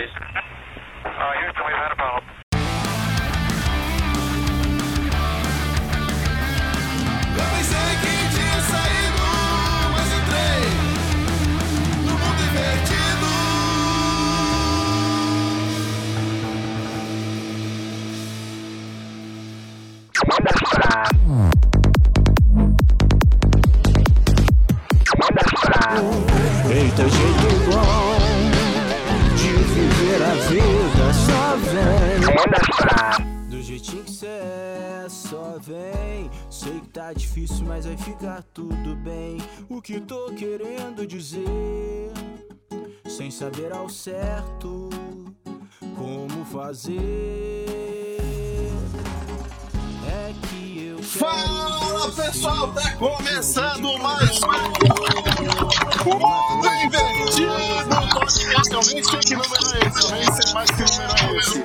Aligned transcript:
please. 0.00 0.29
Saber 43.52 43.72
ao 43.72 43.88
certo 43.88 44.88
como 45.96 46.44
fazer. 46.46 47.66
É 50.06 50.32
que 50.46 50.86
eu 50.96 51.02
Fala 51.02 52.10
pessoal, 52.12 52.72
tá 52.72 52.92
começando 52.92 53.98
mais 53.98 54.40
um 54.42 54.46
Mundo 56.10 56.66
Invertido 56.84 57.50
podcast. 58.14 58.72
Eu 58.72 58.80
nem 58.94 59.02
sei 59.04 59.18
que 59.20 59.34
número 59.34 59.54
é 59.74 59.88
esse, 59.88 60.04
eu 60.04 60.10
nem 60.12 60.32
sei 60.32 60.52
mais 60.54 60.70
que 60.70 60.82
número 60.82 61.34
é 61.34 61.36
esse. 61.38 61.64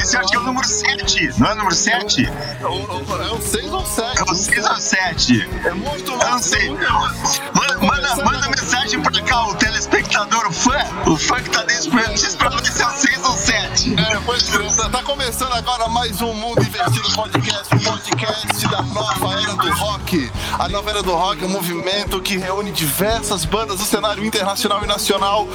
Esse 0.00 0.16
acho 0.16 0.28
que 0.30 0.36
é 0.36 0.38
o 0.38 0.42
número 0.42 0.66
7, 0.66 1.30
não 1.40 1.46
é 1.48 1.52
o 1.52 1.56
número 1.56 1.74
7? 1.74 2.26
É 2.26 2.66
o- 2.66 3.22
É 3.22 3.32
o 3.32 3.40
6 3.40 3.72
ou 3.72 3.86
7? 3.86 4.18
É 4.18 4.22
o 4.24 4.34
6 4.34 4.66
ou 4.66 4.76
7? 4.76 5.48
É 5.64 5.72
muito 5.74 6.10
Eu 6.12 6.18
não 6.18 6.38
sei. 6.38 6.70
Manda, 6.70 7.69
manda, 7.80 8.16
manda 8.24 8.48
mensagem 8.48 9.00
pra 9.00 9.20
cá, 9.22 9.46
o 9.46 9.54
telespectador, 9.54 10.46
o 10.48 10.52
fã. 10.52 10.76
O 11.06 11.16
fã 11.16 11.40
que 11.42 11.50
tá 11.50 11.62
dentro 11.62 11.90
diz 12.14 12.34
pra 12.36 12.48
ver 12.50 12.64
se 12.66 12.82
é 12.82 12.86
o 12.86 12.90
6 12.90 13.24
ou 13.24 13.32
7. 13.36 13.94
É, 13.98 14.20
pois 14.24 14.54
é, 14.54 14.58
tá- 14.76 14.88
tá 14.90 15.02
começando 15.02 15.52
agora 15.52 15.88
mais 15.88 16.20
um 16.20 16.32
Mundo 16.34 16.62
Invertido 16.62 17.10
Podcast, 17.12 17.74
o 17.74 17.80
podcast 17.80 18.68
da 18.68 18.82
nova 18.82 19.40
era 19.40 19.54
do 19.54 19.72
rock. 19.74 20.30
A 20.58 20.68
nova 20.68 20.90
era 20.90 21.02
do 21.02 21.14
rock 21.14 21.42
é 21.42 21.46
um 21.46 21.50
movimento 21.50 22.20
que 22.20 22.36
reúne 22.36 22.70
diversas 22.72 23.44
bandas 23.44 23.78
do 23.78 23.84
cenário 23.84 24.24
internacional 24.24 24.82
e 24.84 24.86
nacional. 24.86 25.48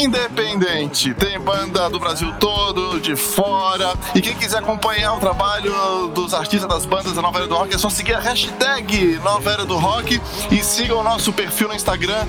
Independente, 0.00 1.12
tem 1.12 1.38
banda 1.38 1.90
do 1.90 2.00
Brasil 2.00 2.32
todo, 2.40 2.98
de 2.98 3.14
fora. 3.14 3.92
E 4.14 4.22
quem 4.22 4.34
quiser 4.34 4.60
acompanhar 4.60 5.12
o 5.12 5.20
trabalho 5.20 6.08
dos 6.14 6.32
artistas 6.32 6.66
das 6.66 6.86
bandas 6.86 7.12
da 7.12 7.20
Nova 7.20 7.36
Era 7.36 7.46
do 7.46 7.54
Rock 7.54 7.74
é 7.74 7.76
só 7.76 7.90
seguir 7.90 8.14
a 8.14 8.18
hashtag 8.18 9.20
Nova 9.22 9.50
Era 9.50 9.66
do 9.66 9.76
Rock 9.76 10.18
e 10.50 10.64
sigam 10.64 11.00
o 11.00 11.04
nosso 11.04 11.34
perfil 11.34 11.68
no 11.68 11.74
Instagram, 11.74 12.26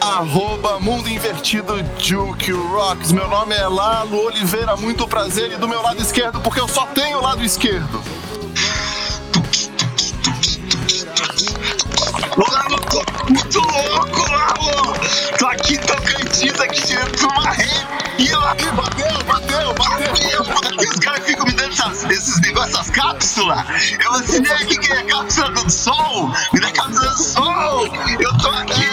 arroba 0.00 0.80
Mundo 0.80 1.08
Invertido 1.08 1.74
Juke 1.96 2.50
Rocks. 2.50 3.12
Meu 3.12 3.28
nome 3.28 3.54
é 3.54 3.68
Lalo 3.68 4.26
Oliveira, 4.26 4.76
muito 4.76 5.06
prazer. 5.06 5.52
E 5.52 5.56
do 5.56 5.68
meu 5.68 5.80
lado 5.80 6.02
esquerdo, 6.02 6.40
porque 6.40 6.60
eu 6.60 6.66
só 6.66 6.86
tenho 6.86 7.18
o 7.18 7.22
lado 7.22 7.44
esquerdo. 7.44 8.02
Olá, 12.36 12.64
louco! 12.70 13.02
Muito 13.28 13.58
louco, 13.60 14.32
Lalo! 14.32 14.94
Tô 15.38 15.46
aqui 15.46 15.78
Tocantins, 15.78 16.60
aqui 16.60 16.80
dentro 16.86 17.16
de 17.16 17.24
uma 17.26 17.50
rave. 17.50 17.86
E 18.18 18.28
eu 18.28 18.40
Ih, 18.40 18.72
bateu, 18.76 19.24
bateu, 19.24 19.74
bateu. 19.74 20.82
E 20.82 20.86
os 20.88 20.96
caras 21.00 21.24
ficam 21.26 21.44
me 21.46 21.52
dando 21.52 21.72
essas- 21.72 22.04
esses 22.10 22.40
negócios, 22.40 22.74
essas 22.74 22.90
cápsulas. 22.90 23.58
Eu 24.04 24.12
assim, 24.12 24.40
né? 24.40 24.54
O 24.54 24.66
que, 24.66 24.78
que 24.78 24.92
é? 24.92 25.02
Cápsula 25.04 25.50
do 25.50 25.70
sol? 25.70 26.28
Me 26.52 26.60
dá 26.60 26.70
cápsula 26.72 27.10
do 27.10 27.22
sol! 27.22 27.86
Eu 28.20 28.38
tô 28.38 28.48
aqui! 28.48 28.86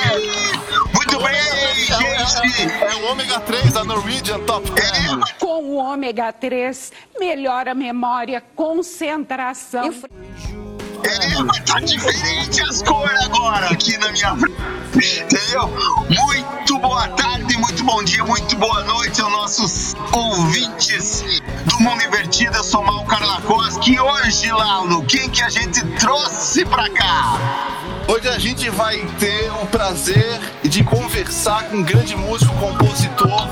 Muito 0.94 1.20
bem, 1.20 1.86
gente! 1.86 2.84
É 2.84 2.96
o 2.96 3.12
ômega 3.12 3.40
3 3.42 3.72
da 3.74 3.84
Norwegian 3.84 4.40
Top 4.42 4.70
10. 4.72 5.34
Com 5.40 5.64
o 5.64 5.76
ômega 5.76 6.32
3, 6.34 6.92
melhora 7.20 7.72
a 7.72 7.76
memória, 7.76 8.44
concentração. 8.56 9.86
É, 9.86 10.69
mas 11.46 11.60
tá 11.60 11.80
diferente 11.80 12.62
as 12.64 12.82
cores 12.84 13.20
agora 13.24 13.68
aqui 13.68 13.98
na 13.98 14.12
minha 14.12 14.36
frente. 14.36 15.22
Entendeu? 15.22 15.68
Muito 16.10 16.80
boa 16.80 17.08
tarde, 17.10 17.58
muito 17.58 17.84
bom 17.84 18.04
dia, 18.04 18.24
muito 18.26 18.56
boa 18.58 18.84
noite 18.84 19.22
aos 19.22 19.32
nossos 19.32 19.96
ouvintes 20.12 21.24
do 21.66 21.84
Mundo 21.84 22.04
Invertido. 22.04 22.56
Eu 22.58 22.64
sou 22.64 22.84
Mal 22.84 23.06
Carlacoski 23.06 23.94
e 23.94 24.00
hoje, 24.00 24.52
Lalo, 24.52 25.04
quem 25.06 25.30
que 25.30 25.42
a 25.42 25.50
gente 25.50 25.82
trouxe 25.98 26.66
pra 26.66 26.90
cá? 26.90 27.38
Hoje 28.08 28.28
a 28.28 28.40
gente 28.40 28.70
vai 28.70 28.98
ter 29.20 29.52
o 29.62 29.66
prazer 29.68 30.42
de 30.64 30.84
conversar 30.84 31.66
com 31.66 31.78
um 31.78 31.84
grande 31.84 32.16
músico, 32.16 32.54
compositor 32.56 33.48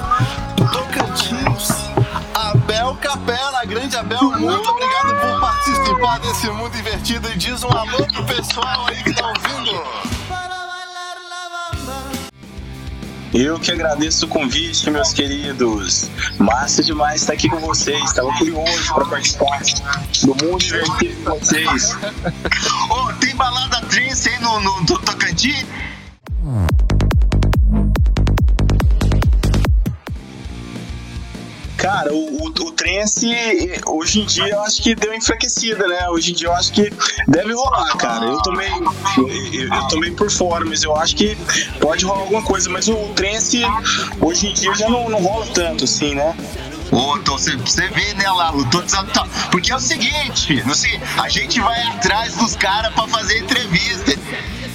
Abel 2.88 2.96
Capela. 2.96 3.66
Grande 3.66 3.98
Abel, 3.98 4.22
muito 4.40 4.70
obrigado 4.70 5.20
por 5.20 5.40
participar 5.42 6.20
desse 6.20 6.50
Mundo 6.50 6.78
Invertido 6.78 7.30
e 7.30 7.38
diz 7.38 7.64
um 7.64 7.70
alô 7.70 8.06
pro 8.06 8.26
pessoal 8.26 8.88
aí 8.88 9.04
que 9.04 9.14
tá 9.14 9.28
ouvindo. 9.28 9.84
Eu 13.34 13.60
que 13.60 13.72
agradeço 13.72 14.26
o 14.26 14.30
convite, 14.30 14.90
meus 14.90 15.12
queridos. 15.12 16.10
Massa 16.40 16.82
demais 16.82 17.22
estar 17.22 17.34
aqui 17.34 17.50
com 17.50 17.60
vocês. 17.60 18.02
Estava 18.02 18.32
curioso 18.38 18.94
para 18.94 19.06
participar 19.06 19.62
do 20.24 20.46
mundo 20.46 20.60
divertido 20.60 21.24
com 21.26 21.40
vocês. 21.40 21.94
Ô, 22.90 23.14
tem 23.20 23.36
balada 23.36 23.82
trance 23.82 24.30
aí 24.30 24.40
no, 24.40 24.62
no, 24.62 24.80
no 24.80 24.86
Tocantins? 25.00 25.66
Cara, 31.88 32.14
o, 32.14 32.44
o, 32.44 32.48
o 32.48 32.72
trance, 32.74 33.32
hoje 33.86 34.20
em 34.20 34.26
dia, 34.26 34.50
eu 34.50 34.62
acho 34.62 34.84
que 34.84 34.94
deu 34.94 35.14
enfraquecida, 35.14 35.88
né? 35.88 36.10
Hoje 36.10 36.32
em 36.32 36.36
dia, 36.36 36.48
eu 36.50 36.54
acho 36.54 36.74
que 36.74 36.92
deve 37.30 37.54
rolar, 37.54 37.96
cara. 37.96 38.26
Eu 38.26 38.42
tomei, 38.42 38.70
eu, 39.54 39.74
eu 39.74 39.88
tomei 39.88 40.12
por 40.12 40.30
fora, 40.30 40.66
mas 40.66 40.84
eu 40.84 40.94
acho 40.98 41.16
que 41.16 41.38
pode 41.80 42.04
rolar 42.04 42.20
alguma 42.24 42.42
coisa. 42.42 42.70
Mas 42.70 42.90
o, 42.90 42.94
trance, 43.16 43.62
hoje 44.20 44.48
em 44.48 44.54
dia, 44.54 44.76
já 44.76 44.90
não, 44.90 45.10
não 45.10 45.20
rola 45.24 45.46
tanto, 45.54 45.86
assim, 45.86 46.14
né? 46.14 46.36
Ô, 46.92 47.16
então 47.16 47.38
você, 47.38 47.56
vê, 47.56 48.14
né, 48.16 48.30
Lalo? 48.30 48.70
Tô 48.70 48.82
dizendo, 48.82 49.10
tá- 49.14 49.26
Porque 49.50 49.72
é 49.72 49.76
o 49.78 49.80
seguinte, 49.80 50.62
não 50.66 50.76
sei, 50.76 51.00
a 51.18 51.30
gente 51.30 51.62
vai 51.62 51.82
atrás 51.84 52.36
dos 52.36 52.54
caras 52.58 52.94
pra 52.94 53.08
fazer 53.08 53.40
entrevista. 53.40 54.12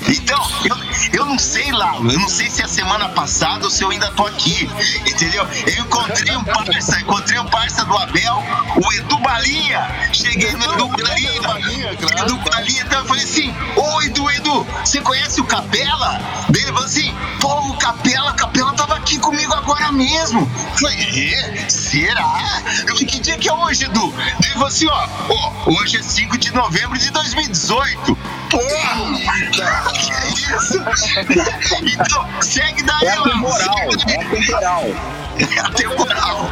Então, 0.09 0.43
eu, 0.65 0.77
eu 1.13 1.27
não 1.27 1.39
sei, 1.39 1.71
Lalo, 1.73 2.11
eu 2.11 2.19
não 2.19 2.29
sei 2.29 2.51
se 2.51 2.63
é 2.63 2.69
semana 2.69 3.09
passada 3.11 3.65
ou 3.65 3.71
se 3.71 3.83
eu 3.83 3.91
ainda 3.91 4.11
tô 4.13 4.27
aqui, 4.27 4.69
entendeu? 5.07 5.47
Eu 5.67 5.85
encontrei 5.85 6.37
um 6.37 6.45
parça, 6.45 7.01
encontrei 7.01 7.39
um 7.39 7.47
parça 7.47 7.85
do 7.85 7.97
Abel, 7.97 8.43
o 8.77 8.93
Edu 8.93 9.19
Balinha. 9.19 9.89
Cheguei 10.13 10.53
no 10.53 10.65
Edu 10.65 10.89
Balinha. 10.89 11.93
Edu 11.93 12.37
Balinha, 12.39 12.83
então 12.83 13.01
eu 13.01 13.07
falei 13.07 13.25
assim, 13.25 13.55
ô 13.77 14.03
Edu, 14.03 14.31
Edu, 14.31 14.67
você 14.85 15.01
conhece 15.01 15.41
o 15.41 15.45
Capela? 15.45 16.21
Ele 16.49 16.67
falou 16.67 16.85
assim, 16.85 17.15
pô, 17.41 17.55
o 17.69 17.77
Capela, 17.77 18.31
o 18.33 18.35
Capela 18.35 18.73
tava 18.75 18.97
aqui 18.97 19.19
comigo 19.19 19.53
agora 19.55 19.91
mesmo. 19.93 20.41
Eu 20.41 20.79
falei, 20.79 21.35
é? 21.35 21.69
Será? 21.69 22.63
Eu 22.83 22.95
falei, 22.95 23.07
que 23.07 23.21
dia 23.21 23.39
que 23.39 23.49
é 23.49 23.53
hoje, 23.53 23.85
Edu? 23.85 24.13
Ele 24.43 24.53
falou 24.53 24.69
assim, 24.69 24.87
ó, 24.89 25.09
ó, 25.29 25.71
hoje 25.71 25.97
é 25.97 26.03
5 26.03 26.39
de 26.39 26.53
novembro 26.53 26.99
de 26.99 27.11
2018. 27.11 28.17
Porra! 28.51 29.93
Que 29.93 30.13
é 30.13 30.29
isso? 30.57 30.82
Então, 31.83 32.43
segue 32.43 32.83
daí, 32.83 33.07
É 33.07 33.17
temporal, 33.23 33.79
é 33.79 33.97
temporal. 33.97 34.85
É 35.39 35.61
atemporal. 35.61 36.51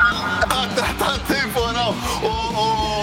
Tá, 0.49 0.69
tá, 0.75 0.95
tá 0.99 1.19
temporal. 1.29 1.95
Ô, 2.23 2.27
ô, 2.27 2.61
ô, 2.61 3.00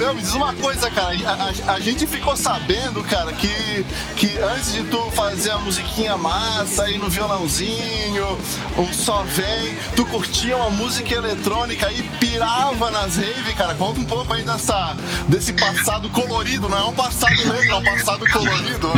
Abel, 0.00 0.14
me 0.14 0.22
diz 0.22 0.32
uma 0.32 0.54
coisa, 0.54 0.90
cara. 0.90 1.14
A, 1.26 1.72
a- 1.72 1.74
a 1.74 1.80
gente 1.80 2.06
ficou 2.06 2.34
sabendo, 2.34 3.04
cara, 3.04 3.32
que, 3.34 3.84
que 4.16 4.38
antes 4.38 4.72
de 4.72 4.82
tu 4.84 4.98
fazer 5.10 5.50
a 5.50 5.58
musiquinha 5.58 6.16
massa 6.16 6.84
aí 6.84 6.96
no 6.96 7.10
violãozinho, 7.10 8.38
o 8.78 8.94
só 8.94 9.22
vem, 9.24 9.76
tu 9.94 10.06
curtia 10.06 10.56
uma 10.56 10.70
música 10.70 11.14
eletrônica 11.14 11.90
e 11.92 12.02
pirava 12.18 12.90
nas 12.90 13.16
raves, 13.16 13.54
cara. 13.58 13.74
Conta 13.74 14.00
um 14.00 14.04
pouco 14.04 14.32
aí 14.32 14.42
dessa, 14.42 14.96
desse 15.28 15.52
passado 15.52 16.08
colorido. 16.08 16.66
Não 16.66 16.78
é 16.78 16.84
um 16.84 16.94
passado 16.94 17.36
negro, 17.36 17.70
é 17.70 17.74
um 17.76 17.84
passado 17.84 18.26
colorido. 18.30 18.90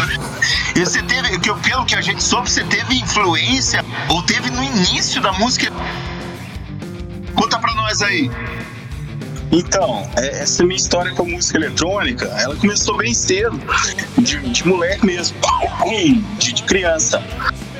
E 0.77 0.81
você 0.87 1.03
teve, 1.03 1.37
pelo 1.41 1.85
que 1.85 1.97
a 1.97 2.01
gente 2.01 2.23
soube, 2.23 2.49
você 2.49 2.63
teve 2.63 2.95
influência 3.01 3.85
ou 4.09 4.23
teve 4.23 4.51
no 4.51 4.63
início 4.63 5.21
da 5.21 5.33
música. 5.33 5.73
Conta 7.35 7.59
pra 7.59 7.75
nós 7.75 8.03
aí. 8.03 8.31
Então, 9.53 10.09
é- 10.17 10.41
essa 10.41 10.65
minha 10.65 10.79
história 10.79 11.13
com 11.13 11.25
a 11.25 11.27
música 11.27 11.59
eletrônica, 11.59 12.25
ela 12.39 12.57
começou 12.57 12.97
bem 12.97 13.13
cedo, 13.13 13.61
de, 14.19 14.39
de 14.49 14.67
moleque 14.67 15.05
mesmo, 15.05 15.37
de, 16.39 16.55
de 16.55 16.63
criança. 16.63 17.23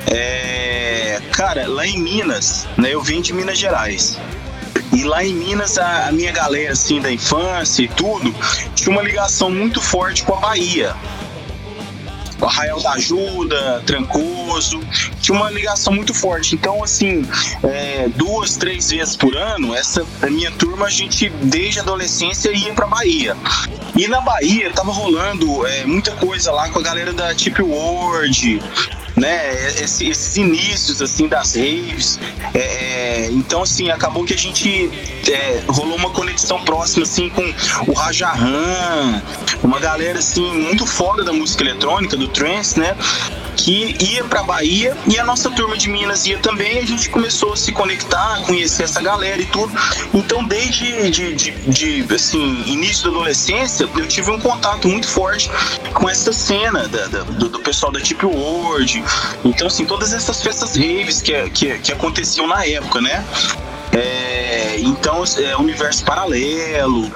É, 0.05 1.19
cara, 1.31 1.67
lá 1.67 1.87
em 1.87 1.99
Minas, 1.99 2.67
né? 2.77 2.93
Eu 2.93 3.01
vim 3.01 3.21
de 3.21 3.33
Minas 3.33 3.57
Gerais. 3.57 4.19
E 4.91 5.03
lá 5.03 5.23
em 5.25 5.33
Minas, 5.33 5.79
a, 5.79 6.09
a, 6.09 6.11
minha 6.11 6.31
galera, 6.31 6.73
assim, 6.73 7.01
da 7.01 7.11
infância 7.11 7.81
e 7.81 7.87
tudo, 7.87 8.33
tinha 8.75 8.91
uma 8.91 9.01
ligação 9.01 9.49
muito 9.49 9.81
forte 9.81 10.21
com 10.23 10.35
a 10.35 10.39
Bahia. 10.39 10.95
O 12.39 12.45
Arraial 12.45 12.79
da 12.81 12.91
Ajuda, 12.91 13.81
Trancoso, 13.85 14.79
tinha 15.23 15.37
uma 15.37 15.49
ligação 15.49 15.93
muito 15.93 16.13
forte. 16.13 16.53
Então, 16.53 16.83
assim, 16.83 17.25
é, 17.63 18.09
duas, 18.09 18.57
três 18.57 18.91
vezes 18.91 19.15
por 19.15 19.35
ano, 19.35 19.73
essa 19.73 20.05
minha 20.29 20.51
turma, 20.51 20.87
a 20.87 20.89
gente, 20.89 21.29
desde 21.41 21.79
a 21.79 21.81
adolescência, 21.81 22.51
ia 22.51 22.73
pra 22.73 22.85
Bahia. 22.85 23.35
E 23.95 24.07
na 24.07 24.19
Bahia 24.19 24.69
tava 24.71 24.91
rolando 24.91 25.65
é, 25.65 25.85
muita 25.85 26.11
coisa 26.11 26.51
lá 26.51 26.69
com 26.69 26.79
a 26.79 26.81
galera 26.81 27.13
da 27.13 27.33
Tip 27.33 27.61
World, 27.61 28.61
né? 29.15 29.67
Esse, 29.81 30.09
esses 30.09 30.35
inícios 30.35 31.01
assim 31.01 31.27
das 31.27 31.55
raves. 31.55 32.19
É, 32.53 32.59
é, 32.59 33.31
então 33.31 33.61
assim 33.61 33.89
acabou 33.91 34.25
que 34.25 34.33
a 34.33 34.37
gente 34.37 34.89
é, 35.31 35.63
rolou 35.67 35.95
uma 35.95 36.09
conexão 36.09 36.59
próxima 36.63 37.03
assim 37.03 37.29
com 37.29 37.43
o 37.87 37.93
Rajahan, 37.93 39.21
uma 39.63 39.79
galera 39.79 40.19
assim 40.19 40.51
muito 40.63 40.85
foda 40.85 41.23
da 41.23 41.31
música 41.31 41.63
eletrônica, 41.63 42.17
do 42.17 42.27
trance, 42.27 42.79
né? 42.79 42.97
Que 43.63 43.95
ia 44.11 44.25
para 44.25 44.43
Bahia 44.43 44.93
e 45.07 45.17
a 45.17 45.23
nossa 45.23 45.49
turma 45.49 45.77
de 45.77 45.89
Minas 45.89 46.25
ia 46.25 46.37
também. 46.37 46.79
A 46.79 46.85
gente 46.85 47.09
começou 47.09 47.53
a 47.53 47.55
se 47.55 47.71
conectar, 47.71 48.41
conhecer 48.45 48.83
essa 48.83 49.01
galera 49.01 49.41
e 49.41 49.45
tudo. 49.45 49.73
Então, 50.13 50.43
desde 50.43 51.09
de, 51.09 51.33
de, 51.33 51.51
de 51.51 52.13
assim, 52.13 52.61
início 52.67 53.05
da 53.05 53.11
adolescência, 53.11 53.87
eu 53.95 54.05
tive 54.05 54.31
um 54.31 54.39
contato 54.39 54.89
muito 54.89 55.07
forte 55.07 55.49
com 55.93 56.09
essa 56.09 56.33
cena 56.33 56.89
da, 56.89 57.07
da, 57.07 57.23
do, 57.23 57.47
do, 57.47 57.59
pessoal 57.59 57.89
da 57.89 58.01
Tip 58.01 58.25
World. 58.25 59.01
Então, 59.45 59.67
assim, 59.67 59.85
todas 59.85 60.11
essas 60.11 60.41
festas 60.41 60.75
raves 60.75 61.21
que, 61.21 61.49
que, 61.51 61.79
que 61.79 61.93
aconteciam 61.93 62.45
na 62.45 62.65
época, 62.65 62.99
né? 62.99 63.23
É, 63.95 64.79
então, 64.79 65.23
é, 65.37 65.55
universo 65.55 66.03
paralelo, 66.03 67.11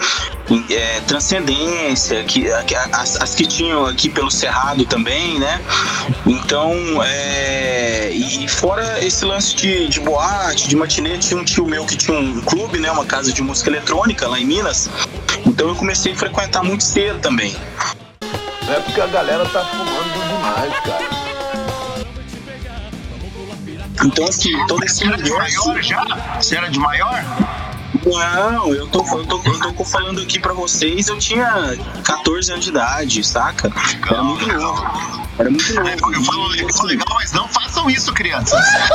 é, 0.70 1.00
transcendência, 1.02 2.24
que, 2.24 2.48
as, 2.94 3.22
as, 3.22 3.36
que 3.36 3.46
tinham 3.46 3.86
aqui 3.86 4.10
pelo 4.10 4.30
Cerrado 4.30 4.86
também, 4.86 5.40
né? 5.40 5.60
Então, 6.26 6.72
é, 7.04 8.12
e 8.12 8.48
fora 8.48 9.04
esse 9.04 9.26
lance 9.26 9.56
de, 9.56 9.88
de 9.88 10.00
boate, 10.00 10.68
de 10.68 10.76
matinê, 10.76 11.18
tinha 11.18 11.40
um 11.40 11.44
tio 11.44 11.66
meu 11.66 11.86
que 11.86 11.96
tinha 11.96 12.18
um 12.18 12.42
clube, 12.42 12.80
né? 12.80 12.92
Uma 12.92 13.06
casa 13.06 13.32
de 13.34 13.42
música 13.42 13.70
eletrônica 13.70 14.28
lá 14.28 14.40
em 14.40 14.46
Minas. 14.46 14.90
Então 15.46 15.70
eu 15.70 15.76
comecei 15.76 16.14
a 16.14 16.16
frequentar 16.16 16.64
muito 16.64 16.84
cedo 16.84 17.20
também. 17.20 17.56
É 18.70 18.80
porque 18.82 19.00
a 19.00 19.08
galera 19.08 19.46
tá 19.46 19.64
fumando 19.66 20.28
demais, 20.28 20.74
cara. 20.82 21.37
Então, 24.04 24.26
assim, 24.28 24.66
todo 24.68 24.84
esse 24.84 24.98
Você 25.00 25.08
era 25.08 25.18
de 25.18 25.32
maior 25.32 25.82
já? 25.82 26.06
Você 26.40 26.56
era 26.56 26.70
de 26.70 26.80
maior? 26.80 27.24
Não, 28.06 28.74
eu 28.74 28.88
tô, 28.88 29.00
eu 29.00 29.26
tô, 29.26 29.42
eu 29.44 29.74
tô 29.74 29.84
falando 29.86 30.22
aqui 30.22 30.40
pra 30.40 30.54
vocês, 30.54 31.08
eu 31.08 31.18
tinha 31.18 31.78
14 32.04 32.52
anos 32.52 32.66
de 32.66 32.72
idade, 32.72 33.24
saca? 33.24 33.72
Era 34.10 34.24
muito 34.24 34.48
novo. 34.48 34.86
Era 35.38 35.50
muito 35.50 35.74
novo. 35.74 35.90
Eu 35.90 36.24
falo, 36.24 36.56
eu 36.56 36.74
falo 36.74 36.88
legal, 36.88 37.08
mas 37.16 37.32
não 37.34 37.48
façam 37.48 37.90
isso, 37.90 38.14
crianças. 38.14 38.60
né? 38.60 38.88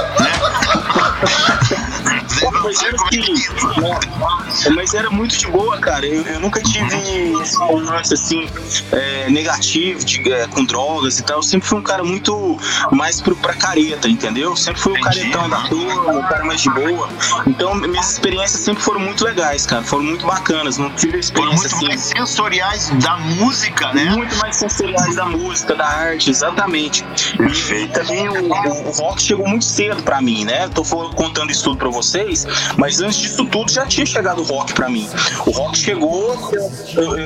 mas, 2.62 2.82
era 2.82 2.96
assim, 2.96 4.70
mas 4.74 4.94
era 4.94 5.10
muito 5.10 5.36
de 5.36 5.46
boa, 5.48 5.78
cara. 5.78 6.06
Eu, 6.06 6.22
eu 6.22 6.40
nunca 6.40 6.62
tive 6.62 6.96
esse 7.42 7.56
romance 7.56 8.14
assim, 8.14 8.48
é, 8.92 9.28
negativo 9.30 10.04
de, 10.04 10.32
é, 10.32 10.46
com 10.46 10.64
drogas 10.64 11.18
e 11.18 11.22
tal. 11.22 11.38
Eu 11.38 11.42
sempre 11.42 11.68
fui 11.68 11.78
um 11.78 11.82
cara 11.82 12.04
muito 12.04 12.58
mais 12.90 13.20
pro, 13.20 13.34
pra 13.36 13.54
careta, 13.54 14.08
entendeu? 14.08 14.56
Sempre 14.56 14.80
fui 14.80 14.92
o 14.92 15.00
caretão 15.00 15.48
da 15.48 15.60
turma, 15.62 16.18
o 16.18 16.28
cara 16.28 16.44
mais 16.44 16.60
de 16.60 16.70
boa. 16.70 17.08
Então, 17.46 17.74
minhas 17.74 18.12
experiências 18.12 18.60
sempre 18.60 18.82
foram 18.82 19.00
muito 19.00 19.24
legais, 19.24 19.66
cara. 19.66 19.82
Foram 19.82 20.04
muito 20.04 20.26
bacanas. 20.26 20.78
Não 20.78 20.90
tive 20.90 21.18
experiência 21.18 21.70
muito 21.70 21.74
assim. 21.74 21.86
mais 21.86 22.00
sensoriais 22.00 22.90
da 23.02 23.16
música, 23.18 23.92
né? 23.92 24.04
Muito 24.04 24.36
mais 24.36 24.56
sensoriais 24.56 25.16
da 25.16 25.26
música, 25.26 25.74
da 25.74 25.86
arte, 25.86 26.30
exatamente. 26.30 27.04
E 27.38 27.88
também 27.88 28.28
o, 28.28 28.52
o, 28.52 28.88
o 28.88 28.90
rock 28.92 29.22
chegou 29.22 29.48
muito 29.48 29.64
cedo 29.64 30.02
pra 30.02 30.20
mim, 30.20 30.44
né? 30.44 30.68
Tô 30.68 30.82
contando 30.84 31.50
isso 31.50 31.64
tudo 31.64 31.76
pra 31.78 31.88
vocês, 31.88 32.46
mas 32.76 33.00
antes 33.00 33.18
disso 33.18 33.44
tudo 33.46 33.70
já 33.70 33.86
tinha 33.86 34.06
chegado 34.06 34.40
o 34.40 34.44
rock 34.44 34.72
pra 34.72 34.88
mim. 34.88 35.08
O 35.46 35.50
rock 35.50 35.78
chegou 35.78 36.36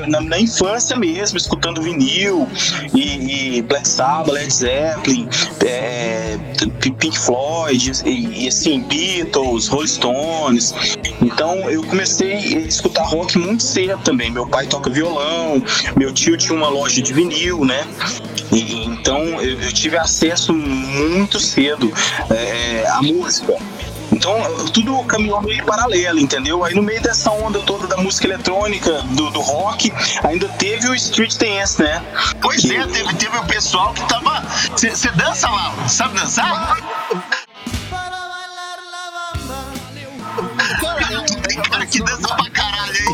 na, 0.09 0.21
na 0.21 0.39
infância 0.39 0.97
mesmo, 0.97 1.37
escutando 1.39 1.83
vinil 1.83 2.49
e, 2.95 3.57
e 3.59 3.63
Black 3.63 3.89
Sabbath, 3.89 4.33
Led 4.33 4.53
Zeppelin, 4.53 5.29
é, 5.65 6.39
Pink 6.81 7.19
Floyd, 7.19 7.93
e, 8.05 8.45
e, 8.45 8.49
assim, 8.49 8.81
Beatles, 8.83 9.69
Rolling 9.69 9.87
Stones. 9.87 10.75
Então 11.21 11.71
eu 11.71 11.83
comecei 11.85 12.33
a 12.33 12.61
escutar 12.61 13.05
rock 13.05 13.39
muito 13.39 13.63
cedo 13.63 14.01
também. 14.03 14.31
Meu 14.31 14.47
pai 14.47 14.67
toca 14.67 14.91
violão, 14.91 15.63
meu 15.97 16.13
tio 16.13 16.37
tinha 16.37 16.57
uma 16.57 16.69
loja 16.69 17.01
de 17.01 17.13
vinil, 17.13 17.65
né? 17.65 17.87
E, 18.53 18.85
então 18.87 19.19
eu, 19.41 19.61
eu, 19.61 19.73
tive 19.73 19.97
acesso 19.97 20.53
muito 20.53 21.41
cedo 21.41 21.93
é, 22.31 22.87
à 22.89 23.03
música. 23.03 23.57
Então, 24.17 24.35
tudo 24.73 25.05
caminhou 25.05 25.43
meio 25.43 25.63
paralelo, 25.67 26.19
entendeu? 26.19 26.65
Aí 26.65 26.75
no 26.75 26.83
meio 26.83 27.03
dessa 27.03 27.31
onda 27.31 27.61
toda 27.61 27.87
da 27.87 27.99
música 27.99 28.27
eletrônica, 28.27 28.91
do, 29.11 29.31
do 29.31 29.41
rock, 29.43 29.93
ainda 30.25 30.49
teve 30.49 30.89
o 30.89 30.95
street 30.95 31.37
dance, 31.37 31.83
né? 31.83 32.03
Pois 32.41 32.63
que... 32.63 32.75
é, 32.75 32.87
teve, 32.87 33.15
teve 33.17 33.37
o 33.37 33.45
pessoal 33.45 33.93
que 33.93 34.03
tava. 34.09 34.41
Você 34.75 35.11
dança 35.11 35.51
lá, 35.51 35.87
sabe 35.87 36.19
dançar? 36.19 36.79
Tem 41.47 41.61
cara 41.61 41.87
que 41.87 42.03
dança 42.03 42.35
pra 42.35 42.51
caralho 42.51 42.93
aí. 42.93 43.05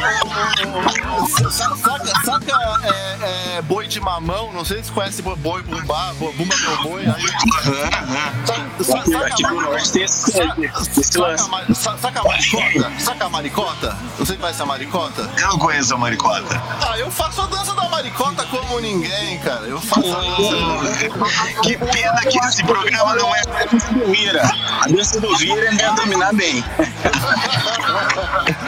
Saca, 1.51 2.07
saca 2.25 2.81
é, 2.85 3.17
é, 3.25 3.42
boi 3.61 3.87
de 3.87 4.01
mamão? 4.01 4.53
Não 4.53 4.65
sei 4.65 4.83
se 4.83 4.91
conhece 4.91 5.21
boi 5.21 5.63
bumbá, 5.63 6.13
bumba 6.15 6.57
meu 6.57 6.83
boi. 6.83 7.05
Aí. 7.07 7.25
Aqui 9.27 9.43
no 9.43 9.61
norte 9.61 9.93
tem 9.93 10.03
esse, 10.05 10.31
esse 10.99 11.19
lance. 11.19 11.51
Saca 11.75 12.21
a 12.21 12.25
maricota? 12.25 12.93
Saca 12.99 13.25
a 13.27 13.29
maricota? 13.29 13.97
Não 14.19 14.25
sei 14.25 14.37
se 14.37 14.41
conhece 14.41 14.63
a 14.63 14.67
maricota. 14.67 15.31
Eu 15.37 15.49
não 15.49 15.59
conheço 15.59 15.95
a 15.95 15.99
maricota. 15.99 16.63
Ah, 16.89 16.99
eu 16.99 17.11
faço 17.11 17.43
a 17.43 17.47
dança 17.47 17.75
da 17.75 17.89
maricota 17.89 18.47
como 18.47 18.81
ninguém, 18.81 19.39
cara. 19.41 19.67
Eu 19.67 19.81
faço 19.81 20.13
a 20.13 20.21
dança. 20.21 21.61
Que 21.63 21.77
pena 21.77 22.21
que 22.21 22.39
esse 22.39 22.65
programa 22.65 23.15
não 23.17 23.35
é. 23.35 23.41
A 23.41 23.67
dança 23.67 23.93
do 23.93 24.07
Vira. 24.07 24.43
A 24.81 24.89
dança 24.89 25.21
do 25.21 25.37
Vira 25.37 25.75
é 25.75 25.95
dominar 25.95 26.33
bem. 26.35 26.65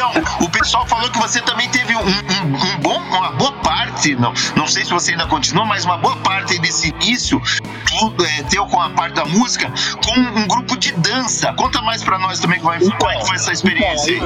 Então, 0.00 0.12
o 0.40 0.48
pessoal 0.48 0.86
falou 0.86 1.10
que 1.10 1.18
você 1.18 1.42
também 1.42 1.68
teve 1.68 1.94
um, 1.94 2.00
um, 2.00 2.04
um, 2.06 2.78
bom, 2.80 2.96
uma 2.96 3.32
boa 3.32 3.52
parte, 3.52 4.14
não, 4.14 4.32
não 4.56 4.66
sei 4.66 4.82
se 4.82 4.90
você 4.90 5.10
ainda 5.10 5.26
continua, 5.26 5.66
mas 5.66 5.84
uma 5.84 5.98
boa 5.98 6.16
parte 6.16 6.58
desse 6.58 6.88
início 6.88 7.38
tudo, 7.84 8.24
é, 8.24 8.42
teu 8.44 8.64
com 8.64 8.80
a 8.80 8.88
parte 8.88 9.16
da 9.16 9.26
música, 9.26 9.70
com 10.02 10.18
um 10.18 10.46
grupo 10.48 10.74
de 10.78 10.92
dança. 10.92 11.52
Conta 11.52 11.82
mais 11.82 12.02
pra 12.02 12.18
nós 12.18 12.40
também 12.40 12.58
como, 12.60 12.72
é, 12.72 12.78
é 12.78 12.80
que 12.80 13.26
foi 13.26 13.36
essa 13.36 13.52
experiência. 13.52 14.18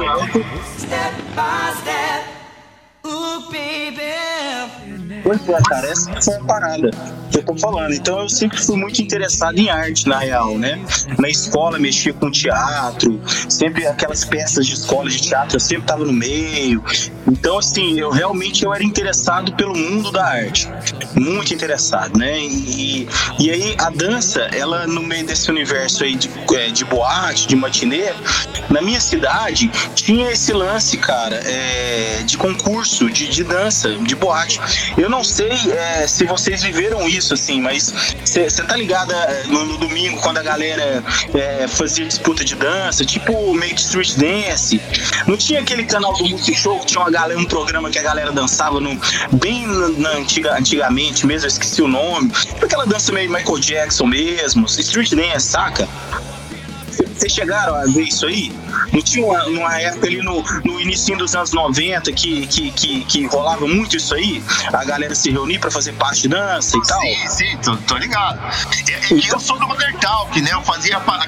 Pois 5.23 5.49
é, 5.49 5.61
cara, 5.67 5.87
essa 5.87 6.21
foi 6.21 6.35
a 6.35 6.43
parada 6.43 6.91
que 7.31 7.39
eu 7.39 7.43
tô 7.43 7.57
falando. 7.57 7.93
Então 7.93 8.21
eu 8.21 8.29
sempre 8.29 8.57
fui 8.57 8.77
muito 8.77 9.01
interessado 9.01 9.57
em 9.57 9.69
arte, 9.69 10.07
na 10.07 10.19
real, 10.19 10.57
né? 10.57 10.79
Na 11.17 11.29
escola 11.29 11.79
mexia 11.79 12.13
com 12.13 12.29
teatro, 12.31 13.19
sempre 13.49 13.87
aquelas 13.87 14.23
peças 14.23 14.65
de 14.65 14.73
escola 14.73 15.09
de 15.09 15.19
teatro, 15.19 15.55
eu 15.55 15.59
sempre 15.59 15.85
tava 15.85 16.05
no 16.05 16.13
meio. 16.13 16.83
Então, 17.27 17.57
assim, 17.57 17.99
eu 17.99 18.11
realmente 18.11 18.63
eu 18.63 18.73
era 18.73 18.83
interessado 18.83 19.53
pelo 19.55 19.75
mundo 19.75 20.11
da 20.11 20.23
arte. 20.23 20.69
Muito 21.15 21.53
interessado, 21.53 22.17
né? 22.17 22.39
E, 22.39 23.07
e 23.39 23.49
aí 23.49 23.75
a 23.79 23.89
dança, 23.89 24.41
ela 24.53 24.85
no 24.85 25.01
meio 25.01 25.25
desse 25.25 25.49
universo 25.49 26.03
aí 26.03 26.15
de, 26.15 26.29
é, 26.53 26.67
de 26.69 26.85
boate, 26.85 27.47
de 27.47 27.55
matinê, 27.55 28.13
na 28.69 28.81
minha 28.81 29.01
cidade 29.01 29.69
tinha 29.95 30.31
esse 30.31 30.53
lance, 30.53 30.97
cara, 30.97 31.35
é, 31.45 32.21
de 32.23 32.37
concurso 32.37 32.94
de, 33.09 33.27
de 33.27 33.43
dança, 33.43 33.89
de 33.95 34.15
boate. 34.15 34.59
Eu 34.97 35.09
não 35.09 35.23
sei 35.23 35.51
é, 35.51 36.07
se 36.07 36.25
vocês 36.25 36.63
viveram 36.63 37.07
isso, 37.07 37.33
assim, 37.33 37.61
mas 37.61 37.93
você 38.23 38.49
tá 38.49 38.75
ligada 38.75 39.13
é, 39.13 39.43
no, 39.47 39.65
no, 39.65 39.77
domingo 39.77 40.19
quando 40.21 40.37
a 40.37 40.43
galera 40.43 41.03
é, 41.33 41.67
fazia 41.67 42.05
disputa 42.05 42.43
de 42.43 42.55
dança, 42.55 43.03
tipo 43.05 43.53
meio 43.53 43.75
street 43.75 44.15
dance. 44.15 44.81
Não 45.27 45.37
tinha 45.37 45.59
aquele 45.61 45.83
canal 45.83 46.13
do 46.13 46.27
Multishow 46.27 46.79
que 46.79 46.87
tinha 46.87 47.01
uma 47.01 47.11
galera, 47.11 47.39
um 47.39 47.45
programa 47.45 47.89
que 47.89 47.99
a 47.99 48.03
galera 48.03 48.31
dançava 48.31 48.79
no, 48.79 48.99
bem 49.33 49.67
na, 49.67 49.89
na 49.89 50.09
antiga, 50.11 50.57
antigamente 50.57 51.25
mesmo, 51.25 51.45
eu 51.45 51.49
esqueci 51.49 51.81
o 51.81 51.87
nome. 51.87 52.31
Aquela 52.61 52.85
dança 52.85 53.11
meio 53.11 53.31
Michael 53.31 53.59
Jackson 53.59 54.05
mesmo, 54.05 54.65
street 54.65 55.11
dance, 55.11 55.47
saca? 55.47 55.87
Vocês 57.17 57.31
chegaram 57.33 57.75
a 57.75 57.85
ver 57.85 58.03
isso 58.03 58.25
aí? 58.25 58.51
Não 58.91 59.01
tinha 59.01 59.25
uma, 59.25 59.43
uma 59.45 59.79
época 59.81 60.07
ali 60.07 60.21
no, 60.21 60.43
no 60.63 60.79
início 60.79 61.17
dos 61.17 61.35
anos 61.35 61.51
90 61.53 62.11
que, 62.13 62.45
que, 62.47 62.71
que, 62.71 63.05
que 63.05 63.25
rolava 63.27 63.65
muito 63.67 63.95
isso 63.97 64.13
aí? 64.13 64.43
A 64.73 64.83
galera 64.83 65.15
se 65.15 65.31
reunir 65.31 65.59
pra 65.59 65.71
fazer 65.71 65.93
parte 65.93 66.23
de 66.23 66.27
dança 66.29 66.77
e 66.77 66.81
tal? 66.87 67.01
Sim, 67.01 67.27
sim, 67.27 67.57
tô, 67.63 67.75
tô 67.77 67.97
ligado. 67.97 68.39
E, 69.11 69.13
e 69.15 69.27
eu 69.29 69.39
sou 69.39 69.57
do 69.59 69.67
Modern 69.67 69.97
Talk, 69.97 70.39
né? 70.41 70.51
Eu 70.53 70.61
fazia 70.61 70.99
pa- 70.99 71.25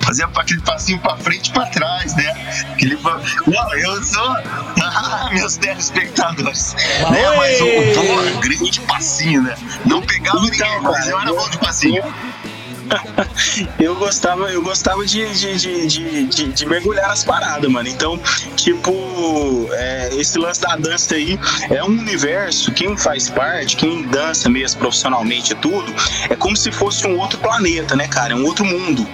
Fazia 0.00 0.24
aquele 0.34 0.60
passinho 0.62 0.98
pra 1.00 1.16
frente 1.18 1.50
e 1.50 1.52
pra 1.52 1.66
trás, 1.66 2.14
né? 2.16 2.64
Aquele... 2.72 2.96
Não, 2.96 3.74
eu 3.74 4.02
sou. 4.04 4.36
Ah, 4.90 5.28
meus 5.32 5.56
telespectadores. 5.58 6.74
Né? 7.10 7.36
Mas 7.36 7.60
o, 7.60 8.36
o 8.36 8.40
grande 8.40 8.80
passinho, 8.80 9.42
né? 9.42 9.54
Não 9.84 10.00
pegava 10.00 10.38
Então, 10.38 10.50
ninguém, 10.50 10.80
mas 10.82 11.08
eu 11.08 11.20
era 11.20 11.32
bom 11.32 11.48
de 11.50 11.58
passinho. 11.58 12.02
eu 13.78 13.94
gostava, 13.96 14.50
eu 14.50 14.62
gostava 14.62 15.04
de, 15.04 15.26
de, 15.32 15.86
de, 15.86 16.52
de, 16.52 16.66
mergulhar 16.66 17.08
nas 17.08 17.24
paradas, 17.24 17.70
mano. 17.70 17.88
Então, 17.88 18.18
tipo, 18.56 18.92
é, 19.72 20.10
esse 20.14 20.38
lance 20.38 20.60
da 20.60 20.76
dança 20.76 21.14
aí 21.14 21.38
é 21.70 21.82
um 21.82 21.88
universo, 21.88 22.72
quem 22.72 22.96
faz 22.96 23.28
parte, 23.28 23.76
quem 23.76 24.02
dança 24.02 24.48
mesmo 24.48 24.80
profissionalmente 24.80 25.52
e 25.52 25.56
tudo, 25.56 25.92
é 26.28 26.36
como 26.36 26.56
se 26.56 26.70
fosse 26.70 27.06
um 27.06 27.18
outro 27.18 27.38
planeta, 27.38 27.94
né, 27.96 28.08
cara? 28.08 28.32
É 28.32 28.36
um 28.36 28.44
outro 28.44 28.64
mundo. 28.64 29.06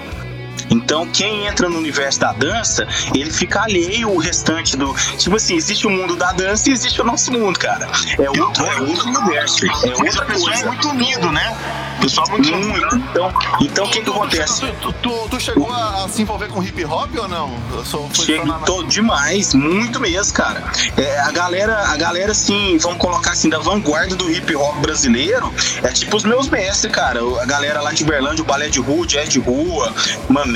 Então, 0.71 1.07
quem 1.07 1.47
entra 1.47 1.69
no 1.69 1.79
universo 1.79 2.21
da 2.21 2.33
dança, 2.33 2.87
ele 3.15 3.31
fica 3.31 3.63
alheio 3.63 4.09
ao 4.09 4.17
restante 4.17 4.77
do. 4.77 4.95
Tipo 5.19 5.37
assim, 5.37 5.57
existe 5.57 5.87
o 5.87 5.91
mundo 5.91 6.17
da 6.17 6.33
dança 6.33 6.69
e 6.71 6.73
existe 6.73 7.01
o 7.01 7.05
nosso 7.05 7.33
mundo, 7.33 7.59
cara. 7.59 7.89
É 8.19 8.29
outro, 8.29 8.65
é 8.67 8.81
outro 8.81 9.09
universo. 9.09 9.67
É 9.67 9.71
outra 9.71 10.25
o 10.25 10.27
pessoal 10.27 10.53
é 10.55 10.65
muito 10.65 10.89
unido, 10.89 11.33
né? 11.33 11.57
O 11.99 12.01
pessoal 12.03 12.27
é 12.27 12.31
muito 12.33 12.53
unido. 12.53 12.65
Muito. 12.65 12.97
Então, 12.97 13.33
então 13.61 13.85
o 13.87 13.91
que 13.91 14.01
que 14.03 14.11
acontece? 14.11 14.61
Tu, 14.61 14.73
tu- 14.81 14.93
tu- 14.95 15.29
tu 15.31 15.41
chegou 15.41 15.73
a, 15.73 16.05
a 16.05 16.09
se 16.09 16.23
envolver 16.23 16.49
com 16.49 16.63
hip 16.63 16.85
hop 16.85 17.11
ou 17.17 17.29
não? 17.29 17.55
Só 17.85 18.09
na- 18.45 18.59
demais, 18.89 19.55
muito 19.55 20.01
mesmo, 20.01 20.33
cara. 20.35 20.63
É, 20.97 21.21
a 21.21 21.31
galera, 21.31 21.89
a 21.89 21.97
galera, 21.97 22.33
assim, 22.33 22.79
vamos 22.79 22.99
colocar 22.99 23.31
assim, 23.33 23.49
da 23.49 23.59
vanguarda 23.59 24.15
do 24.17 24.31
hip 24.31 24.55
hop 24.57 24.77
brasileiro, 24.79 25.53
é 25.83 25.89
tipo 25.89 26.17
os 26.17 26.25
meus 26.25 26.49
mestres, 26.49 26.93
cara. 26.93 27.21
A 27.41 27.47
galera 27.47 27.81
lá 27.81 27.93
de 27.93 28.05
Berlândia, 28.05 28.43
o 28.43 28.47
Balé 28.47 28.69
de 28.69 28.81
Rua, 28.81 29.07
Jazz 29.07 29.29
de 29.29 29.39
Rua, 29.39 29.93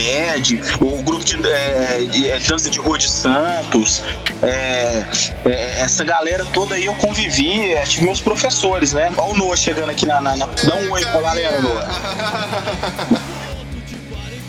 Mamed, 0.02 0.60
o 0.80 1.02
grupo 1.02 1.24
de, 1.24 1.36
é, 1.46 2.06
de- 2.10 2.30
é, 2.30 2.38
dança 2.38 2.70
de 2.70 2.78
rua 2.78 2.96
de 2.96 3.10
Santos. 3.10 4.02
é, 4.42 5.04
é, 5.44 5.80
essa 5.80 6.04
galera 6.04 6.44
toda 6.52 6.76
aí 6.76 6.84
eu 6.86 6.94
convivi, 6.94 7.72
é, 7.72 7.82
tive 7.82 8.04
meus 8.04 8.20
professores, 8.20 8.92
né? 8.92 9.12
Olha 9.16 9.32
o 9.32 9.36
Noah 9.36 9.56
chegando 9.56 9.90
aqui 9.90 10.06
na, 10.06 10.20
na, 10.20 10.36
na- 10.36 10.46
Dá 10.46 10.76
um 10.76 10.92
oi 10.92 11.04
pra 11.04 11.20
galera, 11.20 11.60
Noah. 11.60 11.88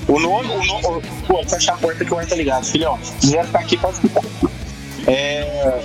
O 0.07 0.19
nome, 0.19 0.49
o 0.49 0.63
nome. 0.65 1.03
Pô, 1.27 1.39
a 1.41 1.77
porta 1.77 2.03
que 2.05 2.13
o 2.13 2.17
ar 2.17 2.25
tá 2.25 2.35
ligado, 2.35 2.65
filhão. 2.65 2.99
Se 3.03 3.11
quiser 3.13 3.45
ficar 3.45 3.59
aqui, 3.59 3.77
pode 3.77 3.99
ficar. 3.99 4.21
É. 5.07 5.79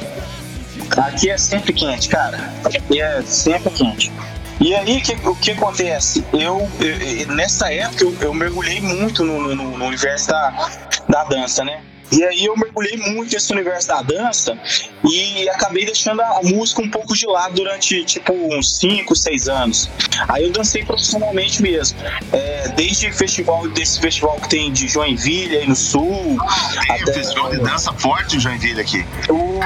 Aqui 0.97 1.31
é 1.31 1.39
sempre 1.39 1.73
quente, 1.73 2.09
cara. 2.09 2.53
Aqui 2.65 3.01
é 3.01 3.23
sempre 3.23 3.71
quente. 3.71 4.13
E 4.61 4.75
aí, 4.75 5.01
que- 5.01 5.29
o 5.29 5.35
que 5.37 5.51
acontece? 5.51 6.25
Eu, 6.33 6.69
eu- 6.81 7.27
nessa 7.35 7.73
época, 7.73 8.05
eu, 8.05 8.17
eu 8.21 8.35
mergulhei 8.35 8.81
muito 8.81 9.25
no, 9.25 9.55
no- 9.55 9.79
no 9.79 9.85
universo 9.85 10.29
da, 10.29 10.71
da 11.09 11.25
dança, 11.25 11.65
né? 11.65 11.81
E 12.13 12.23
aí 12.25 12.45
eu 12.45 12.57
mergulhei 12.57 12.97
muito 12.97 13.33
nesse 13.33 13.53
universo 13.53 13.89
da 13.89 14.01
dança 14.03 14.57
e 15.05 15.49
acabei 15.51 15.85
deixando 15.85 16.23
a 16.23 16.41
música 16.43 16.83
um 16.83 16.89
pouco 16.89 17.15
de 17.15 17.27
lado 17.27 17.55
durante, 17.55 18.05
tipo, 18.05 18.33
uns 18.33 18.77
5, 18.79 19.15
6 19.15 19.49
anos. 19.49 19.91
Aí 20.29 20.45
eu 20.45 20.51
dancei 20.51 20.85
profissionalmente 20.85 21.63
mesmo. 21.63 21.99
É, 22.33 22.69
desde 22.77 23.13
festival, 23.13 23.69
desse 23.69 24.01
festival 24.01 24.37
que 24.41 24.49
tem 24.49 24.73
de 24.73 24.89
Joinville 24.89 25.59
aí 25.59 25.67
no 25.67 25.77
sul, 25.77 26.39
Tem 26.87 27.03
o 27.03 27.15
festival 27.15 27.51
de 27.51 27.59
dança 27.59 27.93
forte 27.93 28.37
em 28.37 28.41
Joinville 28.41 28.81
aqui. 28.81 29.05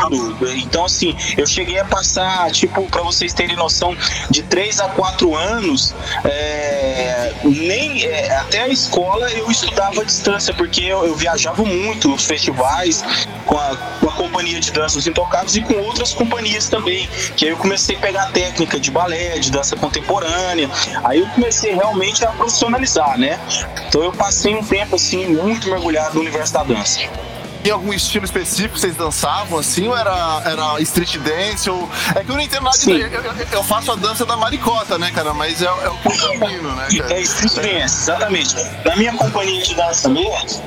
tudo. 0.08 0.50
Então, 0.52 0.84
assim, 0.84 1.16
eu 1.36 1.46
cheguei 1.46 1.78
a 1.78 1.84
passar, 1.84 2.50
tipo, 2.50 2.82
pra 2.88 3.02
vocês 3.02 3.32
terem 3.32 3.56
noção, 3.56 3.96
de 4.30 4.42
3 4.42 4.80
a 4.80 4.88
4 4.88 5.36
anos, 5.36 5.94
é, 6.24 7.32
nem 7.44 8.04
é, 8.04 8.36
até 8.36 8.62
a 8.62 8.68
escola 8.68 9.30
eu 9.32 9.50
estudava 9.50 10.00
à 10.00 10.04
distância, 10.04 10.52
porque 10.54 10.82
eu, 10.82 11.06
eu 11.06 11.14
viajava 11.14 11.64
muito 11.64 12.08
nos 12.08 12.24
festivais 12.24 13.04
com 13.44 13.56
a, 13.58 13.76
com 14.00 14.08
a 14.08 14.12
companhia 14.12 14.60
de 14.60 14.70
dança 14.70 14.98
Os 14.98 15.06
Intocáveis 15.28 15.56
e 15.56 15.60
com 15.62 15.74
outras 15.82 16.12
companhias 16.14 16.68
também. 16.68 17.06
Que 17.36 17.44
aí 17.46 17.50
eu 17.50 17.56
comecei 17.56 17.96
a 17.96 17.98
pegar 17.98 18.26
técnica 18.32 18.80
de 18.80 18.90
balé, 18.90 19.38
de 19.38 19.50
dança 19.50 19.76
contemporânea. 19.76 20.68
Aí 21.04 21.20
eu 21.20 21.26
comecei 21.28 21.74
realmente 21.74 22.24
a 22.24 22.28
profissionalizar, 22.28 23.18
né? 23.18 23.38
Então 23.88 24.02
eu 24.02 24.12
passei 24.12 24.54
um 24.54 24.64
tempo, 24.64 24.96
assim, 24.96 25.26
muito 25.26 25.68
mergulhado 25.68 26.14
no 26.14 26.20
universo 26.22 26.54
da 26.54 26.62
dança. 26.64 27.00
Tem 27.62 27.72
algum 27.72 27.92
estilo 27.92 28.24
específico 28.24 28.74
que 28.74 28.80
vocês 28.80 28.94
dançavam 28.96 29.58
assim? 29.58 29.88
Ou 29.88 29.96
era, 29.96 30.42
era 30.44 30.80
street 30.80 31.16
dance? 31.18 31.68
Ou... 31.68 31.88
É 32.14 32.22
que 32.24 32.30
eu 32.30 32.34
não 32.36 32.40
entendo 32.40 32.62
nada 32.62 32.78
de 32.78 32.90
eu, 32.90 32.98
eu- 33.08 33.34
eu 33.52 33.64
faço 33.64 33.90
a 33.92 33.96
dança 33.96 34.24
da 34.24 34.36
maricota, 34.36 34.96
né, 34.96 35.10
cara? 35.12 35.34
Mas 35.34 35.60
é, 35.60 35.66
é 35.66 35.70
o 35.90 35.96
que 35.98 36.08
eu 36.24 36.38
domino, 36.38 36.72
né, 36.76 36.86
cara? 36.98 37.14
É 37.14 37.20
street 37.20 37.54
dance, 37.54 38.02
exatamente. 38.02 38.54
Na 38.84 38.94
minha 38.96 39.12
companhia 39.12 39.60
de 39.60 39.74
dança 39.74 40.08
mesmo, 40.08 40.62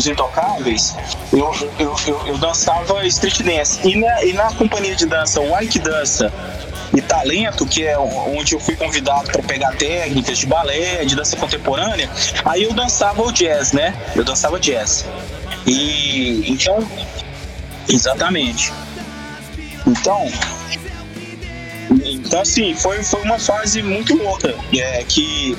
os 0.00 0.06
Intocáveis, 0.06 0.96
eu, 1.30 1.54
eu, 1.78 1.94
eu, 2.06 2.26
eu 2.26 2.38
dançava 2.38 3.06
street 3.06 3.42
dance. 3.42 3.86
E 3.86 3.96
na, 3.96 4.24
e 4.24 4.32
na 4.32 4.50
companhia 4.54 4.96
de 4.96 5.04
dança 5.04 5.40
White 5.40 5.78
Dança 5.78 6.32
e 6.96 7.02
Talento, 7.02 7.66
que 7.66 7.84
é 7.84 7.98
onde 7.98 8.54
eu 8.54 8.60
fui 8.60 8.74
convidado 8.74 9.30
para 9.30 9.42
pegar 9.42 9.76
técnicas 9.76 10.38
de 10.38 10.46
balé, 10.46 11.04
de 11.04 11.14
dança 11.14 11.36
contemporânea, 11.36 12.10
aí 12.44 12.64
eu 12.64 12.72
dançava 12.72 13.22
o 13.22 13.30
jazz, 13.30 13.72
né? 13.72 13.94
Eu 14.16 14.24
dançava 14.24 14.58
jazz. 14.58 15.04
E 15.66 16.50
então, 16.50 16.78
exatamente. 17.86 18.72
Então, 19.86 20.26
então 21.90 22.40
assim, 22.40 22.74
foi, 22.74 23.02
foi 23.02 23.20
uma 23.22 23.38
fase 23.38 23.82
muito 23.82 24.16
louca, 24.16 24.54
é, 24.72 25.04
que 25.04 25.56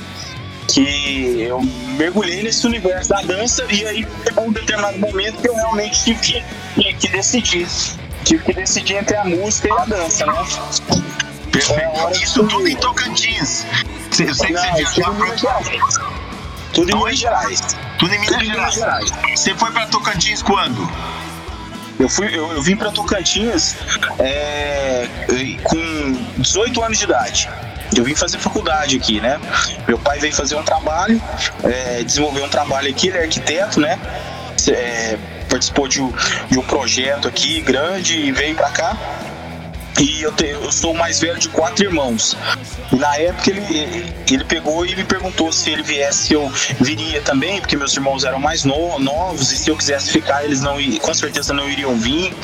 que 0.72 1.42
eu 1.42 1.60
mergulhei 1.96 2.42
nesse 2.42 2.66
universo 2.66 3.10
da 3.10 3.20
dança 3.22 3.64
e 3.70 3.86
aí 3.86 4.06
chegou 4.24 4.46
um 4.46 4.52
determinado 4.52 4.98
momento 4.98 5.40
que 5.40 5.48
eu 5.48 5.54
realmente 5.54 6.02
tive 6.04 6.20
que, 6.20 6.44
que, 6.74 6.94
que 6.94 7.08
decidir. 7.08 7.68
Tive 8.24 8.44
que 8.44 8.52
decidir 8.54 8.96
entre 8.96 9.16
a 9.16 9.24
música 9.24 9.68
e 9.68 9.72
a 9.72 9.84
dança, 9.84 10.26
né? 10.26 10.32
É 11.76 11.84
a 11.84 11.90
hora 11.90 12.16
Isso 12.16 12.46
tudo 12.46 12.66
em 12.66 12.76
Tocantins. 12.76 13.66
Eu 14.18 14.34
sei 14.34 14.46
que 14.46 14.52
Não, 14.52 14.62
você 14.62 14.72
viajou 14.72 15.14
pra... 15.14 15.36
Gerais. 15.36 15.98
Tudo 16.72 16.90
em 16.90 16.94
Minas 16.94 17.18
Gerais. 17.18 17.60
Tudo 17.98 18.14
em 18.14 18.18
Minas 18.18 18.38
Tudo 18.38 18.50
Minas 18.50 18.74
Gerais. 18.74 19.08
Gerais. 19.08 19.38
Você 19.38 19.54
foi 19.54 19.70
pra 19.70 19.86
Tocantins 19.86 20.42
quando? 20.42 20.90
Eu, 21.98 22.08
fui, 22.08 22.26
eu, 22.28 22.50
eu 22.52 22.62
vim 22.62 22.76
para 22.76 22.90
Tocantins 22.90 23.76
é, 24.18 25.06
com 25.64 26.12
18 26.38 26.82
anos 26.82 26.98
de 26.98 27.04
idade. 27.04 27.50
Eu 28.02 28.06
vim 28.06 28.16
fazer 28.16 28.38
faculdade 28.38 28.96
aqui, 28.96 29.20
né? 29.20 29.38
Meu 29.86 29.96
pai 29.96 30.18
veio 30.18 30.34
fazer 30.34 30.56
um 30.56 30.62
trabalho, 30.64 31.22
é, 31.62 32.02
desenvolver 32.02 32.40
um 32.42 32.48
trabalho 32.48 32.90
aqui, 32.90 33.06
ele 33.06 33.18
é 33.18 33.22
arquiteto, 33.22 33.78
né? 33.78 33.96
É, 34.68 35.16
participou 35.48 35.86
de, 35.86 36.02
um- 36.02 36.12
de 36.50 36.58
um 36.58 36.62
projeto 36.62 37.28
aqui 37.28 37.60
grande 37.60 38.16
e 38.18 38.32
veio 38.32 38.56
para 38.56 38.70
cá. 38.70 38.96
E 40.00 40.22
eu, 40.22 40.32
te- 40.32 40.46
eu 40.46 40.72
sou 40.72 40.92
o 40.92 40.98
mais 40.98 41.20
velho 41.20 41.38
de 41.38 41.48
quatro 41.48 41.84
irmãos. 41.84 42.36
Na 42.92 43.16
época 43.16 43.50
ele, 43.50 44.12
ele 44.30 44.44
pegou 44.44 44.84
e 44.86 44.96
me 44.96 45.04
perguntou 45.04 45.52
se 45.52 45.70
ele 45.70 45.82
viesse, 45.82 46.32
eu 46.32 46.50
viria 46.80 47.20
também, 47.22 47.60
porque 47.60 47.76
meus 47.76 47.94
irmãos 47.94 48.24
eram 48.24 48.38
mais 48.38 48.64
no- 48.64 48.98
novos 48.98 49.52
e 49.52 49.56
se 49.56 49.70
eu 49.70 49.76
quisesse 49.76 50.10
ficar, 50.10 50.44
eles 50.44 50.60
não 50.60 50.76
com 50.98 51.14
certeza 51.14 51.52
não 51.52 51.68
iriam 51.68 51.94
vir. 51.96 52.34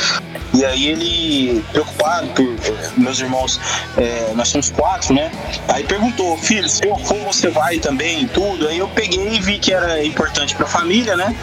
E 0.54 0.64
aí 0.64 0.88
ele, 0.88 1.64
preocupado 1.72 2.28
por 2.28 2.56
meus 2.96 3.18
irmãos, 3.20 3.60
eh, 3.96 4.32
nós 4.34 4.48
somos 4.48 4.70
quatro, 4.70 5.14
né? 5.14 5.30
Aí 5.68 5.84
perguntou, 5.84 6.36
filho, 6.38 6.68
se 6.68 6.86
eu 6.86 6.96
for, 6.98 7.18
você 7.24 7.48
vai 7.48 7.78
também 7.78 8.26
tudo. 8.28 8.66
Aí 8.68 8.78
eu 8.78 8.88
peguei 8.88 9.34
e 9.34 9.40
vi 9.40 9.58
que 9.58 9.72
era 9.72 10.04
importante 10.04 10.54
pra 10.54 10.66
família, 10.66 11.16
né? 11.16 11.34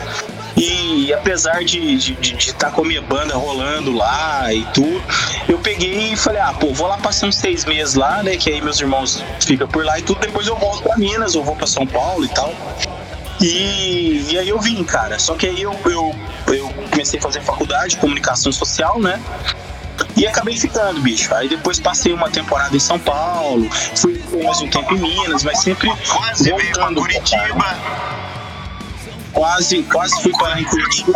E 0.58 1.14
apesar 1.14 1.64
de 1.64 2.18
estar 2.38 2.72
com 2.72 2.82
a 2.82 2.86
minha 2.86 3.02
banda 3.02 3.36
rolando 3.36 3.94
lá 3.94 4.54
e 4.54 4.64
tudo, 4.74 5.04
eu 5.50 5.60
peguei 5.60 6.14
e 6.14 6.16
falei, 6.16 6.42
ah, 6.42 6.54
pô, 6.54 6.74
vou 6.74 6.88
lá 6.88 6.98
passar 6.98 7.28
uns 7.28 7.36
seis 7.36 7.66
meses 7.66 7.96
lá, 7.96 8.24
né? 8.24 8.38
Que 8.38 8.50
aí 8.50 8.62
meus 8.62 8.80
irmãos 8.80 9.24
ficam 9.42 9.68
por 9.68 9.84
lá 9.84 10.00
e 10.00 10.02
tudo, 10.02 10.22
depois 10.22 10.48
eu 10.48 10.56
volto 10.56 10.84
pra 10.84 10.98
Minas, 10.98 11.36
ou 11.36 11.44
vou 11.44 11.56
pra 11.56 11.68
São 11.68 11.86
Paulo 11.86 12.24
e 12.24 12.30
tal. 12.30 12.54
E, 13.42 14.28
e 14.32 14.40
aí 14.40 14.48
eu 14.48 14.60
vim, 14.60 14.84
cara. 14.84 15.20
Só 15.20 15.36
que 15.36 15.46
aí 15.46 15.62
eu, 15.62 15.78
eu, 15.86 16.16
eu 16.48 16.70
comecei 16.90 17.20
a 17.20 17.22
fazer 17.22 17.42
faculdade 17.42 17.90
de 17.90 17.98
comunicação 17.98 18.52
social, 18.52 19.00
né? 19.00 19.22
E 20.16 20.26
acabei 20.26 20.56
ficando, 20.58 21.02
bicho. 21.02 21.34
Aí 21.36 21.50
depois 21.50 21.80
passei 21.80 22.14
uma 22.14 22.30
temporada 22.30 22.76
em 22.76 22.80
São 22.80 22.98
Paulo, 22.98 23.70
fui 23.96 24.22
mais 24.44 24.62
um 24.62 24.70
tempo 24.70 24.94
em 24.96 25.00
Minas, 25.00 25.44
mas 25.44 25.60
sempre 25.60 25.90
Quase 26.08 26.50
voltando 26.50 27.02
pra 27.02 27.22
cá. 27.22 28.25
Quase, 29.36 29.84
quase 29.84 30.22
fui 30.24 30.32
para 30.32 30.62
em 30.62 30.64
Curitiba. 30.64 31.12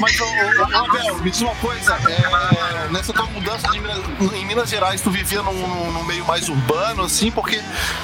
Mas, 0.00 0.18
ô, 0.18 0.24
ô, 0.24 0.84
Abel, 0.84 1.18
me 1.18 1.30
diz 1.30 1.40
uma 1.42 1.54
coisa. 1.56 1.94
é, 1.94 2.88
nessa 2.90 3.12
tua 3.12 3.26
mudança 3.26 3.68
de 3.70 3.78
Minas, 3.78 3.98
em 4.34 4.46
Minas 4.46 4.68
Gerais, 4.70 5.00
tu 5.02 5.10
vivia 5.10 5.42
num, 5.42 5.92
num 5.92 6.02
meio 6.04 6.24
mais 6.24 6.48
urbano, 6.48 7.04
assim? 7.04 7.30
Porque 7.30 7.60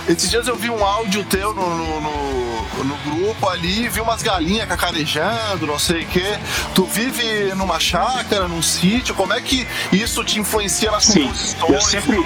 esses 0.07 0.29
dias 0.31 0.47
eu 0.47 0.57
vi 0.57 0.69
um 0.69 0.85
áudio 0.85 1.25
teu 1.25 1.55
no, 1.55 1.69
no, 1.77 2.01
no- 2.03 2.59
no 2.85 2.97
grupo 2.99 3.49
ali, 3.49 3.89
vi 3.89 4.01
umas 4.01 4.23
galinhas 4.23 4.69
cacarejando, 4.69 5.67
não 5.67 5.79
sei 5.79 6.05
o 6.05 6.07
quê. 6.07 6.39
Tu 6.75 6.85
vive 6.85 7.53
numa 7.57 7.81
chácara, 7.81 8.47
num 8.47 8.63
sítio, 8.63 9.15
como 9.15 9.33
é 9.33 9.41
que 9.41 9.67
isso 9.91 10.23
te 10.23 10.39
influencia 10.39 10.91
nas 10.91 11.05
Sim, 11.07 11.23
composições? 11.25 11.73
eu 11.73 11.81
sempre- 11.81 12.25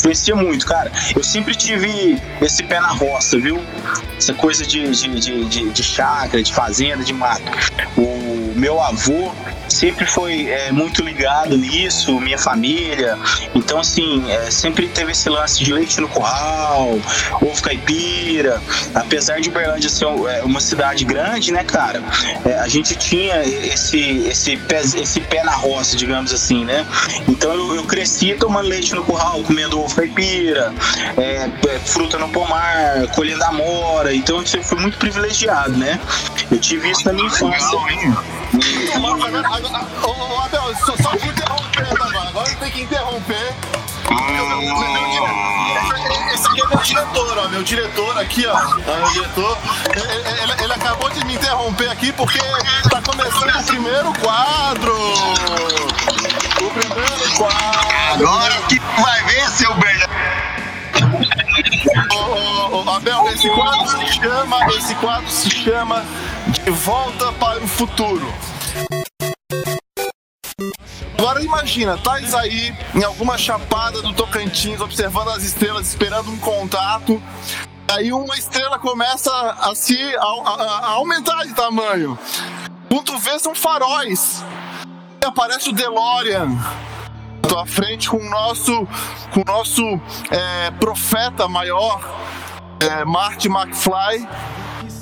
Influencia 0.00 0.34
muito, 0.34 0.64
cara. 0.64 0.90
Eu 1.14 1.22
sempre 1.22 1.54
tive 1.54 2.18
esse 2.40 2.62
pé 2.62 2.80
na 2.80 2.88
roça, 2.88 3.38
viu? 3.38 3.62
Essa 4.16 4.32
coisa 4.32 4.64
de, 4.66 4.90
de, 4.90 5.20
de, 5.20 5.44
de, 5.44 5.70
de 5.70 5.82
chácara, 5.82 6.42
de 6.42 6.52
fazenda, 6.54 7.04
de 7.04 7.12
mato. 7.12 7.42
O 7.98 8.39
meu 8.56 8.80
avô 8.80 9.32
sempre 9.68 10.04
foi 10.04 10.48
é, 10.48 10.72
muito 10.72 11.02
ligado 11.02 11.56
nisso, 11.56 12.20
minha 12.20 12.38
família. 12.38 13.16
Então, 13.54 13.78
assim, 13.78 14.30
é, 14.30 14.50
sempre 14.50 14.88
teve 14.88 15.12
esse 15.12 15.28
lance 15.28 15.62
de 15.62 15.72
leite 15.72 16.00
no 16.00 16.08
curral, 16.08 16.98
ovo 17.40 17.62
caipira. 17.62 18.60
Apesar 18.94 19.40
de 19.40 19.48
Uberlândia 19.48 19.88
ser 19.88 20.06
é, 20.06 20.42
uma 20.42 20.60
cidade 20.60 21.04
grande, 21.04 21.52
né, 21.52 21.64
cara? 21.64 22.02
É, 22.44 22.58
a 22.58 22.68
gente 22.68 22.94
tinha 22.96 23.42
esse, 23.42 24.26
esse, 24.26 24.56
pé, 24.56 24.80
esse 24.80 25.20
pé 25.20 25.42
na 25.44 25.54
roça, 25.54 25.96
digamos 25.96 26.32
assim, 26.32 26.64
né? 26.64 26.84
Então 27.28 27.52
eu, 27.52 27.76
eu 27.76 27.84
cresci 27.84 28.34
tomando 28.34 28.68
leite 28.68 28.94
no 28.94 29.04
curral, 29.04 29.42
comendo 29.42 29.80
ovo 29.80 29.94
caipira, 29.94 30.74
é, 31.16 31.48
é, 31.68 31.78
fruta 31.84 32.18
no 32.18 32.28
pomar, 32.28 33.06
colhendo 33.14 33.42
amora. 33.44 34.12
Então 34.14 34.42
eu 34.42 34.64
fui 34.64 34.80
muito 34.80 34.98
privilegiado, 34.98 35.76
né? 35.76 35.98
Eu 36.50 36.58
tive 36.58 36.90
isso 36.90 37.06
na 37.06 37.12
minha 37.12 37.26
infância. 37.26 37.78
Legal, 37.78 37.90
hein? 37.90 38.14
Ô, 40.02 40.40
Abel, 40.40 40.74
só, 40.84 40.94
só 41.02 41.16
te 41.16 41.28
interrompendo 41.28 42.02
agora. 42.02 42.28
Agora 42.28 42.54
tem 42.56 42.70
que 42.70 42.82
interromper. 42.82 43.54
Esse 46.34 46.46
aqui 46.48 46.60
é 46.62 46.66
meu 46.66 46.78
diretor, 46.78 47.38
ó. 47.38 47.48
Meu 47.48 47.62
diretor 47.62 48.18
aqui, 48.18 48.46
ó. 48.46 48.54
Meu 48.76 49.10
diretor. 49.12 49.58
Ele, 49.94 50.42
ele- 50.42 50.62
ele 50.64 50.72
acabou 50.72 51.10
de 51.10 51.24
me 51.24 51.34
interromper 51.34 51.88
aqui 51.90 52.12
porque 52.12 52.38
tá 52.90 53.00
começando 53.02 53.60
o 53.60 53.64
primeiro 53.64 54.12
quadro. 54.20 54.94
O 56.60 56.70
primeiro 56.70 57.36
quadro. 57.36 57.90
Agora 58.28 58.54
que 58.68 58.78
vai 59.00 59.22
ver, 59.24 59.48
seu 59.50 59.72
Bernardo. 59.74 60.10
Ô, 62.12 62.90
Abel, 62.90 63.28
esse 63.28 63.48
quadro 63.50 63.88
se 63.88 64.12
chama, 64.20 64.66
esse 64.76 64.94
quadro 64.96 65.28
se 65.30 65.50
chama 65.50 66.04
De 66.48 66.70
Volta 66.70 67.32
para 67.32 67.58
o 67.58 67.66
Futuro. 67.66 68.32
Agora 71.18 71.42
imagina, 71.42 71.98
tais 71.98 72.34
aí 72.34 72.74
em 72.94 73.02
alguma 73.04 73.36
chapada 73.38 74.00
do 74.02 74.12
Tocantins, 74.14 74.80
observando 74.80 75.28
as 75.30 75.42
estrelas, 75.42 75.88
esperando 75.88 76.30
um 76.30 76.38
contato. 76.38 77.22
Aí 77.88 78.12
uma 78.12 78.36
estrela 78.36 78.78
começa 78.78 79.30
a 79.60 79.74
se 79.74 79.98
a, 80.16 80.22
a- 80.22 80.80
a 80.84 80.88
aumentar 80.92 81.44
de 81.44 81.52
tamanho. 81.54 82.18
Quando 82.88 83.18
vê 83.18 83.38
são 83.38 83.54
faróis. 83.54 84.44
E 85.22 85.26
aparece 85.26 85.68
o 85.70 85.72
DeLorean 85.72 86.56
à 87.58 87.66
frente 87.66 88.08
com 88.08 88.16
o 88.16 88.30
nosso, 88.30 88.86
com 89.34 89.40
o 89.40 89.44
nosso 89.44 89.82
é, 90.30 90.70
profeta 90.78 91.48
maior, 91.48 92.00
é, 92.80 93.04
Marty 93.04 93.48
McFly. 93.48 94.26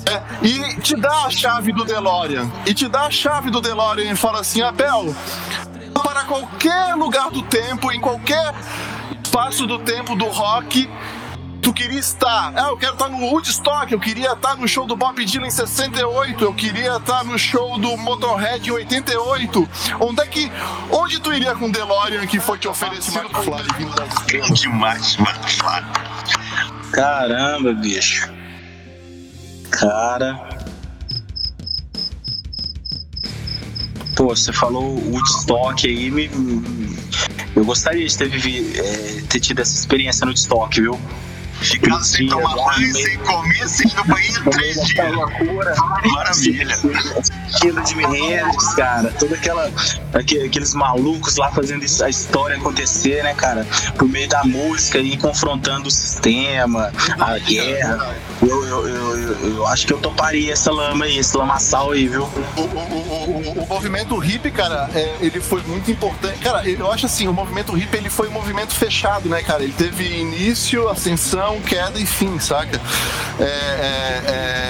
É, 0.09 0.23
e 0.41 0.81
te 0.81 0.95
dá 0.95 1.25
a 1.25 1.29
chave 1.29 1.71
do 1.71 1.83
DeLorean. 1.85 2.49
E 2.65 2.73
te 2.73 2.87
dá 2.87 3.03
a 3.03 3.11
chave 3.11 3.49
do 3.49 3.61
DeLorean 3.61 4.11
e 4.11 4.15
fala 4.15 4.39
assim: 4.39 4.61
Abel, 4.61 5.15
para 6.03 6.23
qualquer 6.23 6.95
lugar 6.95 7.29
do 7.29 7.41
tempo, 7.43 7.91
em 7.91 7.99
qualquer 7.99 8.53
espaço 9.23 9.67
do 9.67 9.79
tempo 9.79 10.15
do 10.15 10.25
rock, 10.25 10.89
tu 11.61 11.71
queria 11.71 11.99
estar. 11.99 12.51
Ah, 12.55 12.69
eu 12.69 12.77
quero 12.77 12.93
estar 12.93 13.09
no 13.09 13.17
Woodstock, 13.17 13.91
eu 13.91 13.99
queria 13.99 14.33
estar 14.33 14.55
no 14.57 14.67
show 14.67 14.85
do 14.85 14.95
Bob 14.95 15.23
Dylan 15.23 15.47
em 15.47 15.51
68, 15.51 16.43
eu 16.43 16.53
queria 16.53 16.97
estar 16.97 17.23
no 17.23 17.37
show 17.37 17.77
do 17.77 17.95
Motorhead 17.97 18.67
em 18.67 18.71
88. 18.71 19.69
Onde 19.99 20.21
é 20.21 20.25
que. 20.25 20.51
Onde 20.89 21.19
tu 21.19 21.31
iria 21.33 21.55
com 21.55 21.65
o 21.65 21.71
DeLorean 21.71 22.25
que 22.25 22.39
foi 22.39 22.57
te 22.57 22.67
oferecido 22.67 23.19
McFly 23.19 23.63
vindo 23.77 23.95
das 23.95 24.47
Bom 24.47 24.53
demais, 24.53 25.17
mano. 25.17 25.39
Caramba, 26.91 27.73
bicho. 27.73 28.38
Cara. 29.71 30.39
Pô, 34.15 34.35
você 34.35 34.51
falou 34.51 34.97
Woodstock 35.11 35.87
aí, 35.87 36.11
me... 36.11 36.29
eu 37.55 37.63
gostaria 37.63 38.05
de 38.05 38.17
ter, 38.17 38.27
vivido, 38.27 38.77
é, 38.77 39.21
ter 39.29 39.39
tido 39.39 39.59
essa 39.61 39.73
experiência 39.73 40.25
no 40.25 40.31
Woodstock, 40.31 40.81
viu? 40.81 40.99
Ficando 41.61 42.01
sem 42.05 42.25
Sim, 42.25 42.29
tomar 42.29 42.55
banho, 42.55 42.93
sem 42.93 43.17
comer, 43.17 43.67
sem 43.67 43.87
ir 43.87 43.93
no 43.95 44.03
banheiro 44.05 44.49
três 44.49 44.77
daquela 44.77 45.09
dias. 45.09 45.39
loucura. 45.39 45.75
Maravilha. 46.13 46.75
Assistindo 47.19 47.81
de 47.83 48.01
Hendrix, 48.01 48.73
cara. 48.75 49.11
Toda 49.19 49.35
aquela. 49.35 49.69
aque- 50.13 50.39
Aqueles 50.45 50.73
malucos 50.73 51.35
lá 51.35 51.51
fazendo 51.51 51.83
a 51.83 52.09
história 52.09 52.55
acontecer, 52.55 53.23
né, 53.23 53.33
cara? 53.33 53.67
Por 53.97 54.07
meio 54.07 54.29
da 54.29 54.41
música 54.45 54.99
e 54.99 55.17
confrontando 55.17 55.89
o 55.89 55.91
sistema, 55.91 56.93
a 57.19 57.37
guerra. 57.39 58.15
Eu, 58.41 58.65
eu, 58.65 58.87
eu, 58.87 59.49
eu, 59.55 59.67
acho 59.67 59.85
que 59.85 59.93
eu 59.93 59.97
toparia 59.97 60.53
essa 60.53 60.71
lama 60.71 61.05
aí, 61.05 61.17
esse 61.17 61.35
lamaçal 61.35 61.91
aí, 61.91 62.07
viu? 62.07 62.23
O, 62.55 62.61
o- 62.61 62.63
o- 62.63 63.63
o- 63.63 63.67
movimento 63.67 64.17
hippie, 64.17 64.49
cara, 64.49 64.89
é, 64.95 65.17
ele 65.19 65.41
foi 65.41 65.61
muito 65.63 65.91
importante. 65.91 66.39
Cara, 66.39 66.67
eu 66.67 66.89
acho 66.91 67.05
assim, 67.05 67.27
o 67.27 67.33
movimento 67.33 67.73
hippie 67.73 67.97
ele 67.97 68.09
foi 68.09 68.29
um 68.29 68.31
movimento 68.31 68.73
fechado, 68.73 69.27
né, 69.27 69.41
cara? 69.43 69.63
Ele 69.63 69.73
teve 69.73 70.05
início, 70.05 70.87
ascensão, 70.89 71.59
queda 71.61 71.99
e 71.99 72.05
fim, 72.05 72.39
saca? 72.39 72.79
É, 73.39 73.43
é, 73.43 74.23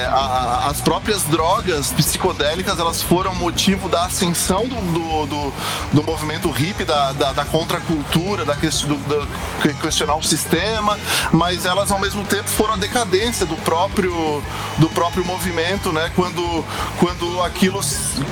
é, 0.04 0.10
a- 0.12 0.68
as 0.70 0.82
próprias 0.82 1.24
drogas 1.24 1.92
psicodélicas, 1.92 2.80
elas 2.80 3.02
foram 3.04 3.36
motivo 3.36 3.88
da 3.88 4.06
ascensão 4.06 4.68
do, 4.68 4.76
do, 4.76 5.26
do- 5.28 5.54
do 5.94 6.04
movimento 6.04 6.50
hippie, 6.50 6.86
da, 6.86 7.12
da, 7.14 7.34
da 7.34 7.46
contracultura, 7.46 8.46
da 8.46 8.54
do, 8.56 9.28
que- 9.62 9.74
questionar 9.76 10.16
o 10.16 10.24
sistema, 10.24 10.98
mas 11.32 11.66
elas 11.66 11.92
ao 11.92 12.00
mesmo 12.00 12.24
tempo 12.26 12.50
foram 12.50 12.74
a 12.74 12.78
decadência 12.78 13.46
do 13.46 13.59
próprio 13.60 14.44
do 14.78 14.90
próprio 14.90 15.24
movimento, 15.26 15.92
né? 15.92 16.12
Quando 16.16 16.66
quando 16.98 17.42
aquilo 17.44 17.80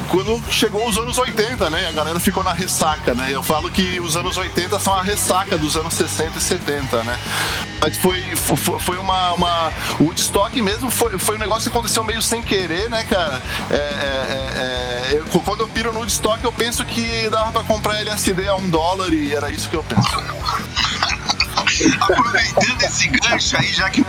quando 0.09 0.41
chegou 0.51 0.87
os 0.87 0.97
anos 0.97 1.17
80, 1.17 1.69
né? 1.69 1.87
A 1.87 1.91
galera 1.91 2.19
ficou 2.19 2.43
na 2.43 2.53
ressaca, 2.53 3.13
né? 3.13 3.27
Eu 3.31 3.43
falo 3.43 3.69
que 3.69 3.99
os 3.99 4.15
anos 4.15 4.37
80 4.37 4.79
são 4.79 4.93
a 4.93 5.01
ressaca 5.01 5.57
dos 5.57 5.75
anos 5.75 5.93
60 5.93 6.37
e 6.37 6.41
70, 6.41 7.03
né? 7.03 7.17
Mas 7.81 7.97
foi 7.97 8.21
foi, 8.79 8.97
uma, 8.97 9.33
uma 9.33 9.71
o 9.99 10.05
Woodstock 10.05 10.59
mesmo 10.61 10.89
foi, 10.89 11.17
foi 11.19 11.35
um 11.35 11.39
negócio 11.39 11.69
que 11.69 11.77
aconteceu 11.77 12.03
meio 12.03 12.21
sem 12.21 12.41
querer, 12.41 12.89
né, 12.89 13.03
cara? 13.09 13.41
É, 13.69 13.75
é, 13.75 13.77
é, 13.77 15.13
é, 15.13 15.17
eu- 15.19 15.41
quando 15.41 15.61
eu 15.61 15.67
piro 15.67 15.91
no 15.93 15.99
Woodstock, 15.99 16.43
eu 16.43 16.51
penso 16.51 16.83
que 16.85 17.29
dava 17.29 17.51
pra 17.51 17.63
comprar 17.63 17.99
LSD 18.01 18.47
a 18.47 18.55
um 18.55 18.69
dólar 18.69 19.13
e 19.13 19.33
era 19.33 19.49
isso 19.51 19.69
que 19.69 19.75
eu 19.75 19.83
penso. 19.83 20.07
Aproveitando 22.01 22.81
esse 22.81 23.07
gancho 23.07 23.57
aí, 23.57 23.71
já 23.73 23.89
que 23.89 24.03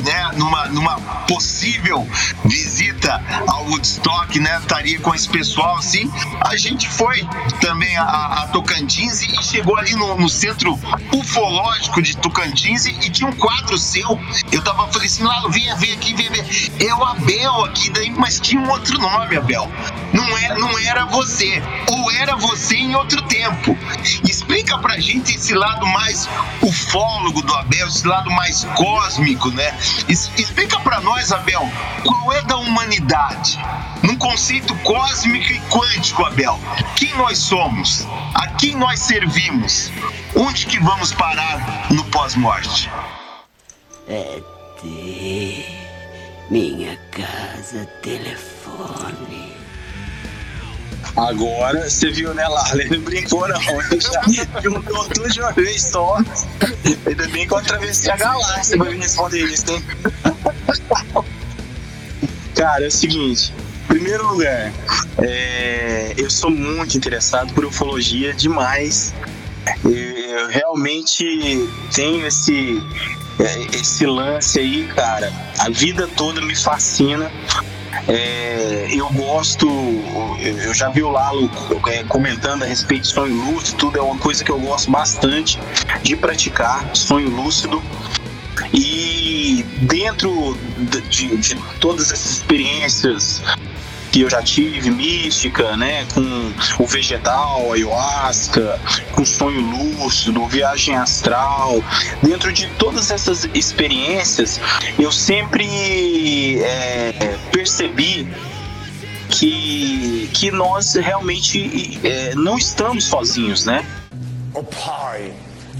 né, 0.00 0.30
numa, 0.36 0.66
numa 0.66 1.00
possível 1.26 2.06
visita 2.44 3.22
ao 3.48 3.66
Woodstock, 3.66 4.38
né, 4.38 4.58
estaria 4.58 4.98
com 5.00 5.14
esse 5.14 5.28
pessoal 5.28 5.76
assim, 5.76 6.10
a 6.40 6.56
gente 6.56 6.88
foi 6.88 7.26
também 7.60 7.96
a, 7.96 8.02
a 8.04 8.46
Tocantins 8.48 9.22
e 9.22 9.42
chegou 9.42 9.76
ali 9.76 9.94
no, 9.94 10.16
no 10.16 10.28
centro 10.28 10.78
ufológico 11.12 12.00
de 12.02 12.16
Tocantins 12.16 12.86
e, 12.86 12.92
tinha 13.12 13.28
um 13.28 13.32
quadro 13.32 13.76
seu. 13.76 14.18
Eu 14.50 14.62
tava 14.62 14.88
falei 14.88 15.06
assim, 15.06 15.22
Lalo, 15.22 15.50
venha 15.50 15.76
ver 15.76 15.92
aqui, 15.92 16.14
ver. 16.14 16.44
É 16.80 16.94
o 16.94 17.04
Abel 17.04 17.64
aqui, 17.64 17.90
daí, 17.90 18.10
mas 18.10 18.40
tinha 18.40 18.60
um 18.60 18.70
outro 18.70 18.98
nome, 18.98 19.36
Abel. 19.36 19.70
Não, 20.22 20.38
é, 20.38 20.54
não 20.56 20.78
era 20.78 21.04
você, 21.06 21.60
ou 21.90 22.10
era 22.12 22.36
você 22.36 22.76
em 22.76 22.94
outro 22.94 23.20
tempo. 23.22 23.76
Explica 24.24 24.78
pra 24.78 25.00
gente 25.00 25.34
esse 25.34 25.52
lado 25.52 25.84
mais 25.86 26.28
ufólogo 26.62 27.42
do 27.42 27.52
Abel, 27.54 27.88
esse 27.88 28.06
lado 28.06 28.30
mais 28.30 28.64
cósmico, 28.76 29.50
né? 29.50 29.76
Explica 30.08 30.78
pra 30.80 31.00
nós, 31.00 31.32
Abel, 31.32 31.68
qual 32.04 32.32
é 32.32 32.42
da 32.42 32.56
humanidade? 32.56 33.58
Num 34.02 34.16
conceito 34.16 34.74
cósmico 34.76 35.52
e 35.52 35.60
quântico, 35.62 36.24
Abel. 36.24 36.58
Quem 36.94 37.12
nós 37.16 37.38
somos? 37.38 38.06
A 38.34 38.46
quem 38.46 38.76
nós 38.76 39.00
servimos? 39.00 39.90
Onde 40.36 40.66
que 40.66 40.78
vamos 40.78 41.12
parar 41.12 41.90
no 41.90 42.04
pós-morte? 42.04 42.88
É 44.08 44.40
ter 44.80 45.82
minha 46.48 46.96
casa 47.10 47.86
telefone. 48.02 49.51
Agora, 51.16 51.88
você 51.88 52.10
viu, 52.10 52.32
né, 52.34 52.46
Lala? 52.48 52.80
Ele 52.80 52.96
não 52.96 53.04
brincou, 53.04 53.46
não. 53.46 53.60
Ele 53.60 54.00
já 54.00 54.22
juntou 54.62 55.04
tudo 55.08 55.28
de 55.28 55.40
uma 55.40 55.52
vez 55.52 55.82
só. 55.82 56.18
Ainda 57.06 57.28
bem 57.28 57.46
que 57.46 57.52
eu 57.52 57.58
atravessei 57.58 58.10
a 58.10 58.16
galáxia 58.16 58.78
pra 58.78 58.90
me 58.90 58.98
responder 58.98 59.44
isso, 59.44 59.70
hein? 59.70 59.84
Cara, 62.54 62.84
é 62.84 62.88
o 62.88 62.90
seguinte. 62.90 63.52
Primeiro 63.88 64.26
lugar, 64.26 64.72
é, 65.18 66.14
eu 66.16 66.30
sou 66.30 66.50
muito 66.50 66.96
interessado 66.96 67.52
por 67.52 67.64
ufologia 67.64 68.32
demais. 68.32 69.12
Eu, 69.84 69.90
eu 69.90 70.48
realmente 70.48 71.24
tenho 71.94 72.26
esse, 72.26 72.82
é, 73.38 73.76
esse 73.76 74.06
lance 74.06 74.58
aí, 74.58 74.88
cara, 74.94 75.30
a 75.58 75.68
vida 75.68 76.08
toda 76.16 76.40
me 76.40 76.56
fascina. 76.56 77.30
É, 78.08 78.88
eu 78.90 79.08
gosto, 79.10 79.66
eu 80.40 80.74
já 80.74 80.88
vi 80.88 81.02
o 81.02 81.10
Lalo 81.10 81.50
é, 81.88 82.02
comentando 82.04 82.64
a 82.64 82.66
respeito 82.66 83.02
de 83.02 83.08
sonho 83.08 83.34
lúcido, 83.34 83.78
tudo 83.78 83.98
é 83.98 84.02
uma 84.02 84.18
coisa 84.18 84.42
que 84.42 84.50
eu 84.50 84.58
gosto 84.58 84.90
bastante 84.90 85.58
de 86.02 86.16
praticar, 86.16 86.90
sonho 86.94 87.28
lúcido. 87.28 87.82
E 88.72 89.64
dentro 89.82 90.56
de, 91.08 91.36
de 91.36 91.56
todas 91.78 92.10
essas 92.10 92.38
experiências 92.38 93.42
que 94.12 94.20
eu 94.20 94.30
já 94.30 94.42
tive, 94.42 94.90
mística, 94.90 95.74
né, 95.74 96.06
com 96.12 96.82
o 96.84 96.86
vegetal, 96.86 97.72
ayahuasca, 97.72 98.78
com 99.12 99.24
sonho 99.24 99.60
lúcido, 99.60 100.46
viagem 100.46 100.94
astral. 100.94 101.82
Dentro 102.22 102.52
de 102.52 102.66
todas 102.78 103.10
essas 103.10 103.48
experiências, 103.54 104.60
eu 104.98 105.10
sempre 105.10 106.60
é, 106.60 107.38
percebi 107.50 108.28
que, 109.30 110.28
que 110.34 110.50
nós 110.50 110.94
realmente 110.94 111.98
é, 112.04 112.34
não 112.34 112.58
estamos 112.58 113.04
sozinhos, 113.04 113.64
né? 113.64 113.82
O 114.52 114.62
Pai, 114.62 115.32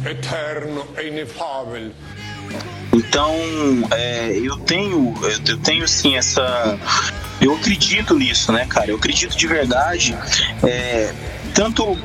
eterno 0.07 0.87
e 0.99 1.09
inefável. 1.09 1.93
Então, 2.95 3.35
é, 3.91 4.39
eu 4.43 4.57
tenho, 4.57 5.15
eu 5.47 5.59
tenho 5.59 5.85
assim 5.85 6.17
essa 6.17 6.79
eu 7.43 7.55
acredito 7.55 8.17
nisso, 8.17 8.53
né, 8.53 8.65
cara? 8.67 8.91
Eu 8.91 8.97
acredito 8.97 9.37
de 9.37 9.47
verdade. 9.47 10.17
É, 10.63 11.13
tanto 11.55 11.99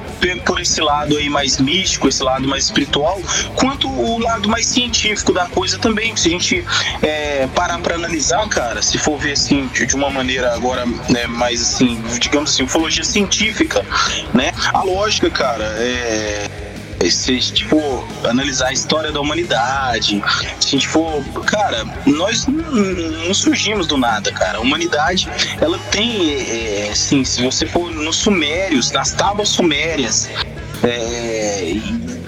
por 0.46 0.60
esse 0.60 0.82
lado 0.82 1.16
aí 1.16 1.30
mais 1.30 1.58
místico, 1.58 2.08
esse 2.08 2.22
lado 2.22 2.48
mais 2.48 2.66
espiritual, 2.66 3.22
quanto 3.56 3.90
o 3.90 4.18
lado 4.20 4.50
mais 4.50 4.66
científico 4.66 5.32
da 5.32 5.46
coisa 5.46 5.78
também. 5.78 6.16
Se 6.16 6.28
a 6.28 6.32
gente 6.32 6.66
é, 7.02 7.48
parar 7.56 7.80
para 7.80 7.96
analisar, 7.96 8.48
cara, 8.50 8.82
se 8.82 8.98
for 8.98 9.18
ver 9.18 9.34
assim 9.34 9.68
de 9.68 9.96
uma 9.96 10.10
maneira 10.10 10.54
agora 10.54 10.86
né, 11.10 11.28
mais 11.28 11.62
assim, 11.62 12.02
digamos 12.20 12.52
assim, 12.52 12.64
ufologia 12.64 13.04
científica, 13.04 13.86
né? 14.34 14.52
A 14.74 14.84
lógica, 14.84 15.30
cara, 15.30 15.64
é 15.78 16.67
se 17.10 17.32
a 17.32 17.34
gente 17.36 17.66
for 17.66 18.08
analisar 18.24 18.70
a 18.70 18.74
história 18.74 19.12
da 19.12 19.22
humanidade, 19.22 20.22
se 20.60 20.68
a 20.68 20.72
gente 20.72 20.88
for. 20.88 21.24
Cara, 21.46 21.86
nós 22.06 22.46
não 22.48 23.34
surgimos 23.34 23.88
do 23.88 23.98
nada, 23.98 24.32
cara. 24.32 24.58
A 24.58 24.62
humanidade, 24.62 25.30
ela 25.62 25.78
tem. 25.92 26.34
É, 26.34 26.90
assim, 26.92 27.24
se 27.24 27.42
você 27.44 27.66
for 27.66 27.92
nos 27.92 28.18
Sumérios, 28.18 28.92
nas 28.92 29.12
tábuas 29.12 29.50
sumérias, 29.50 30.30
é, 30.84 31.76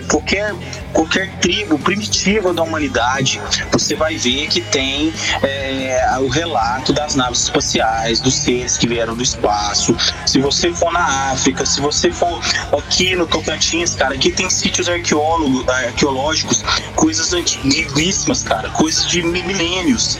qualquer, 0.09 0.53
qualquer 0.91 1.29
tribo 1.39 1.77
primitiva 1.79 2.53
da 2.53 2.63
humanidade, 2.63 3.39
você 3.71 3.95
vai 3.95 4.17
ver 4.17 4.47
que 4.47 4.59
tem 4.59 5.13
é, 5.43 6.17
o 6.19 6.27
relato 6.27 6.91
das 6.91 7.15
naves 7.15 7.43
espaciais, 7.43 8.19
dos 8.19 8.33
seres 8.33 8.77
que 8.77 8.87
vieram 8.87 9.15
do 9.15 9.23
espaço. 9.23 9.95
Se 10.25 10.39
você 10.39 10.73
for 10.73 10.91
na 10.91 11.31
África, 11.31 11.65
se 11.65 11.79
você 11.79 12.11
for 12.11 12.41
aqui 12.77 13.15
no 13.15 13.27
Tocantins, 13.27 13.95
cara, 13.95 14.15
aqui 14.15 14.31
tem 14.31 14.49
sítios 14.49 14.89
arqueológicos, 14.89 16.63
coisas 16.95 17.31
antiguíssimas, 17.31 18.43
cara, 18.43 18.69
coisas 18.69 19.07
de 19.07 19.21
milênios. 19.21 20.17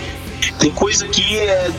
Tem 0.60 0.72
coisa 0.72 1.08
que 1.08 1.38
é 1.38 1.70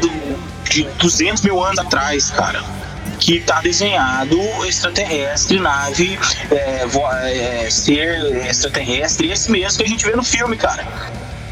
de 0.70 0.82
200 0.98 1.42
mil 1.42 1.62
anos 1.62 1.78
atrás, 1.78 2.30
cara 2.30 2.79
que 3.20 3.36
está 3.36 3.60
desenhado 3.60 4.40
extraterrestre, 4.64 5.60
nave, 5.60 6.18
é, 6.50 6.86
é, 7.28 7.70
ser 7.70 8.46
extraterrestre, 8.46 9.30
esse 9.30 9.50
mesmo 9.50 9.78
que 9.78 9.84
a 9.84 9.88
gente 9.88 10.04
vê 10.04 10.16
no 10.16 10.24
filme, 10.24 10.56
cara. 10.56 10.86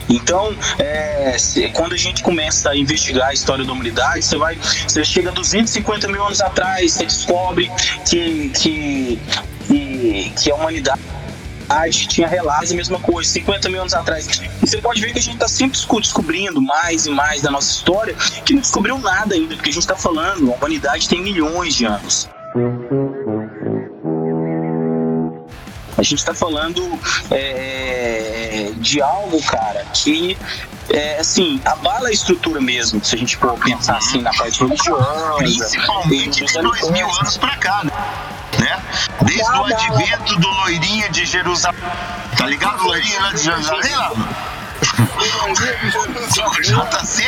Então, 0.09 0.57
é, 0.79 1.37
se, 1.39 1.69
quando 1.69 1.93
a 1.93 1.97
gente 1.97 2.23
começa 2.23 2.71
a 2.71 2.77
investigar 2.77 3.29
a 3.29 3.33
história 3.35 3.65
da 3.65 3.73
humanidade, 3.73 4.25
você 4.25 4.39
vai, 4.39 4.57
você 4.57 5.05
chega 5.05 5.29
a 5.29 5.33
250 5.33 6.09
mil 6.09 6.25
anos 6.25 6.41
atrás, 6.41 6.93
você 6.93 7.05
descobre 7.05 7.71
que, 8.09 8.49
que, 8.49 9.19
que, 9.67 10.33
que 10.35 10.51
a 10.51 10.55
humanidade 10.55 11.01
tinha 12.09 12.27
relatos 12.27 12.73
a 12.73 12.75
mesma 12.75 12.99
coisa, 12.99 13.29
50 13.31 13.69
mil 13.69 13.81
anos 13.81 13.95
atrás. 13.95 14.27
E 14.63 14.67
você 14.67 14.79
pode 14.79 15.01
ver 15.01 15.13
que 15.13 15.19
a 15.19 15.23
gente 15.23 15.35
está 15.35 15.49
sempre 15.49 15.79
descobrindo 16.01 16.61
mais 16.61 17.07
e 17.07 17.11
mais 17.11 17.43
da 17.43 17.51
nossa 17.51 17.71
história, 17.71 18.15
que 18.45 18.55
não 18.55 18.61
descobriu 18.61 18.99
nada 18.99 19.35
ainda, 19.35 19.55
porque 19.55 19.71
a 19.71 19.73
gente 19.73 19.83
está 19.83 19.97
falando, 19.97 20.53
a 20.53 20.57
humanidade 20.57 21.09
tem 21.09 21.23
milhões 21.23 21.75
de 21.75 21.85
anos. 21.85 22.29
A 25.97 26.03
gente 26.03 26.19
está 26.19 26.33
falando 26.33 26.99
é, 27.31 28.71
de 28.77 29.03
algo, 29.03 29.43
cara, 29.43 29.85
que 29.93 30.39
é, 30.91 31.19
assim, 31.19 31.61
abala 31.65 32.09
a 32.09 32.13
estrutura 32.13 32.61
mesmo, 32.61 33.05
se 33.05 33.15
a 33.15 33.19
gente 33.19 33.37
for 33.37 33.59
pensar 33.59 33.97
assim 33.97 34.23
na 34.23 34.33
parte 34.33 34.63
religiosa. 34.63 35.35
Principalmente 35.39 36.45
de 36.45 36.53
dois 36.61 36.91
mil 36.91 37.07
anos 37.07 37.37
pra 37.37 37.57
cá, 37.57 37.85
né? 37.85 37.93
Né? 38.69 38.83
Desde 39.23 39.51
o 39.51 39.65
advento 39.65 40.37
do 40.37 40.49
loirinho 40.49 41.11
de 41.11 41.25
Jerusalém. 41.25 41.81
Tá 42.37 42.47
ligado? 42.47 42.81
O 42.81 42.89
loirinho 42.89 43.21
lá 43.23 43.33
de 43.33 43.43
Jerusalém, 43.43 43.97
lá? 43.97 44.13
JC, 46.63 47.23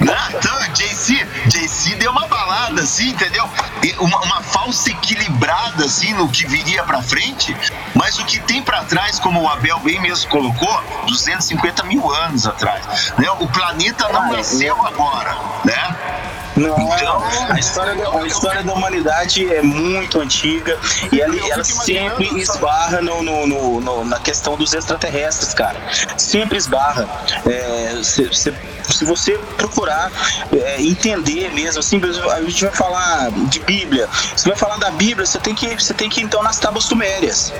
né? 0.00 0.16
Então, 0.30 0.58
JC, 0.72 1.26
JC 1.46 1.94
deu 1.96 2.10
uma 2.10 2.26
balada, 2.26 2.82
assim, 2.82 3.10
entendeu? 3.10 3.48
Uma, 3.98 4.18
uma, 4.20 4.42
falsa 4.42 4.90
equilibrada, 4.90 5.84
assim, 5.84 6.12
no 6.14 6.28
que 6.28 6.46
viria 6.46 6.82
pra 6.82 7.02
frente, 7.02 7.56
mas 7.94 8.18
o 8.18 8.24
que 8.24 8.40
tem 8.40 8.62
pra 8.62 8.84
trás, 8.84 9.18
como 9.18 9.42
o 9.42 9.48
Abel 9.48 9.78
bem 9.80 10.00
mesmo 10.00 10.28
colocou, 10.30 10.82
250 11.06 11.82
mil 11.84 12.12
anos 12.12 12.46
atrás, 12.46 13.12
né? 13.18 13.30
O 13.38 13.46
planeta 13.48 14.08
não 14.08 14.32
nasceu 14.32 14.84
agora, 14.86 15.36
né? 15.64 15.96
Não, 16.58 16.76
então, 16.96 17.22
a 17.50 17.58
história, 17.58 17.94
da, 17.94 18.20
a 18.20 18.26
história 18.26 18.62
da 18.62 18.72
humanidade 18.72 19.52
é 19.52 19.62
muito 19.62 20.20
antiga 20.20 20.78
e 21.12 21.20
ela, 21.20 21.34
ela 21.50 21.64
sempre 21.64 22.26
esbarra 22.38 23.00
no, 23.00 23.22
no, 23.22 23.80
no, 23.80 24.04
na 24.04 24.18
questão 24.18 24.56
dos 24.56 24.74
extraterrestres, 24.74 25.54
cara. 25.54 25.78
Sempre 26.16 26.58
esbarra. 26.58 27.08
É, 27.46 28.00
se, 28.02 28.32
se, 28.34 28.52
se 28.90 29.04
você 29.04 29.38
procurar 29.56 30.10
é, 30.52 30.82
entender 30.82 31.52
mesmo, 31.52 31.80
assim, 31.80 32.00
a 32.32 32.42
gente 32.42 32.64
vai 32.64 32.74
falar 32.74 33.30
de 33.30 33.60
Bíblia. 33.60 34.08
Você 34.34 34.48
vai 34.48 34.58
falar 34.58 34.78
da 34.78 34.90
Bíblia, 34.90 35.26
você 35.26 35.38
tem 35.38 35.54
que, 35.54 35.74
você 35.74 35.94
tem 35.94 36.08
que 36.10 36.20
ir 36.20 36.24
então 36.24 36.42
nas 36.42 36.58
tábuas 36.58 36.84
sumérias. 36.84 37.52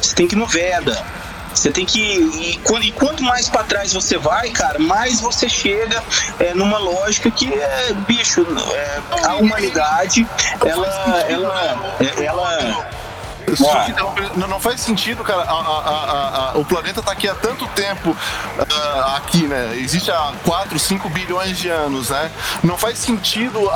Você 0.00 0.14
tem 0.14 0.26
que 0.28 0.34
ir 0.34 0.38
no 0.38 0.46
Veda. 0.46 1.21
Você 1.54 1.70
tem 1.70 1.84
que. 1.84 2.00
E, 2.00 2.60
e 2.82 2.92
quanto 2.92 3.22
mais 3.22 3.48
para 3.48 3.64
trás 3.64 3.92
você 3.92 4.16
vai, 4.18 4.50
cara, 4.50 4.78
mais 4.78 5.20
você 5.20 5.48
chega 5.48 6.02
é, 6.38 6.54
numa 6.54 6.78
lógica 6.78 7.30
que 7.30 7.52
é, 7.52 7.92
bicho, 8.06 8.46
é, 8.74 9.00
a 9.26 9.36
humanidade, 9.36 10.26
ela. 10.64 10.86
ela, 11.28 11.78
ela 12.18 13.01
não, 14.36 14.48
não, 14.48 14.60
faz 14.60 14.80
sentido, 14.80 15.22
cara. 15.24 15.42
A, 15.42 15.52
a, 15.52 16.52
a, 16.52 16.58
o 16.58 16.64
planeta 16.64 17.02
tá 17.02 17.12
aqui 17.12 17.28
há 17.28 17.34
tanto 17.34 17.66
tempo 17.68 18.10
uh, 18.10 19.16
aqui, 19.16 19.46
né? 19.46 19.76
Existe 19.76 20.10
há 20.10 20.32
4, 20.44 20.78
5 20.78 21.08
bilhões 21.10 21.58
de 21.58 21.68
anos, 21.68 22.10
né? 22.10 22.30
Não 22.62 22.76
faz 22.78 22.98
sentido 22.98 23.70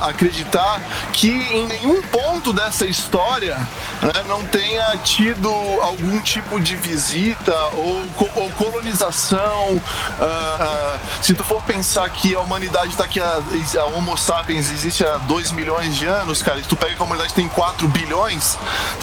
acreditar 0.00 0.80
que 1.12 1.30
em 1.30 1.66
nenhum 1.66 2.02
ponto 2.02 2.52
dessa 2.52 2.86
história 2.86 3.56
né, 4.02 4.24
não 4.26 4.44
tenha 4.44 4.96
tido 4.98 5.48
algum 5.80 6.20
tipo 6.20 6.60
de 6.60 6.76
visita 6.76 7.54
ou, 7.74 8.04
ou 8.36 8.50
colonização. 8.50 9.74
Uh, 9.74 9.76
uh, 9.76 10.98
se 11.20 11.34
tu 11.34 11.44
for 11.44 11.62
pensar 11.62 12.08
que 12.10 12.34
a 12.34 12.40
humanidade 12.40 12.88
está 12.88 13.04
aqui, 13.04 13.20
a, 13.20 13.40
a 13.80 13.84
Homo 13.86 14.16
sapiens 14.16 14.70
existe 14.70 15.04
há 15.04 15.18
2 15.18 15.52
milhões 15.52 15.96
de 15.96 16.06
anos, 16.06 16.42
cara, 16.42 16.58
e 16.58 16.62
tu 16.62 16.76
pega 16.76 16.94
que 16.94 17.02
a 17.02 17.04
humanidade 17.04 17.34
tem 17.34 17.48
4 17.48 17.86
bilhões, 17.88 18.58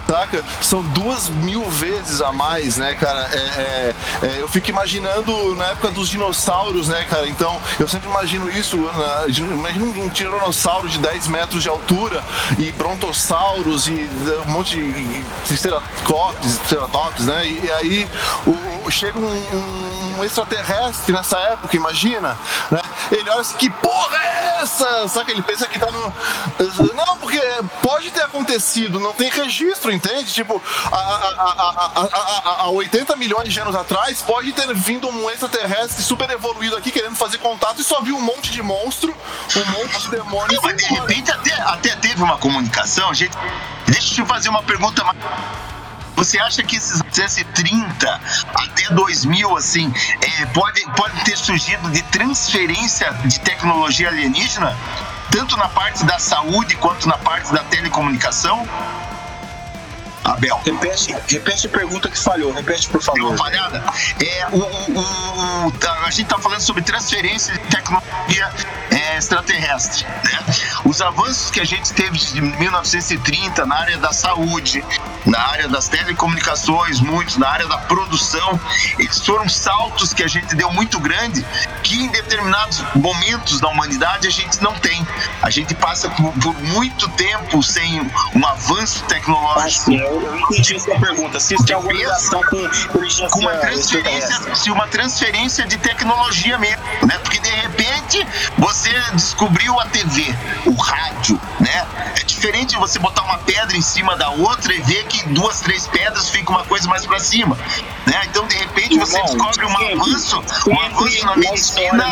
saca? 0.09 0.43
São 0.61 0.81
duas 0.81 1.29
mil 1.29 1.63
vezes 1.69 2.19
a 2.21 2.31
mais, 2.31 2.77
né, 2.77 2.95
cara? 2.95 3.29
É, 3.31 3.37
é, 3.37 3.95
é, 4.23 4.41
eu 4.41 4.47
fico 4.47 4.69
imaginando 4.69 5.55
na 5.55 5.67
época 5.67 5.91
dos 5.91 6.09
dinossauros, 6.09 6.87
né, 6.87 7.05
cara? 7.07 7.27
Então, 7.27 7.61
eu 7.79 7.87
sempre 7.87 8.09
imagino 8.09 8.49
isso, 8.49 8.77
né? 8.77 9.25
imagina 9.27 9.85
um 9.85 10.09
tiranossauro 10.09 10.89
de 10.89 10.97
10 10.97 11.27
metros 11.27 11.61
de 11.61 11.69
altura 11.69 12.23
e 12.57 12.71
brontossauros 12.71 13.87
e 13.87 14.09
um 14.47 14.51
monte 14.51 14.75
de 14.77 15.23
triceratops, 15.45 16.57
triceratops 16.57 17.25
né? 17.25 17.45
E, 17.45 17.65
e 17.65 17.71
aí 17.71 18.09
o, 18.47 18.89
chega 18.89 19.19
um, 19.19 20.17
um, 20.17 20.23
extraterrestre 20.23 21.13
nessa 21.13 21.37
época, 21.37 21.75
imagina, 21.75 22.37
né? 22.71 22.81
Ele 23.11 23.29
olha 23.29 23.41
assim, 23.41 23.55
que 23.57 23.69
porra 23.69 24.17
é 24.17 24.61
essa? 24.61 25.07
Sabe? 25.07 25.31
Ele 25.31 25.41
pensa 25.41 25.67
que 25.67 25.79
tá 25.79 25.89
no... 25.91 26.13
Não, 26.93 27.17
porque 27.17 27.39
pode 27.81 28.11
ter 28.11 28.21
acontecido, 28.21 28.99
não 28.99 29.13
tem 29.13 29.29
registro, 29.29 29.91
entende? 29.99 30.33
Tipo, 30.33 30.61
há, 30.91 32.69
80 32.69 33.15
milhões 33.17 33.53
de 33.53 33.59
anos 33.59 33.75
atrás, 33.75 34.21
pode 34.21 34.51
ter 34.53 34.73
vindo 34.73 35.07
um 35.09 35.29
extraterrestre 35.29 36.01
super 36.01 36.29
evoluído 36.29 36.75
aqui 36.75 36.91
querendo 36.91 37.15
fazer 37.15 37.37
contato 37.37 37.81
e 37.81 37.83
só 37.83 38.01
viu 38.01 38.15
um 38.15 38.21
monte 38.21 38.51
de 38.51 38.61
monstro, 38.61 39.13
um 39.55 39.71
monte 39.71 39.99
de 39.99 40.09
demônios. 40.09 40.59
Mas 40.63 40.77
de 40.77 40.85
repente 40.85 41.31
até, 41.31 41.53
até 41.61 41.95
teve 41.97 42.23
uma 42.23 42.37
comunicação, 42.37 43.13
gente. 43.13 43.37
Deixa 43.85 44.21
eu 44.21 44.25
te 44.25 44.29
fazer 44.29 44.49
uma 44.49 44.63
pergunta 44.63 45.03
mais 45.03 45.17
Você 46.15 46.39
acha 46.39 46.63
que 46.63 46.75
esses 46.77 47.01
130 47.11 48.21
até 48.53 48.93
2000, 48.93 49.57
assim, 49.57 49.93
é, 50.21 50.45
pode, 50.47 50.81
pode 50.95 51.23
ter 51.23 51.37
surgido 51.37 51.89
de 51.91 52.01
transferência 52.03 53.11
de 53.25 53.39
tecnologia 53.39 54.09
alienígena? 54.09 54.75
Tanto 55.31 55.55
na 55.57 55.67
parte 55.69 56.03
da 56.05 56.17
saúde 56.17 56.75
quanto 56.77 57.07
na 57.07 57.17
parte 57.17 57.53
da 57.53 57.63
telecomunicação? 57.63 58.67
Abel. 60.23 60.59
Repete, 60.65 61.15
repete 61.27 61.67
a 61.67 61.69
pergunta 61.69 62.09
que 62.09 62.19
falhou, 62.19 62.51
repete 62.53 62.89
por 62.89 63.01
favor. 63.01 63.19
Deu 63.19 63.29
uma 63.29 63.37
falhada? 63.37 63.83
É, 64.21 64.47
o, 64.51 64.57
o, 64.57 65.67
o, 65.67 65.71
tá, 65.73 65.91
a 66.05 66.11
gente 66.11 66.23
está 66.23 66.37
falando 66.37 66.61
sobre 66.61 66.81
transferência 66.81 67.53
de 67.53 67.59
tecnologia 67.67 68.51
é, 68.91 69.17
extraterrestre. 69.17 70.05
Né? 70.05 70.55
Os 70.85 71.01
avanços 71.01 71.49
que 71.51 71.59
a 71.59 71.65
gente 71.65 71.93
teve 71.93 72.17
de 72.17 72.41
1930 72.41 73.65
na 73.65 73.75
área 73.75 73.97
da 73.97 74.11
saúde, 74.11 74.83
na 75.25 75.39
área 75.39 75.67
das 75.67 75.87
telecomunicações, 75.87 76.99
muitos, 76.99 77.37
na 77.37 77.47
área 77.47 77.67
da 77.67 77.77
produção, 77.77 78.59
eles 78.97 79.19
foram 79.19 79.47
saltos 79.47 80.13
que 80.13 80.23
a 80.23 80.27
gente 80.27 80.55
deu 80.55 80.71
muito 80.71 80.99
grande 80.99 81.45
que 81.83 81.95
em 81.95 82.07
determinados 82.07 82.83
momentos 82.95 83.59
da 83.59 83.67
humanidade 83.67 84.27
a 84.27 84.31
gente 84.31 84.61
não 84.61 84.73
tem. 84.75 85.05
A 85.41 85.49
gente 85.49 85.73
passa 85.75 86.09
por, 86.09 86.31
por 86.33 86.53
muito 86.61 87.07
tempo 87.09 87.61
sem 87.61 88.01
um 88.35 88.45
avanço 88.45 89.03
tecnológico. 89.03 89.91
Eu 90.09 90.39
entendi 90.39 90.75
essa 90.75 90.99
pergunta. 90.99 91.39
Se 91.39 91.55
tem 91.65 91.75
alguma 91.75 91.93
ligação 91.93 92.41
com 92.43 92.69
com 93.31 93.39
uma 93.39 93.53
transferência, 93.57 94.55
se 94.55 94.71
uma 94.71 94.87
transferência 94.87 95.65
de 95.65 95.77
tecnologia 95.77 96.57
mesmo, 96.57 96.83
né? 97.05 97.17
Porque 97.19 97.39
de 97.39 97.49
repente 97.49 98.27
você 98.57 98.91
descobriu 99.13 99.79
a 99.79 99.85
TV, 99.85 100.35
o 100.65 100.73
rádio, 100.73 101.39
né? 101.59 101.85
É 102.19 102.23
diferente 102.23 102.71
de 102.71 102.77
você 102.77 102.99
botar 102.99 103.23
uma 103.23 103.37
pedra 103.39 103.75
em 103.75 103.81
cima 103.81 104.15
da 104.15 104.29
outra 104.29 104.73
e 104.73 104.81
ver 104.81 105.05
que 105.05 105.27
duas, 105.29 105.59
três 105.61 105.87
pedras 105.87 106.29
fica 106.29 106.51
uma 106.51 106.63
coisa 106.65 106.87
mais 106.87 107.05
para 107.05 107.19
cima, 107.19 107.57
né? 108.05 108.21
Então 108.25 108.47
de 108.47 108.55
repente 108.57 108.97
você 108.97 109.21
descobre 109.21 109.65
um 109.65 109.77
avanço, 109.77 110.43
um 110.67 110.79
avanço 110.79 111.25
na 111.25 111.35
medicina. 111.35 112.05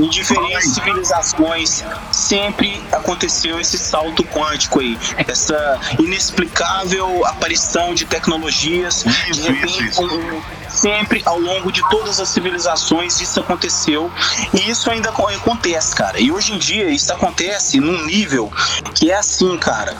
Em 0.00 0.08
diferentes 0.08 0.72
civilizações, 0.74 1.84
sempre 2.12 2.82
aconteceu 2.92 3.60
esse 3.60 3.78
salto 3.78 4.24
quântico 4.24 4.80
aí, 4.80 4.98
essa 5.28 5.78
inexplicável 5.98 7.24
aparição 7.26 7.94
de 7.94 8.04
tecnologias, 8.04 9.02
de 9.04 9.30
Isso, 9.30 9.42
repente, 9.42 9.84
isso, 9.88 10.04
isso. 10.06 10.42
sempre 10.68 11.22
ao 11.26 11.38
longo 11.38 11.70
de 11.72 11.82
todas 11.90 12.20
as 12.20 12.28
civilizações 12.28 13.20
isso 13.20 13.40
aconteceu 13.40 14.10
e 14.54 14.70
isso 14.70 14.90
ainda 14.90 15.10
co- 15.12 15.26
acontece, 15.28 15.94
cara. 15.94 16.20
E 16.20 16.30
hoje 16.30 16.52
em 16.52 16.58
dia 16.58 16.88
isso 16.90 17.12
acontece 17.12 17.80
num 17.80 18.04
nível 18.06 18.50
que 18.94 19.10
é 19.10 19.16
assim, 19.16 19.56
cara. 19.58 19.94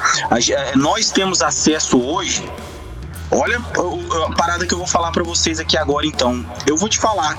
Eh, 0.48 0.72
nós 0.76 1.10
temos 1.10 1.42
acesso 1.42 2.00
hoje 2.00 2.48
Olha 3.32 3.58
a 3.58 4.34
parada 4.34 4.66
que 4.66 4.74
eu 4.74 4.78
vou 4.78 4.88
falar 4.88 5.12
pra 5.12 5.22
vocês 5.22 5.60
aqui 5.60 5.78
agora, 5.78 6.04
então. 6.04 6.44
Eu 6.66 6.76
vou 6.76 6.88
te 6.88 6.98
falar. 6.98 7.38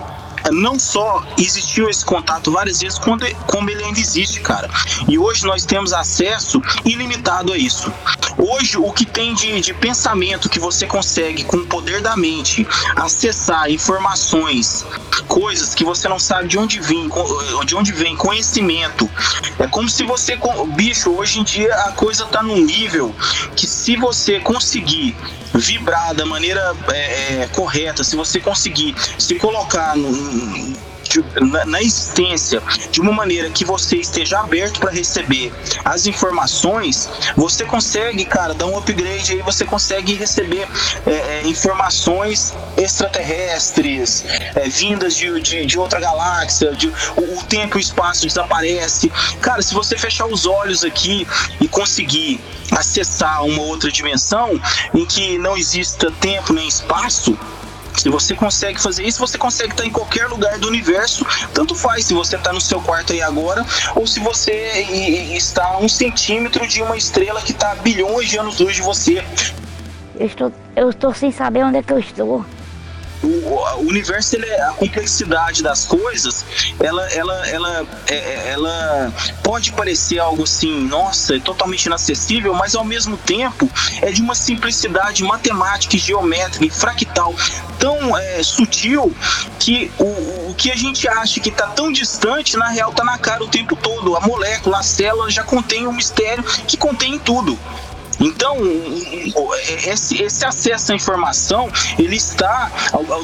Não 0.52 0.80
só 0.80 1.24
existiu 1.38 1.90
esse 1.90 2.04
contato 2.04 2.52
várias 2.52 2.80
vezes, 2.80 2.98
quando- 2.98 3.26
como 3.48 3.70
ele 3.70 3.84
ainda 3.84 4.00
existe, 4.00 4.40
cara. 4.42 4.70
E 5.08 5.18
hoje 5.18 5.46
nós 5.46 5.66
temos 5.66 5.94
acesso 5.94 6.62
ilimitado 6.86 7.54
a 7.54 7.58
isso. 7.58 7.92
Hoje, 8.38 8.78
o 8.78 8.92
que 8.92 9.06
tem 9.06 9.34
de, 9.36 9.60
de 9.62 9.74
pensamento 9.74 10.50
que 10.50 10.60
você 10.60 10.88
consegue, 10.88 11.44
com 11.44 11.58
o 11.58 11.66
poder 11.68 12.02
da 12.02 12.16
mente, 12.18 12.68
acessar 12.96 13.70
informações, 13.70 14.86
coisas 15.28 15.76
que 15.76 15.84
você 15.84 16.08
não 16.08 16.18
sabe 16.20 16.48
de 16.48 16.58
onde 16.58 16.80
vem, 16.80 17.10
de 17.66 17.76
onde 17.76 17.92
vem, 17.92 18.16
conhecimento. 18.16 19.10
É 19.60 19.68
como 19.68 19.88
se 19.90 20.04
você. 20.04 20.38
Bicho, 20.76 21.12
hoje 21.12 21.40
em 21.40 21.44
dia 21.44 21.74
a 21.74 21.92
coisa 21.92 22.26
tá 22.26 22.42
num 22.42 22.58
nível 22.62 23.14
que 23.56 23.68
se 23.68 23.96
você 23.96 24.40
conseguir 24.40 25.16
vibrar 25.54 26.14
da 26.14 26.26
maneira 26.26 26.62
é, 26.92 27.44
é, 27.44 27.48
correta, 27.48 28.04
se 28.04 28.16
você 28.16 28.40
conseguir 28.40 28.96
se 29.18 29.36
colocar 29.36 29.96
no- 29.96 30.12
de- 31.12 31.24
na, 31.52 31.66
na 31.66 31.82
existência 31.82 32.62
de 32.92 33.02
uma 33.02 33.12
maneira 33.12 33.50
que 33.50 33.66
você 33.66 33.98
esteja 33.98 34.40
aberto 34.40 34.80
para 34.80 34.92
receber 34.92 35.52
as 35.84 36.06
informações, 36.06 37.10
você 37.36 37.66
consegue, 37.66 38.24
cara, 38.26 38.54
dar 38.54 38.68
um 38.68 38.78
upgrade 38.78 39.34
aí, 39.34 39.42
você 39.42 39.66
consegue 39.66 40.14
receber 40.16 40.68
é, 41.06 41.12
é, 41.12 41.42
informações 41.48 42.54
extraterrestres, 42.78 44.24
é, 44.56 44.68
vindas 44.70 45.16
de, 45.16 45.40
de, 45.42 45.66
de 45.66 45.80
outra 45.80 46.00
galáxia, 46.00 46.74
de, 46.74 46.88
o, 46.88 47.40
o 47.40 47.44
tempo 47.44 47.78
e 47.78 47.80
o 47.80 47.82
espaço 47.82 48.26
desaparece. 48.26 49.10
Cara, 49.42 49.62
se 49.62 49.74
você 49.74 49.98
fechar 49.98 50.26
os 50.26 50.46
olhos 50.46 50.84
aqui 50.84 51.28
e 51.60 51.68
conseguir 51.68 52.40
acessar 52.72 53.44
uma 53.44 53.62
outra 53.64 53.92
dimensão 53.92 54.60
em 54.94 55.06
que 55.06 55.38
não 55.38 55.58
exista 55.58 56.10
tempo 56.20 56.54
nem 56.54 56.68
espaço, 56.68 57.38
se 57.96 58.10
você 58.10 58.36
consegue 58.36 58.82
fazer 58.82 59.04
isso, 59.04 59.20
você 59.20 59.38
consegue 59.38 59.74
estar 59.74 59.86
em 59.86 59.90
qualquer 59.90 60.28
lugar 60.28 60.58
do 60.58 60.68
universo. 60.68 61.26
Tanto 61.54 61.76
faz 61.76 62.06
se 62.06 62.14
você 62.14 62.36
está 62.36 62.52
no 62.54 62.62
seu 62.62 62.80
quarto 62.82 63.14
aí 63.14 63.22
agora, 63.22 63.66
ou 63.96 64.08
se 64.08 64.20
você 64.20 64.54
está 65.36 65.66
a 65.66 65.78
um 65.80 65.90
centímetro 65.90 66.68
de 66.68 66.82
uma 66.82 66.98
estrela 66.98 67.42
que 67.42 67.52
está 67.52 67.76
bilhões 67.76 68.30
de 68.30 68.38
anos-luz 68.38 68.76
de 68.76 68.82
você. 68.82 69.24
Eu 70.20 70.26
estou, 70.28 70.54
eu 70.76 70.90
estou 70.90 71.14
sem 71.14 71.32
saber 71.32 71.64
onde 71.64 71.78
é 71.78 71.84
que 71.84 71.94
eu 71.94 72.00
estou. 72.00 72.46
O, 73.24 73.28
o 73.28 73.88
universo, 73.88 74.36
ele 74.36 74.46
é, 74.48 74.62
a 74.64 74.72
complexidade 74.74 75.62
das 75.62 75.86
coisas, 75.86 76.46
ela, 76.80 77.06
ela, 77.12 77.48
ela, 77.50 77.88
é- 78.08 78.16
é- 78.16 78.50
ela 78.52 79.14
pode 79.44 79.72
parecer 79.74 80.20
algo 80.20 80.44
assim, 80.44 80.86
nossa, 80.88 81.36
é 81.36 81.40
totalmente 81.40 81.86
inacessível, 81.86 82.54
mas 82.54 82.76
ao 82.76 82.84
mesmo 82.84 83.18
tempo 83.18 83.70
é 84.02 84.12
de 84.12 84.22
uma 84.22 84.36
simplicidade 84.36 85.24
matemática, 85.24 85.98
geométrica 85.98 86.66
e 86.66 86.70
fractal 86.70 87.34
tão 87.78 88.16
é, 88.18 88.44
sutil 88.44 89.16
que 89.60 89.92
o, 89.98 90.50
o 90.52 90.56
que 90.58 90.72
a 90.72 90.76
gente 90.76 91.08
acha 91.08 91.40
que 91.40 91.50
está 91.50 91.68
tão 91.68 91.92
distante, 91.92 92.58
na 92.58 92.70
real 92.70 92.92
está 92.92 93.04
na 93.04 93.18
cara 93.18 93.44
o 93.44 93.48
tempo 93.48 93.76
todo. 93.76 94.16
A 94.16 94.22
molécula, 94.22 94.80
a 94.80 94.84
célula 94.84 95.30
já 95.30 95.44
contém 95.44 95.88
um 95.88 95.94
mistério 95.94 96.44
que 96.68 96.78
contém 96.78 97.18
tudo. 97.20 97.58
Então, 98.22 98.56
esse, 99.86 100.22
esse 100.22 100.46
acesso 100.46 100.92
à 100.92 100.96
informação, 100.96 101.70
ele 101.98 102.16
está 102.16 102.72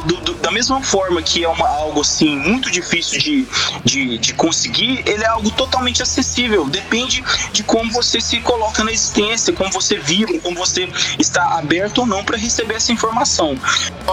do- 0.05 0.17
do- 0.17 0.33
da 0.35 0.51
mesma 0.51 0.81
forma 0.81 1.21
que 1.21 1.43
é 1.43 1.49
uma, 1.49 1.67
algo 1.67 2.01
assim 2.01 2.35
muito 2.37 2.71
difícil 2.71 3.19
de, 3.19 3.47
de, 3.85 4.17
de 4.17 4.33
conseguir, 4.33 5.03
ele 5.05 5.23
é 5.23 5.27
algo 5.27 5.51
totalmente 5.51 6.01
acessível. 6.01 6.65
Depende 6.65 7.23
de 7.51 7.63
como 7.63 7.91
você 7.91 8.19
se 8.19 8.39
coloca 8.41 8.83
na 8.83 8.91
existência, 8.91 9.53
como 9.53 9.71
você 9.71 9.97
vibra, 9.99 10.39
como 10.39 10.57
você 10.57 10.89
está 11.19 11.57
aberto 11.59 11.99
ou 11.99 12.05
não 12.05 12.23
para 12.23 12.37
receber 12.37 12.75
essa 12.75 12.91
informação. 12.91 13.55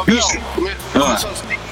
Bicho, 0.05 0.39
Ah. 0.95 1.19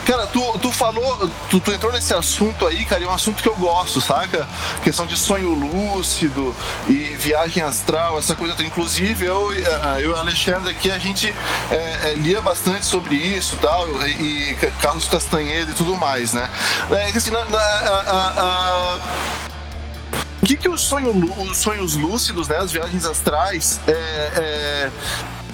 Cara, 0.07 0.27
tu, 0.27 0.59
tu 0.59 0.73
falou, 0.73 1.31
tu, 1.49 1.61
tu 1.61 1.73
entrou 1.73 1.93
nesse 1.93 2.13
assunto 2.13 2.67
aí, 2.67 2.85
cara, 2.85 3.01
e 3.01 3.05
é 3.05 3.09
um 3.09 3.15
assunto 3.15 3.41
que 3.41 3.49
eu 3.49 3.55
gosto, 3.55 4.01
saca? 4.01 4.49
Questão 4.83 5.07
de 5.07 5.17
sonho 5.17 5.51
lúcido 5.55 6.55
e 6.89 6.95
viagem 7.19 7.63
astral, 7.63 8.19
essa 8.19 8.35
coisa. 8.35 8.61
Inclusive, 8.65 9.25
eu, 9.27 9.55
e, 9.57 9.65
ah, 9.67 10.01
eu 10.01 10.11
e 10.11 10.13
o 10.13 10.17
Alexandre 10.17 10.71
aqui, 10.73 10.91
a 10.91 10.99
gente 10.99 11.33
é, 11.71 12.15
lia 12.17 12.41
bastante 12.41 12.85
sobre 12.85 13.15
isso 13.15 13.57
tal, 13.63 13.87
e, 14.07 14.51
e 14.51 14.55
Carlos 14.81 15.07
Castanheira 15.09 15.71
e 15.71 15.75
tudo 15.75 15.97
mais, 15.97 16.33
né? 16.33 16.51
É, 16.91 17.17
assim, 17.17 17.31
na- 17.31 17.45
na- 17.45 17.59
a- 17.59 18.35
a- 18.37 18.99
o 20.43 20.47
que, 20.47 20.57
que 20.57 20.69
os, 20.69 20.81
sonho, 20.81 21.13
os 21.49 21.59
sonhos 21.59 21.95
lúcidos, 21.95 22.49
né, 22.49 22.57
as 22.59 22.73
viagens 22.73 23.05
astrais, 23.07 23.79
é, 23.87 23.93
é, 23.93 24.91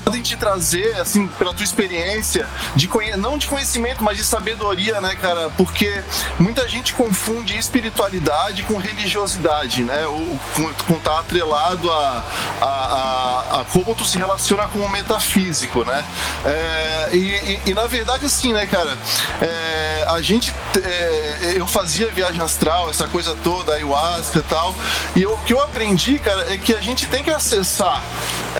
podem 0.09 0.23
te 0.23 0.37
trazer, 0.38 0.99
assim, 0.99 1.27
pela 1.27 1.53
tua 1.53 1.62
experiência, 1.62 2.49
de 2.75 2.88
não 3.18 3.37
de 3.37 3.47
conhecimento, 3.47 4.03
mas 4.03 4.16
de 4.16 4.25
sabedoria, 4.25 5.03
né, 5.03 5.14
cara? 5.16 5.51
Porque 5.51 6.03
muita 6.38 6.66
gente 6.66 6.94
confunde 6.94 7.59
espiritualidade 7.59 8.62
com 8.62 8.79
religiosidade, 8.79 9.85
né? 9.85 10.07
Ou 10.07 10.38
com, 10.57 10.73
com 10.87 10.99
tá 10.99 11.18
atrelado 11.21 11.92
a, 11.92 12.25
a, 12.59 12.66
a, 12.66 13.61
a 13.61 13.64
como 13.66 13.94
tu 13.94 14.03
se 14.07 14.16
relaciona 14.16 14.66
com 14.68 14.79
o 14.79 14.88
metafísico, 14.88 15.85
né? 15.85 16.03
É, 16.47 17.09
e, 17.12 17.18
e- 17.18 17.61
e, 17.66 17.75
na 17.75 17.87
verdade, 17.87 18.25
assim, 18.25 18.55
né, 18.55 18.64
cara? 18.66 18.97
É, 19.42 20.05
a 20.09 20.23
gente. 20.23 20.55
é, 20.83 21.53
eu 21.55 21.66
fazia 21.66 22.07
viagem 22.11 22.40
astral, 22.40 22.88
essa 22.88 23.07
coisa 23.09 23.37
toda, 23.44 23.75
ayahuasca 23.75 24.38
e 24.38 24.42
tal. 24.42 24.75
E 25.14 25.27
o 25.27 25.37
que 25.38 25.53
eu 25.53 25.61
aprendi, 25.62 26.18
cara, 26.18 26.51
é 26.53 26.57
que 26.57 26.75
a 26.75 26.81
gente 26.81 27.05
tem 27.07 27.23
que 27.23 27.31
acessar 27.31 28.03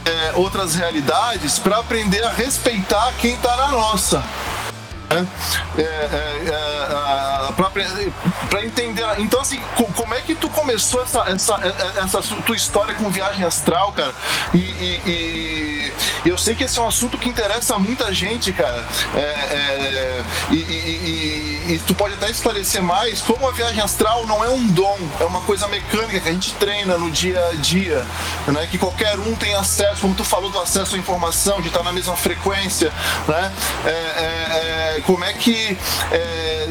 é, 0.04 0.32
outras 0.34 0.74
realidades 0.74 1.38
para 1.62 1.79
aprender 1.79 2.24
a 2.24 2.31
respeitar 2.31 3.12
quem 3.20 3.37
tá 3.37 3.57
na 3.57 3.68
nossa. 3.68 4.22
né? 5.11 5.27
É, 5.79 5.83
é, 5.83 6.44
é, 6.48 7.53
para 8.51 8.64
entender. 8.64 9.05
Então, 9.18 9.40
assim, 9.40 9.61
co- 9.77 9.90
como 9.94 10.14
é 10.14 10.20
que 10.20 10.35
tu 10.35 10.48
começou 10.51 11.03
essa, 11.03 11.20
essa, 11.31 11.55
essa 12.03 12.22
tua 12.44 12.57
história 12.57 12.94
com 12.94 13.09
viagem 13.11 13.44
astral, 13.44 13.92
cara? 13.92 14.12
E, 14.53 14.59
e- 14.59 15.03
e- 15.07 15.92
E 16.24 16.28
eu 16.28 16.38
sei 16.38 16.54
que 16.54 16.64
esse 16.64 16.78
é 16.78 16.83
um 16.83 16.88
assunto 16.88 17.16
que 17.18 17.28
interessa 17.28 17.78
muita 17.78 18.12
gente, 18.12 18.52
cara. 18.52 18.85
É, 19.14 19.20
é, 19.20 20.24
e, 20.50 20.54
e, 20.54 21.68
e, 21.68 21.74
e, 21.74 21.78
tu 21.87 21.94
pode 21.94 22.14
até 22.14 22.31
esclarecer 22.31 22.83
mais 22.83 23.20
como 23.20 23.48
a 23.48 23.52
viagem 23.52 23.81
astral 23.81 24.26
não 24.26 24.44
é 24.44 24.48
um 24.48 24.66
dom, 24.68 24.98
é 25.20 25.24
uma 25.24 25.40
coisa 25.42 25.68
mecânica 25.68 26.20
que 26.20 26.28
a 26.28 26.33
gente 26.33 26.54
treina 26.54 26.98
no 26.98 27.11
dia 27.11 27.44
a 27.48 27.54
dia, 27.54 28.07
né? 28.46 28.66
Que 28.70 28.78
qualquer 28.78 29.18
um 29.18 29.35
tem 29.35 29.54
acesso, 29.54 30.00
como 30.00 30.14
tu 30.14 30.24
falou 30.24 30.50
do 30.50 30.59
acesso 30.59 30.96
à 30.96 30.98
informação, 30.98 31.61
de 31.61 31.68
estar 31.68 31.83
na 31.83 31.92
mesma 31.92 32.16
frequência, 32.16 32.92
né? 33.26 33.52
É, 33.85 33.90
é, 33.90 34.96
é 34.96 35.00
como 35.02 35.24
é 35.24 35.33
que 35.33 35.76
é, 36.11 36.68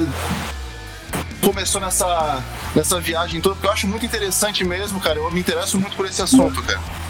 começou 1.42 1.80
nessa, 1.80 2.44
nessa 2.76 3.00
viagem 3.00 3.40
toda, 3.40 3.56
porque 3.56 3.68
eu 3.68 3.72
acho 3.72 3.88
muito 3.88 4.06
interessante 4.06 4.64
mesmo, 4.64 5.00
cara. 5.00 5.18
Eu 5.20 5.32
me 5.32 5.40
interesso 5.40 5.80
muito 5.80 5.96
por 5.96 6.06
esse 6.06 6.22
assunto, 6.22 6.62
cara. 6.64 7.07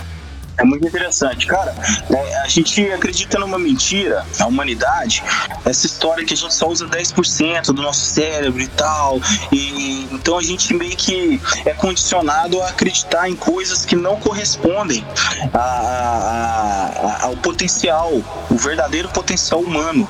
É 0.57 0.63
muito 0.63 0.87
interessante. 0.87 1.45
Cara, 1.45 1.75
é, 2.09 2.37
a 2.39 2.47
gente 2.47 2.81
acredita 2.91 3.37
numa 3.37 3.59
mentira, 3.59 4.25
a 4.39 4.47
humanidade, 4.47 5.23
essa 5.63 5.85
história 5.85 6.25
que 6.25 6.33
a 6.33 6.37
gente 6.37 6.53
só 6.53 6.67
usa 6.67 6.87
10% 6.87 7.67
do 7.67 7.81
nosso 7.81 8.01
cérebro 8.01 8.61
e 8.61 8.67
tal. 8.67 9.19
E, 9.51 10.07
então 10.11 10.37
a 10.37 10.41
gente 10.41 10.73
meio 10.73 10.95
que 10.95 11.39
é 11.65 11.73
condicionado 11.73 12.61
a 12.61 12.69
acreditar 12.69 13.29
em 13.29 13.35
coisas 13.35 13.85
que 13.85 13.95
não 13.95 14.19
correspondem 14.19 15.05
a, 15.53 15.59
a, 15.59 16.85
a, 16.87 17.25
ao 17.25 17.37
potencial, 17.37 18.11
o 18.49 18.55
verdadeiro 18.55 19.09
potencial 19.09 19.61
humano, 19.61 20.09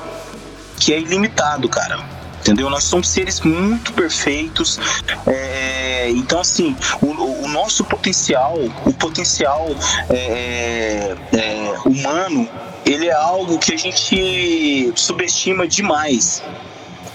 que 0.80 0.94
é 0.94 1.00
ilimitado, 1.00 1.68
cara 1.68 2.17
entendeu? 2.48 2.70
Nós 2.70 2.86
somos 2.86 3.10
seres 3.10 3.42
muito 3.42 3.92
perfeitos, 3.92 4.80
é, 5.26 6.10
então 6.12 6.40
assim, 6.40 6.76
o, 7.02 7.08
o, 7.08 7.48
nosso 7.50 7.84
potencial, 7.84 8.58
o 8.86 8.94
potencial 8.94 9.68
é, 10.10 11.16
é, 11.34 11.38
é, 11.38 11.76
humano, 11.86 12.48
ele 12.86 13.08
é 13.08 13.14
algo 13.14 13.60
que 13.60 13.74
a 13.74 13.78
gente 13.78 14.94
subestima 14.96 15.68
demais. 15.68 16.42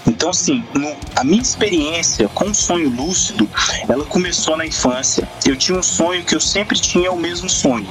Então, 0.05 0.29
assim, 0.29 0.63
no, 0.73 0.95
a 1.15 1.23
minha 1.23 1.41
experiência 1.41 2.27
com 2.27 2.45
o 2.45 2.53
sonho 2.53 2.89
lúcido, 2.89 3.49
ela 3.87 4.05
começou 4.05 4.55
na 4.55 4.65
infância. 4.65 5.27
Eu 5.45 5.55
tinha 5.55 5.79
um 5.79 5.83
sonho 5.83 6.23
que 6.23 6.35
eu 6.35 6.41
sempre 6.41 6.77
tinha 6.77 7.11
o 7.11 7.17
mesmo 7.17 7.49
sonho 7.49 7.87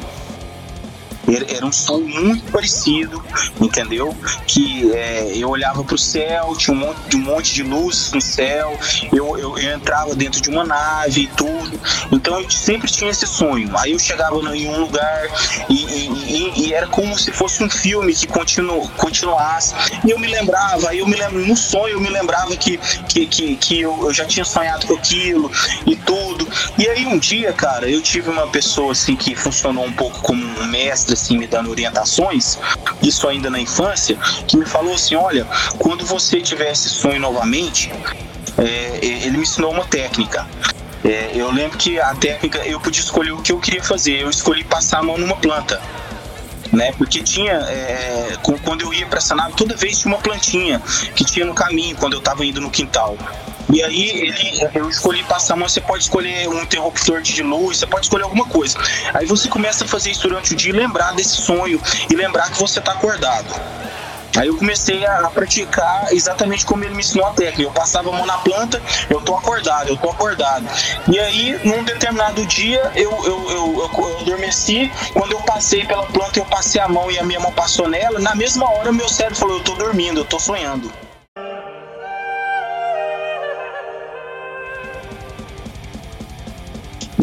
era 1.48 1.64
um 1.64 1.72
som 1.72 2.00
muito 2.00 2.50
parecido, 2.50 3.22
entendeu? 3.60 4.14
Que 4.46 4.92
é, 4.92 5.32
eu 5.36 5.48
olhava 5.48 5.84
para 5.84 5.94
o 5.94 5.98
céu, 5.98 6.54
tinha 6.56 6.76
um 6.76 6.80
monte, 6.80 7.16
um 7.16 7.20
monte 7.20 7.54
de 7.54 7.62
luzes 7.62 8.12
no 8.12 8.20
céu, 8.20 8.78
eu, 9.12 9.38
eu, 9.38 9.58
eu, 9.58 9.72
entrava 9.72 10.14
dentro 10.14 10.40
de 10.40 10.50
uma 10.50 10.64
nave 10.64 11.22
e 11.22 11.26
tudo. 11.28 11.80
Então 12.10 12.40
eu 12.40 12.50
sempre 12.50 12.90
tinha 12.90 13.10
esse 13.10 13.26
sonho. 13.26 13.70
Aí 13.76 13.92
eu 13.92 13.98
chegava 13.98 14.36
em 14.54 14.68
um 14.68 14.80
lugar 14.80 15.28
e, 15.68 15.84
e, 15.84 16.11
e, 16.32 16.66
e 16.66 16.74
era 16.74 16.86
como 16.86 17.16
se 17.18 17.30
fosse 17.30 17.62
um 17.62 17.68
filme 17.68 18.14
que 18.14 18.26
continu, 18.26 18.88
continuasse. 18.96 19.74
E 20.06 20.10
eu 20.10 20.18
me 20.18 20.26
lembrava, 20.26 20.94
eu 20.94 21.06
me 21.06 21.16
lembro, 21.16 21.46
no 21.46 21.56
sonho 21.56 21.94
eu 21.94 22.00
me 22.00 22.08
lembrava 22.08 22.56
que, 22.56 22.78
que, 23.08 23.26
que, 23.26 23.56
que 23.56 23.80
eu, 23.80 24.06
eu 24.06 24.12
já 24.12 24.24
tinha 24.24 24.44
sonhado 24.44 24.86
com 24.86 24.94
aquilo 24.94 25.50
e 25.86 25.94
tudo. 25.94 26.48
E 26.78 26.88
aí 26.88 27.06
um 27.06 27.18
dia, 27.18 27.52
cara, 27.52 27.88
eu 27.88 28.00
tive 28.00 28.30
uma 28.30 28.46
pessoa 28.48 28.92
assim 28.92 29.14
que 29.14 29.34
funcionou 29.34 29.84
um 29.84 29.92
pouco 29.92 30.20
como 30.20 30.42
um 30.42 30.66
mestre 30.66 31.14
assim, 31.14 31.36
me 31.36 31.46
dando 31.46 31.70
orientações, 31.70 32.58
isso 33.02 33.28
ainda 33.28 33.50
na 33.50 33.60
infância, 33.60 34.16
que 34.46 34.56
me 34.56 34.64
falou 34.64 34.94
assim: 34.94 35.14
olha, 35.14 35.46
quando 35.78 36.04
você 36.04 36.40
tiver 36.40 36.72
esse 36.72 36.88
sonho 36.88 37.20
novamente, 37.20 37.92
é, 38.58 38.98
ele 39.02 39.36
me 39.36 39.42
ensinou 39.42 39.70
uma 39.70 39.84
técnica. 39.84 40.46
É, 41.04 41.32
eu 41.34 41.50
lembro 41.50 41.76
que 41.76 41.98
a 41.98 42.14
técnica 42.14 42.58
eu 42.60 42.80
podia 42.80 43.02
escolher 43.02 43.32
o 43.32 43.42
que 43.42 43.50
eu 43.50 43.58
queria 43.58 43.82
fazer. 43.82 44.20
Eu 44.20 44.30
escolhi 44.30 44.62
passar 44.62 45.00
a 45.00 45.02
mão 45.02 45.18
numa 45.18 45.36
planta. 45.36 45.80
Né? 46.72 46.92
Porque 46.92 47.22
tinha, 47.22 47.52
é, 47.52 48.38
quando 48.64 48.82
eu 48.82 48.94
ia 48.94 49.06
para 49.06 49.18
essa 49.18 49.34
nave, 49.34 49.54
toda 49.54 49.76
vez 49.76 49.98
tinha 49.98 50.14
uma 50.14 50.22
plantinha 50.22 50.80
que 51.14 51.24
tinha 51.24 51.44
no 51.44 51.54
caminho 51.54 51.94
quando 51.96 52.14
eu 52.14 52.18
estava 52.18 52.44
indo 52.46 52.60
no 52.60 52.70
quintal. 52.70 53.16
E 53.72 53.82
aí 53.82 54.08
ele, 54.10 54.68
eu 54.74 54.88
escolhi 54.88 55.22
passar 55.24 55.56
mão, 55.56 55.68
você 55.68 55.80
pode 55.80 56.02
escolher 56.04 56.48
um 56.48 56.62
interruptor 56.62 57.22
de 57.22 57.42
luz, 57.42 57.78
você 57.78 57.86
pode 57.86 58.06
escolher 58.06 58.24
alguma 58.24 58.46
coisa. 58.46 58.78
Aí 59.14 59.26
você 59.26 59.48
começa 59.48 59.84
a 59.84 59.88
fazer 59.88 60.10
isso 60.10 60.22
durante 60.22 60.52
o 60.52 60.56
dia 60.56 60.70
e 60.70 60.76
lembrar 60.76 61.14
desse 61.14 61.40
sonho 61.40 61.80
e 62.10 62.14
lembrar 62.14 62.50
que 62.50 62.58
você 62.58 62.78
está 62.78 62.92
acordado. 62.92 63.48
Aí 64.36 64.48
eu 64.48 64.56
comecei 64.56 65.04
a 65.04 65.28
praticar 65.28 66.12
exatamente 66.12 66.64
como 66.64 66.82
ele 66.84 66.94
me 66.94 67.00
ensinou 67.00 67.26
a 67.26 67.32
técnica. 67.32 67.62
Eu 67.62 67.70
passava 67.70 68.08
a 68.08 68.12
mão 68.12 68.24
na 68.24 68.38
planta, 68.38 68.80
eu 69.10 69.20
tô 69.20 69.36
acordado, 69.36 69.88
eu 69.88 69.96
tô 69.96 70.08
acordado. 70.08 70.66
E 71.08 71.18
aí, 71.18 71.60
num 71.64 71.84
determinado 71.84 72.44
dia, 72.46 72.92
eu, 72.94 73.10
eu, 73.10 73.50
eu, 73.50 73.90
eu, 73.94 74.18
adormeci. 74.20 74.90
Quando 75.12 75.32
eu 75.32 75.40
passei 75.40 75.84
pela 75.84 76.04
planta, 76.06 76.38
eu 76.38 76.46
passei 76.46 76.80
a 76.80 76.88
mão 76.88 77.10
e 77.10 77.18
a 77.18 77.22
minha 77.22 77.40
mão 77.40 77.52
passou 77.52 77.88
nela. 77.88 78.18
Na 78.18 78.34
mesma 78.34 78.70
hora, 78.70 78.90
meu 78.90 79.08
cérebro 79.08 79.38
falou: 79.38 79.58
Eu 79.58 79.64
tô 79.64 79.74
dormindo, 79.74 80.20
eu 80.20 80.24
tô 80.24 80.38
sonhando. 80.38 80.90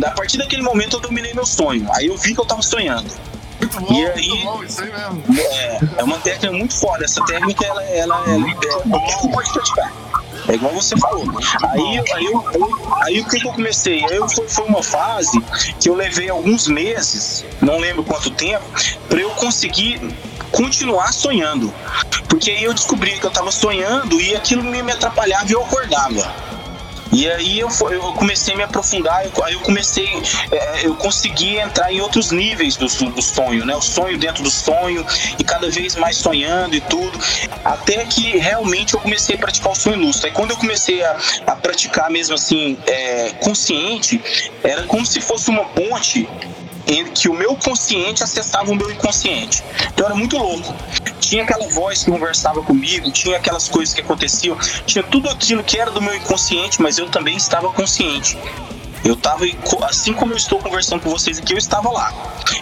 A 0.05 0.11
partir 0.11 0.37
daquele 0.37 0.61
momento 0.61 0.97
eu 0.97 1.01
dominei 1.01 1.33
meu 1.33 1.45
sonho. 1.45 1.87
Aí 1.91 2.07
eu 2.07 2.17
vi 2.17 2.33
que 2.33 2.39
eu 2.39 2.45
tava 2.45 2.61
sonhando. 2.61 3.28
Muito 3.59 3.81
bom, 3.81 3.93
e 3.93 4.05
aí, 4.05 4.29
muito 4.29 4.43
bom, 4.43 4.63
isso 4.63 4.81
aí 4.81 4.91
mesmo. 4.91 5.23
É, 5.37 5.79
é 5.97 6.03
uma 6.03 6.17
técnica 6.19 6.51
muito 6.51 6.75
foda. 6.75 7.03
Essa 7.03 7.23
técnica, 7.25 7.65
ela, 7.65 7.83
ela, 7.83 8.23
ela, 8.25 8.47
ela 8.71 8.81
qualquer 8.89 9.17
um 9.17 9.31
pode 9.31 9.51
praticar. 9.51 9.91
É 10.47 10.55
igual 10.55 10.73
você 10.73 10.97
falou. 10.97 11.25
Aí, 11.69 12.03
aí, 12.15 12.25
eu, 12.25 12.43
aí 13.03 13.19
o 13.19 13.25
que, 13.25 13.39
que 13.39 13.47
eu 13.47 13.53
comecei? 13.53 14.03
Aí 14.05 14.15
eu, 14.15 14.27
foi, 14.27 14.47
foi 14.47 14.65
uma 14.65 14.81
fase 14.81 15.39
que 15.79 15.89
eu 15.89 15.93
levei 15.93 16.29
alguns 16.29 16.67
meses, 16.67 17.45
não 17.61 17.77
lembro 17.77 18.03
quanto 18.03 18.31
tempo, 18.31 18.65
para 19.07 19.19
eu 19.19 19.29
conseguir 19.31 20.01
continuar 20.51 21.13
sonhando. 21.13 21.73
Porque 22.27 22.49
aí 22.51 22.63
eu 22.63 22.73
descobri 22.73 23.19
que 23.19 23.25
eu 23.25 23.29
estava 23.29 23.51
sonhando 23.51 24.19
e 24.19 24.35
aquilo 24.35 24.63
me 24.63 24.91
atrapalhava 24.91 25.47
e 25.47 25.51
eu 25.51 25.63
acordava. 25.63 26.33
E 27.11 27.29
aí 27.29 27.59
eu, 27.59 27.69
eu 27.91 28.01
comecei 28.13 28.53
a 28.53 28.57
me 28.57 28.63
aprofundar, 28.63 29.25
eu, 29.25 29.43
aí 29.43 29.53
eu 29.53 29.59
comecei, 29.61 30.07
é, 30.51 30.85
eu 30.85 30.95
consegui 30.95 31.57
entrar 31.57 31.91
em 31.91 32.01
outros 32.01 32.31
níveis 32.31 32.75
do, 32.75 32.85
do 32.85 33.21
sonho, 33.21 33.65
né? 33.65 33.75
O 33.75 33.81
sonho 33.81 34.17
dentro 34.17 34.43
do 34.43 34.49
sonho 34.49 35.05
e 35.37 35.43
cada 35.43 35.69
vez 35.69 35.95
mais 35.95 36.17
sonhando 36.17 36.75
e 36.75 36.81
tudo, 36.81 37.17
até 37.65 38.05
que 38.05 38.37
realmente 38.37 38.93
eu 38.93 38.99
comecei 38.99 39.35
a 39.35 39.39
praticar 39.39 39.71
o 39.71 39.75
sonho 39.75 39.97
lúcido. 39.97 40.27
Aí 40.27 40.33
quando 40.33 40.51
eu 40.51 40.57
comecei 40.57 41.03
a, 41.03 41.17
a 41.47 41.55
praticar 41.55 42.09
mesmo 42.11 42.35
assim, 42.35 42.77
é, 42.85 43.31
consciente, 43.39 44.21
era 44.63 44.83
como 44.83 45.05
se 45.05 45.19
fosse 45.19 45.49
uma 45.49 45.65
ponte 45.65 46.27
que 47.13 47.29
o 47.29 47.33
meu 47.33 47.55
consciente 47.55 48.23
acessava 48.23 48.71
o 48.71 48.75
meu 48.75 48.91
inconsciente. 48.91 49.63
Então 49.93 50.05
era 50.05 50.15
muito 50.15 50.37
louco. 50.37 50.73
Tinha 51.19 51.43
aquela 51.43 51.67
voz 51.67 52.03
que 52.03 52.11
conversava 52.11 52.61
comigo, 52.63 53.11
tinha 53.11 53.37
aquelas 53.37 53.67
coisas 53.67 53.93
que 53.93 54.01
aconteciam, 54.01 54.57
tinha 54.85 55.03
tudo 55.03 55.29
aquilo 55.29 55.63
que 55.63 55.77
era 55.77 55.91
do 55.91 56.01
meu 56.01 56.15
inconsciente, 56.15 56.81
mas 56.81 56.97
eu 56.97 57.09
também 57.09 57.37
estava 57.37 57.71
consciente. 57.71 58.37
Eu 59.03 59.13
estava, 59.13 59.45
assim 59.83 60.13
como 60.13 60.33
eu 60.33 60.37
estou 60.37 60.59
conversando 60.59 61.01
com 61.01 61.09
vocês 61.09 61.39
aqui, 61.39 61.53
eu 61.53 61.57
estava 61.57 61.89
lá. 61.89 62.11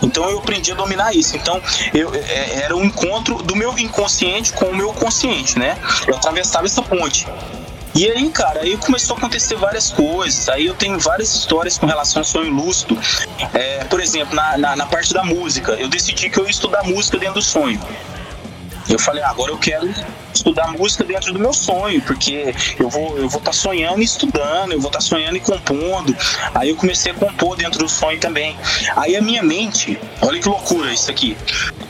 Então 0.02 0.30
eu 0.30 0.40
aprendi 0.40 0.72
a 0.72 0.76
dominar 0.76 1.16
isso. 1.16 1.36
Então 1.36 1.62
eu, 1.94 2.14
é, 2.14 2.64
era 2.64 2.76
um 2.76 2.84
encontro 2.84 3.42
do 3.42 3.56
meu 3.56 3.78
inconsciente 3.78 4.54
com 4.54 4.66
o 4.66 4.76
meu 4.76 4.94
consciente, 4.94 5.58
né? 5.58 5.78
Eu 6.06 6.16
atravessava 6.16 6.66
essa 6.66 6.82
ponte. 6.82 7.28
E 7.96 8.10
aí, 8.10 8.30
cara, 8.30 8.62
aí 8.62 8.78
começou 8.78 9.16
a 9.16 9.18
acontecer 9.18 9.56
várias 9.56 9.92
coisas. 9.92 10.48
Aí 10.50 10.68
eu 10.68 10.76
tenho 10.76 11.00
várias 11.00 11.34
histórias 11.34 11.78
com 11.78 11.86
relação 11.86 12.22
ao 12.22 12.24
sonho 12.24 12.52
lúcido. 12.52 12.98
É, 13.54 13.84
por 13.86 14.00
exemplo, 14.00 14.36
na, 14.36 14.58
na, 14.58 14.76
na, 14.76 14.86
parte 14.86 15.14
da 15.14 15.24
música, 15.24 15.74
eu 15.74 15.88
decidi 15.88 16.30
que 16.30 16.40
eu 16.40 16.46
ia 16.46 16.52
estudar 16.52 16.84
música 16.84 17.18
dentro 17.18 17.36
do 17.36 17.42
sonho. 17.42 17.80
Eu 18.90 19.00
falei, 19.00 19.22
ah, 19.24 19.30
agora 19.30 19.52
eu 19.52 19.58
quero 19.58 19.94
estudar 20.34 20.72
música 20.72 21.04
dentro 21.04 21.34
do 21.34 21.40
meu 21.40 21.54
sonho, 21.54 22.02
porque 22.02 22.54
eu 22.80 22.90
vou 22.90 23.18
eu 23.18 23.30
vou 23.30 23.40
estar 23.40 23.52
tá 23.52 23.54
sonhando 23.54 24.02
e 24.02 24.06
estudando, 24.06 24.72
eu 24.72 24.80
vou 24.80 24.90
estar 24.90 25.00
tá 25.00 25.06
sonhando 25.06 25.36
e 25.36 25.40
compondo. 25.40 26.16
Aí 26.54 26.70
eu 26.70 26.76
comecei 26.76 27.12
a 27.12 27.16
compor 27.16 27.56
dentro 27.58 27.80
do 27.80 27.90
sonho 27.90 28.20
também. 28.20 28.58
Aí 28.96 29.16
a 29.16 29.22
minha 29.22 29.44
mente, 29.44 30.00
olha 30.22 30.40
que 30.40 30.48
loucura 30.48 30.94
isso 30.94 31.10
aqui. 31.10 31.36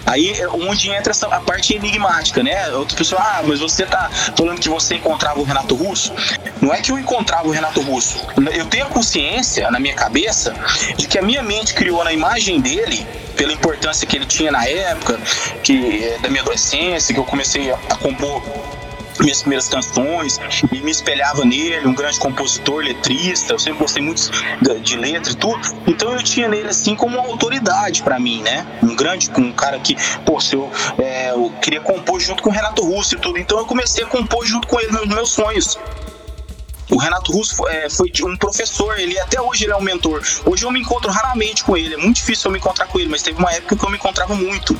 Aí 0.05 0.33
onde 0.53 0.89
entra 0.89 1.11
essa, 1.11 1.27
a 1.27 1.41
parte 1.41 1.75
enigmática, 1.75 2.41
né? 2.41 2.69
Outra 2.69 2.97
pessoa, 2.97 3.21
ah, 3.21 3.43
mas 3.45 3.59
você 3.59 3.85
tá 3.85 4.09
falando 4.35 4.59
que 4.59 4.69
você 4.69 4.95
encontrava 4.95 5.39
o 5.39 5.43
Renato 5.43 5.75
Russo. 5.75 6.13
Não 6.61 6.73
é 6.73 6.81
que 6.81 6.91
eu 6.91 6.97
encontrava 6.97 7.47
o 7.47 7.51
Renato 7.51 7.81
Russo. 7.81 8.25
Eu 8.53 8.65
tenho 8.65 8.85
a 8.85 8.89
consciência 8.89 9.69
na 9.69 9.79
minha 9.79 9.95
cabeça 9.95 10.55
de 10.95 11.07
que 11.07 11.19
a 11.19 11.21
minha 11.21 11.43
mente 11.43 11.73
criou 11.73 12.03
na 12.03 12.13
imagem 12.13 12.61
dele 12.61 13.05
pela 13.37 13.53
importância 13.53 14.05
que 14.07 14.17
ele 14.17 14.25
tinha 14.25 14.51
na 14.51 14.67
época, 14.67 15.19
que 15.63 16.03
é, 16.03 16.17
da 16.19 16.29
minha 16.29 16.41
adolescência, 16.41 17.13
que 17.13 17.19
eu 17.19 17.25
comecei 17.25 17.71
a, 17.71 17.75
a 17.75 17.95
compor 17.95 18.41
minhas 19.19 19.41
primeiras 19.41 19.67
canções 19.67 20.39
e 20.71 20.81
me 20.81 20.91
espelhava 20.91 21.43
nele, 21.43 21.87
um 21.87 21.93
grande 21.93 22.19
compositor, 22.19 22.83
letrista, 22.83 23.53
eu 23.53 23.59
sempre 23.59 23.79
gostei 23.79 24.01
muito 24.01 24.29
de, 24.61 24.79
de 24.79 24.95
letra 24.95 25.31
e 25.31 25.35
tudo. 25.35 25.59
Então 25.87 26.13
eu 26.13 26.23
tinha 26.23 26.47
nele 26.47 26.69
assim 26.69 26.95
como 26.95 27.17
uma 27.17 27.27
autoridade 27.27 28.03
para 28.03 28.19
mim, 28.19 28.41
né? 28.41 28.65
Um 28.83 28.95
grande, 28.95 29.29
um 29.37 29.51
cara 29.51 29.79
que, 29.79 29.95
pô, 30.25 30.39
se 30.39 30.55
eu, 30.55 30.69
é, 30.99 31.31
eu 31.31 31.51
queria 31.61 31.81
compor 31.81 32.19
junto 32.19 32.43
com 32.43 32.49
o 32.49 32.53
Renato 32.53 32.83
Russo 32.83 33.15
e 33.15 33.17
tudo. 33.17 33.39
Então 33.39 33.57
eu 33.57 33.65
comecei 33.65 34.03
a 34.03 34.07
compor 34.07 34.45
junto 34.45 34.67
com 34.67 34.79
ele 34.79 34.91
nos 34.91 35.07
meus 35.07 35.31
sonhos. 35.31 35.77
O 36.89 36.97
Renato 36.97 37.31
Russo 37.31 37.67
é, 37.67 37.89
foi 37.89 38.11
um 38.23 38.37
professor, 38.37 38.97
ele 38.97 39.19
até 39.19 39.41
hoje 39.41 39.65
ele 39.65 39.73
é 39.73 39.75
um 39.75 39.81
mentor. 39.81 40.21
Hoje 40.45 40.63
eu 40.63 40.71
me 40.71 40.79
encontro 40.79 41.11
raramente 41.11 41.63
com 41.63 41.75
ele, 41.75 41.95
é 41.95 41.97
muito 41.97 42.17
difícil 42.17 42.47
eu 42.47 42.51
me 42.53 42.59
encontrar 42.59 42.87
com 42.87 42.99
ele, 42.99 43.09
mas 43.09 43.21
teve 43.21 43.37
uma 43.37 43.51
época 43.51 43.75
que 43.75 43.85
eu 43.85 43.89
me 43.89 43.97
encontrava 43.97 44.35
muito. 44.35 44.77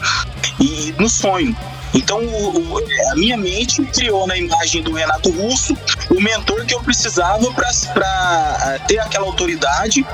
E 0.59 0.93
no 0.97 1.09
sonho. 1.09 1.55
Então 1.93 2.19
o, 2.19 2.75
o, 2.75 3.11
a 3.11 3.15
minha 3.15 3.37
mente 3.37 3.83
criou 3.85 4.27
na 4.27 4.37
imagem 4.37 4.81
do 4.81 4.93
Renato 4.93 5.29
Russo 5.31 5.75
o 6.09 6.21
mentor 6.21 6.65
que 6.65 6.73
eu 6.73 6.81
precisava 6.81 7.51
para 7.51 8.79
ter 8.87 8.99
aquela 8.99 9.25
autoridade 9.25 10.05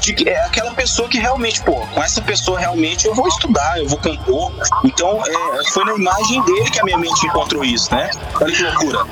de 0.00 0.28
é 0.28 0.44
aquela 0.44 0.72
pessoa 0.72 1.08
que 1.08 1.18
realmente, 1.18 1.62
pô, 1.62 1.86
com 1.86 2.02
essa 2.02 2.20
pessoa 2.20 2.58
realmente 2.58 3.06
eu 3.06 3.14
vou 3.14 3.28
estudar, 3.28 3.78
eu 3.78 3.88
vou 3.88 3.98
compor. 3.98 4.52
Então 4.84 5.22
é, 5.24 5.70
foi 5.70 5.84
na 5.84 5.94
imagem 5.94 6.42
dele 6.42 6.70
que 6.70 6.80
a 6.80 6.84
minha 6.84 6.98
mente 6.98 7.26
encontrou 7.26 7.64
isso, 7.64 7.94
né? 7.94 8.10
Olha 8.40 8.52
que 8.52 8.62
loucura. 8.62 9.06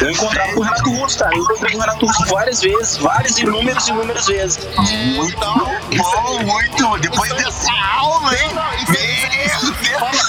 Eu 0.00 0.10
encontrava 0.10 0.52
com 0.54 0.60
o 0.60 0.62
Renato 0.62 0.90
Russo, 0.90 1.18
cara. 1.18 1.34
Eu 1.34 1.42
encontrei 1.42 1.72
com 1.72 1.78
o 1.78 1.80
Renato 1.80 2.06
Russo 2.06 2.26
várias 2.26 2.62
vezes, 2.62 2.96
várias, 2.96 3.38
inúmeras, 3.38 3.88
inúmeras 3.88 4.26
vezes. 4.26 4.68
Muito 5.16 5.38
bom, 5.38 6.42
muito. 6.44 6.98
Depois 6.98 7.32
dessa 7.34 7.72
aula, 7.94 8.32
hein? 8.34 8.50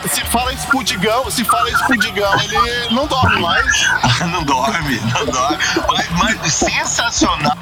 Se 0.10 0.22
fala 0.26 0.56
Spudigão, 0.56 1.30
se 1.32 1.44
fala 1.46 1.70
Spudigão, 1.72 2.34
ele 2.42 2.94
não 2.94 3.08
dorme 3.08 3.42
mais. 3.42 3.66
não 4.32 4.44
dorme, 4.44 5.00
não 5.00 5.26
dorme. 5.26 5.58
Mas, 5.88 6.10
mas 6.12 6.54
sensacional. 6.54 7.58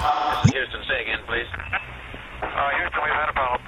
Houston, 0.46 0.84
say 0.88 1.02
again, 1.02 1.20
please. 1.28 1.50
Uh, 2.42 2.72
Houston, 2.82 3.02
we've 3.04 3.14
had 3.14 3.30
a 3.30 3.34
problem. 3.34 3.62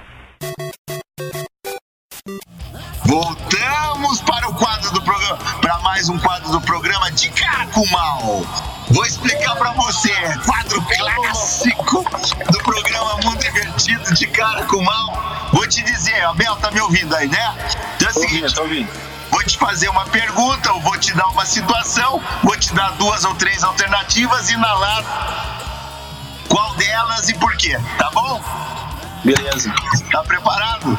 Voltamos 3.04 4.20
para 4.22 4.48
o 4.48 4.54
quadro 4.54 4.90
do 4.90 5.02
programa, 5.02 5.38
para 5.60 5.78
mais 5.80 6.08
um 6.08 6.18
quadro 6.18 6.50
do 6.50 6.60
programa 6.60 7.10
de 7.12 7.30
cara 7.30 7.66
com 7.66 7.86
mal. 7.90 8.42
Vou 8.90 9.04
explicar 9.04 9.56
para 9.56 9.72
você, 9.72 10.12
quadro 10.44 10.82
clássico 10.82 12.04
do 12.50 12.58
programa 12.58 13.16
Mundo 13.24 13.44
Invertido 13.44 14.14
de 14.14 14.26
cara 14.26 14.64
com 14.66 14.82
mal. 14.82 15.50
Vou 15.52 15.66
te 15.66 15.82
dizer, 15.82 16.24
Abel, 16.24 16.56
tá 16.56 16.70
me 16.70 16.80
ouvindo 16.80 17.14
aí, 17.14 17.28
né? 17.28 17.54
Então 17.96 18.08
é 18.08 18.10
o 18.10 18.14
seguinte, 18.14 18.88
vou 19.30 19.42
te 19.44 19.58
fazer 19.58 19.88
uma 19.88 20.06
pergunta, 20.06 20.68
eu 20.68 20.80
vou 20.80 20.98
te 20.98 21.14
dar 21.14 21.26
uma 21.28 21.46
situação, 21.46 22.22
vou 22.42 22.56
te 22.56 22.72
dar 22.74 22.92
duas 22.92 23.24
ou 23.24 23.34
três 23.34 23.62
alternativas 23.62 24.50
e 24.50 24.56
na 24.56 24.74
lata 24.74 25.54
qual 26.54 26.72
delas 26.76 27.28
e 27.28 27.34
por 27.34 27.56
quê, 27.56 27.76
tá 27.98 28.10
bom? 28.10 28.40
Beleza. 29.24 29.74
Tá 30.12 30.22
preparado? 30.22 30.96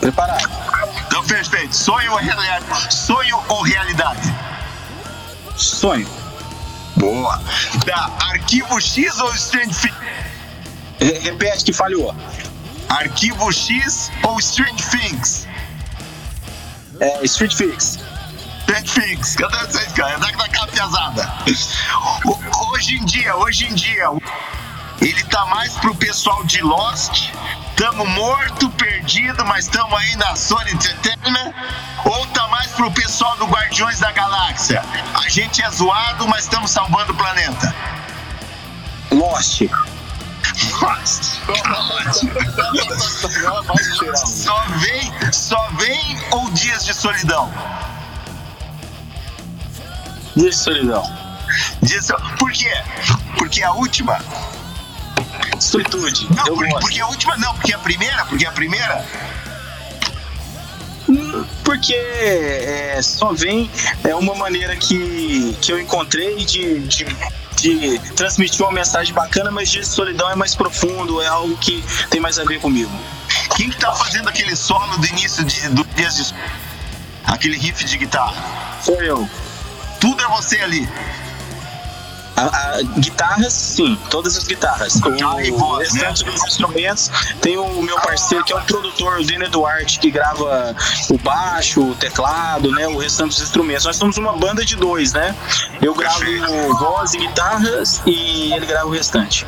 Preparado. 0.00 0.48
Perfeito. 1.28 1.74
Sonho 1.74 2.12
ou 2.12 2.18
realidade? 2.18 2.64
Sonho 2.94 3.42
ou 3.48 3.62
realidade? 3.62 4.34
Sonho. 5.56 6.08
Boa. 6.96 7.40
Tá. 7.86 8.10
Arquivo 8.30 8.80
X 8.80 9.18
ou 9.20 9.34
Strange? 9.34 9.92
Re- 11.00 11.18
Repete 11.20 11.64
que 11.64 11.72
falhou. 11.72 12.14
Arquivo 12.88 13.52
X 13.52 14.10
ou 14.22 14.38
Strange 14.38 14.82
Things? 14.90 15.46
É, 17.00 17.24
Street 17.24 17.54
Fix. 17.54 17.98
Strange 18.60 18.92
Things. 19.00 19.36
Cadê 19.36 19.56
vocês, 19.66 19.92
cara? 19.92 20.18
Dá 20.18 20.30
daquela 20.30 20.66
pesada. 20.68 21.32
O- 22.24 22.44
Hoje 22.74 22.96
em 22.96 23.04
dia, 23.04 23.36
hoje 23.36 23.66
em 23.66 23.74
dia, 23.74 24.08
ele 25.00 25.22
tá 25.24 25.44
mais 25.46 25.72
pro 25.74 25.94
pessoal 25.94 26.42
de 26.44 26.60
Lost. 26.62 27.30
Tamo 27.76 28.06
morto, 28.06 28.70
perdido, 28.70 29.44
mas 29.46 29.66
tamo 29.66 29.96
aí 29.96 30.16
na 30.16 30.36
Sony 30.36 30.72
Entertainment. 30.72 31.52
Ou 32.04 32.26
tá 32.28 32.46
mais 32.48 32.70
pro 32.72 32.90
pessoal 32.92 33.36
do 33.36 33.46
Guardiões 33.46 33.98
da 33.98 34.12
Galáxia? 34.12 34.82
A 35.14 35.28
gente 35.28 35.62
é 35.62 35.70
zoado, 35.70 36.28
mas 36.28 36.44
estamos 36.44 36.70
salvando 36.70 37.12
o 37.12 37.16
planeta. 37.16 37.74
Lost. 39.10 39.62
Lost. 40.80 41.34
Só 44.24 44.64
vem, 44.78 45.32
só 45.32 45.68
vem 45.78 46.18
ou 46.30 46.50
dias 46.52 46.84
de 46.84 46.94
solidão? 46.94 47.52
Dia 50.36 50.50
de 50.50 50.56
solidão. 50.56 51.02
Dias, 51.82 52.08
por 52.38 52.52
quê? 52.52 52.72
Porque 53.36 53.62
a 53.62 53.72
última. 53.72 54.18
Solitude. 55.60 56.26
Não, 56.34 56.46
Eu 56.46 56.54
por- 56.54 56.66
gosto. 56.66 56.80
porque 56.80 57.00
a 57.00 57.06
última 57.06 57.36
não, 57.36 57.54
porque 57.54 57.72
a 57.74 57.78
primeira, 57.78 58.24
porque 58.26 58.46
a 58.46 58.52
primeira. 58.52 59.04
Porque 61.62 61.94
é, 61.94 62.98
só 63.02 63.32
vem 63.32 63.70
é 64.02 64.14
uma 64.14 64.34
maneira 64.34 64.74
que, 64.76 65.54
que 65.60 65.70
eu 65.72 65.78
encontrei 65.78 66.44
de, 66.44 66.80
de, 66.80 67.04
de 67.56 67.98
transmitir 68.16 68.62
uma 68.62 68.72
mensagem 68.72 69.12
bacana, 69.12 69.50
mas 69.50 69.70
de 69.70 69.84
solidão 69.86 70.30
é 70.30 70.34
mais 70.34 70.54
profundo, 70.54 71.20
é 71.20 71.26
algo 71.26 71.56
que 71.58 71.84
tem 72.10 72.20
mais 72.20 72.38
a 72.38 72.44
ver 72.44 72.58
comigo. 72.60 72.90
Quem 73.56 73.68
que 73.68 73.76
tá 73.76 73.92
fazendo 73.92 74.28
aquele 74.28 74.56
solo 74.56 74.96
do 74.96 75.06
início 75.06 75.44
de, 75.44 75.68
do 75.68 75.84
dias 75.94 76.16
de 76.16 76.34
aquele 77.26 77.58
riff 77.58 77.84
de 77.84 77.98
guitarra? 77.98 78.80
Sou 78.82 79.00
eu. 79.02 79.28
Tudo 80.00 80.22
é 80.22 80.28
você 80.28 80.60
ali. 80.60 80.88
A, 82.36 82.42
a- 82.46 82.82
guitarras, 82.98 83.52
sim, 83.52 83.96
todas 84.10 84.36
as 84.36 84.44
guitarras. 84.44 84.96
Guitarra 84.96 85.42
e 85.44 85.50
O 85.52 85.76
né? 85.78 85.84
restante 85.84 86.24
dos 86.24 86.42
instrumentos 86.44 87.10
tem 87.40 87.56
o 87.56 87.80
meu 87.82 87.96
parceiro 88.00 88.44
que 88.44 88.52
é 88.52 88.56
um 88.56 88.62
produtor, 88.64 89.20
o 89.20 89.24
Dene 89.24 89.46
Duarte, 89.48 90.00
que 90.00 90.10
grava 90.10 90.74
o 91.10 91.18
baixo, 91.18 91.80
o 91.90 91.94
teclado, 91.94 92.70
né? 92.72 92.88
O 92.88 92.98
restante 92.98 93.30
dos 93.30 93.40
instrumentos. 93.42 93.84
Nós 93.84 93.96
somos 93.96 94.16
uma 94.16 94.32
banda 94.36 94.64
de 94.64 94.74
dois, 94.74 95.12
né? 95.12 95.34
Eu 95.80 95.94
gravo 95.94 96.24
voz 96.78 97.14
e 97.14 97.18
guitarras 97.18 98.02
e 98.04 98.52
ele 98.52 98.66
grava 98.66 98.86
o 98.86 98.90
restante. 98.90 99.46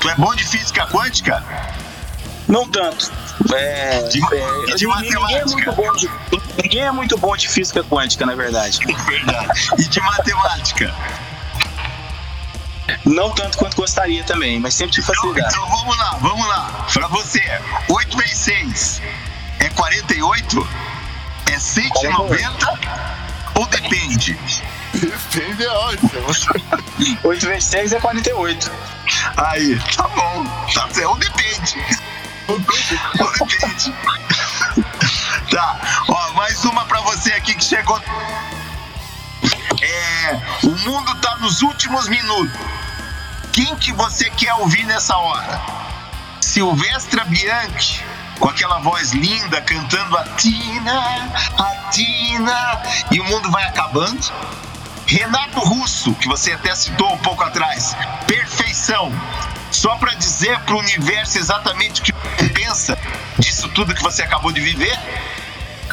Tu 0.00 0.08
é 0.08 0.14
bom 0.14 0.34
de 0.34 0.44
física 0.44 0.86
quântica? 0.86 1.42
Não 2.46 2.68
tanto. 2.68 3.10
É, 3.52 4.02
De- 4.02 4.20
é, 4.34 4.74
de 4.76 4.86
ninguém, 4.86 5.10
é 5.10 5.18
matemática. 5.18 5.46
muito 5.46 5.72
bom 5.72 5.92
de, 5.94 6.10
ninguém 6.62 6.82
é 6.82 6.92
muito 6.92 7.18
bom 7.18 7.36
de 7.36 7.48
física 7.48 7.82
quântica, 7.82 8.24
na 8.24 8.34
verdade. 8.36 8.78
Verdade. 9.08 9.68
E 9.78 9.84
de 9.84 10.00
matemática? 10.00 10.94
Não 13.04 13.30
tanto 13.32 13.58
quanto 13.58 13.76
gostaria 13.76 14.24
também, 14.24 14.58
mas 14.58 14.74
sempre 14.74 14.94
tive 14.94 15.04
Então, 15.10 15.14
facilidade. 15.22 15.54
então 15.54 15.68
vamos 15.68 15.96
lá, 15.98 16.18
vamos 16.20 16.46
lá. 16.48 16.86
Pra 16.92 17.06
você, 17.08 17.42
8 17.88 18.16
vezes 18.16 18.38
6 18.38 19.02
é 19.60 19.68
48? 19.70 20.68
É 21.52 21.58
190? 21.58 22.80
Ou 23.56 23.66
depende? 23.66 24.38
Depende 24.94 25.66
onde. 25.66 26.10
8 27.24 27.46
vezes 27.46 27.64
6 27.64 27.92
é 27.92 28.00
48. 28.00 28.70
Aí, 29.36 29.78
tá 29.96 30.08
bom. 30.08 30.44
Tá 30.72 30.88
certo. 30.90 31.08
Ou 31.10 31.16
depende. 31.16 31.84
Ou 32.48 32.58
depende. 32.58 33.94
tá, 35.50 35.78
ó, 36.08 36.32
mais 36.32 36.64
uma 36.64 36.84
pra 36.86 37.00
você 37.02 37.32
aqui 37.32 37.54
que 37.54 37.64
chegou. 37.64 38.00
É, 39.82 40.40
o 40.62 40.70
mundo 40.70 41.14
tá 41.16 41.36
nos 41.36 41.60
últimos 41.62 42.08
minutos. 42.08 42.58
Quem 43.54 43.76
que 43.76 43.92
você 43.92 44.28
quer 44.30 44.52
ouvir 44.54 44.84
nessa 44.84 45.16
hora? 45.16 45.62
Silvestra 46.40 47.24
Bianchi, 47.24 48.02
com 48.40 48.48
aquela 48.48 48.80
voz 48.80 49.12
linda, 49.12 49.60
cantando 49.60 50.18
a 50.18 50.24
Tina, 50.30 51.30
a 51.56 51.88
Tina, 51.88 52.82
e 53.12 53.20
o 53.20 53.24
mundo 53.24 53.52
vai 53.52 53.62
acabando? 53.62 54.20
Renato 55.06 55.60
Russo, 55.60 56.12
que 56.14 56.26
você 56.26 56.50
até 56.50 56.74
citou 56.74 57.12
um 57.12 57.18
pouco 57.18 57.44
atrás, 57.44 57.96
perfeição. 58.26 59.12
Só 59.70 59.94
para 59.98 60.14
dizer 60.14 60.58
para 60.62 60.74
o 60.74 60.80
universo 60.80 61.38
exatamente 61.38 62.00
o 62.00 62.04
que 62.04 62.12
pensa 62.48 62.98
disso 63.38 63.68
tudo 63.68 63.94
que 63.94 64.02
você 64.02 64.22
acabou 64.22 64.50
de 64.50 64.60
viver. 64.60 64.98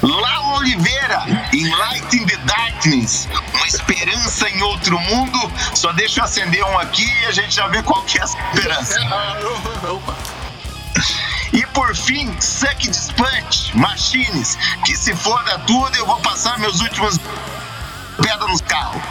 Lau 0.02 0.58
Oliveira, 0.58 1.24
em 1.54 1.70
Light 1.70 2.18
in 2.18 2.26
the 2.26 2.38
Darkness, 2.38 3.28
uma 3.54 3.68
esperança 3.68 4.49
em 4.49 4.62
outro 4.64 4.99
mundo. 4.99 5.52
Só 5.76 5.91
deixa 5.93 6.22
eu 6.22 6.24
acender 6.24 6.64
um 6.64 6.80
aqui 6.80 7.08
e 7.22 7.26
a 7.28 7.32
gente 7.32 7.54
já 7.54 7.68
vê 7.68 7.84
qual 7.84 8.02
que 8.04 8.20
é 8.20 8.24
essa 8.24 8.38
esperança. 8.38 8.99
E 11.54 11.66
por 11.68 11.95
fim, 11.95 12.36
Suck 12.39 12.88
Dispatch, 12.88 13.74
Machines, 13.76 14.58
que 14.86 14.95
se 14.95 15.16
foda 15.16 15.60
tudo, 15.60 15.95
eu 15.97 16.06
vou 16.06 16.20
passar 16.22 16.58
meus 16.58 16.80
últimos 16.82 17.20
pedra 18.22 18.47
nos 18.47 18.62
carros. 18.62 19.02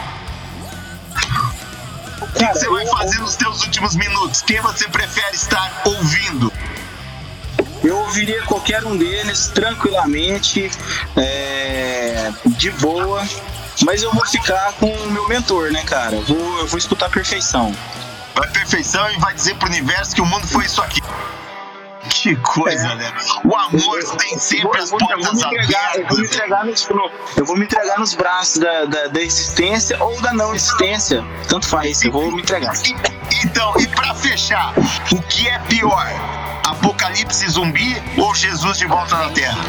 O 2.21 2.27
que 2.27 2.45
você 2.45 2.69
vai 2.69 2.85
fazer 2.87 3.19
nos 3.19 3.35
teus 3.35 3.61
últimos 3.63 3.95
minutos? 3.95 4.41
Quem 4.41 4.59
você 4.61 4.87
prefere 4.89 5.35
estar 5.35 5.81
ouvindo? 5.85 6.51
Eu 7.83 7.97
ouviria 7.97 8.41
qualquer 8.43 8.85
um 8.85 8.95
deles 8.95 9.47
tranquilamente, 9.47 10.69
é, 11.15 12.31
de 12.45 12.69
boa, 12.71 13.27
mas 13.83 14.03
eu 14.03 14.11
vou 14.13 14.25
ficar 14.25 14.73
com 14.73 14.87
o 14.87 15.11
meu 15.11 15.27
mentor, 15.27 15.71
né, 15.71 15.83
cara? 15.83 16.15
Eu 16.15 16.23
vou, 16.23 16.59
eu 16.59 16.67
vou 16.67 16.77
escutar 16.77 17.07
a 17.07 17.09
perfeição. 17.09 17.75
Vai 18.35 18.47
perfeição 18.49 19.09
e 19.11 19.17
vai 19.19 19.33
dizer 19.33 19.55
pro 19.55 19.67
universo 19.67 20.15
que 20.15 20.21
o 20.21 20.25
mundo 20.25 20.47
foi 20.47 20.65
isso 20.65 20.81
aqui. 20.81 21.01
Que 22.09 22.35
coisa, 22.35 22.95
né? 22.95 23.13
O 23.43 23.55
amor 23.55 24.03
tem 24.17 24.37
sempre 24.37 24.79
as 24.79 24.89
portas 24.89 25.43
entregar, 25.43 25.95
eu 25.97 26.07
vou 26.07 26.17
me 26.17 26.25
entregar 26.25 26.65
nos, 26.65 26.87
eu 27.37 27.45
vou 27.45 27.55
me 27.55 27.65
entregar 27.65 27.99
nos 27.99 28.13
braços 28.13 28.57
da, 28.57 28.85
da, 28.85 29.07
da 29.07 29.21
existência 29.21 30.01
ou 30.03 30.19
da 30.21 30.33
não 30.33 30.53
existência. 30.53 31.23
Tanto 31.47 31.67
faz, 31.67 32.01
eu 32.03 32.11
vou 32.11 32.31
me 32.31 32.41
entregar. 32.41 32.73
Então, 33.43 33.73
e 33.79 33.87
pra 33.87 34.13
fechar, 34.15 34.73
o 35.11 35.21
que 35.23 35.47
é 35.47 35.59
pior? 35.59 36.40
Apocalipse 36.81 37.47
zumbi 37.47 38.01
ou 38.17 38.33
Jesus 38.33 38.79
de 38.79 38.87
volta 38.87 39.15
na 39.15 39.29
Terra? 39.29 39.63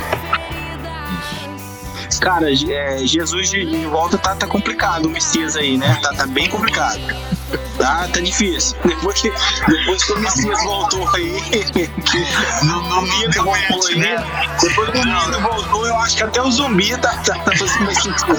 Cara, 2.22 2.46
é, 2.50 2.98
Jesus 3.04 3.50
de, 3.50 3.66
de 3.66 3.84
volta 3.86 4.16
tá, 4.16 4.34
tá 4.34 4.46
complicado 4.46 5.06
o 5.06 5.10
Messias 5.10 5.56
aí, 5.56 5.76
né? 5.76 5.98
Tá, 6.02 6.14
tá 6.14 6.26
bem 6.26 6.48
complicado. 6.48 7.00
Tá, 7.76 8.08
tá 8.08 8.20
difícil. 8.20 8.78
Depois 8.84 9.20
que, 9.20 9.30
depois 9.68 10.04
que 10.04 10.12
o 10.12 10.20
Messias 10.20 10.62
voltou 10.62 11.06
aí, 11.14 11.42
no, 12.62 12.82
no 12.82 13.02
Nino 13.02 13.44
voltou 13.44 13.86
aí, 13.88 13.98
né? 13.98 14.16
Depois 14.62 14.90
que 14.90 14.98
o 14.98 15.04
Nino 15.04 15.40
voltou, 15.40 15.86
eu 15.86 15.96
acho 15.98 16.16
que 16.16 16.22
até 16.22 16.40
o 16.40 16.50
zumbi 16.50 16.96
tá, 16.96 17.14
tá, 17.18 17.34
tá 17.34 17.56
fazendo 17.56 17.84
mais 17.84 18.02
sentido. 18.02 18.38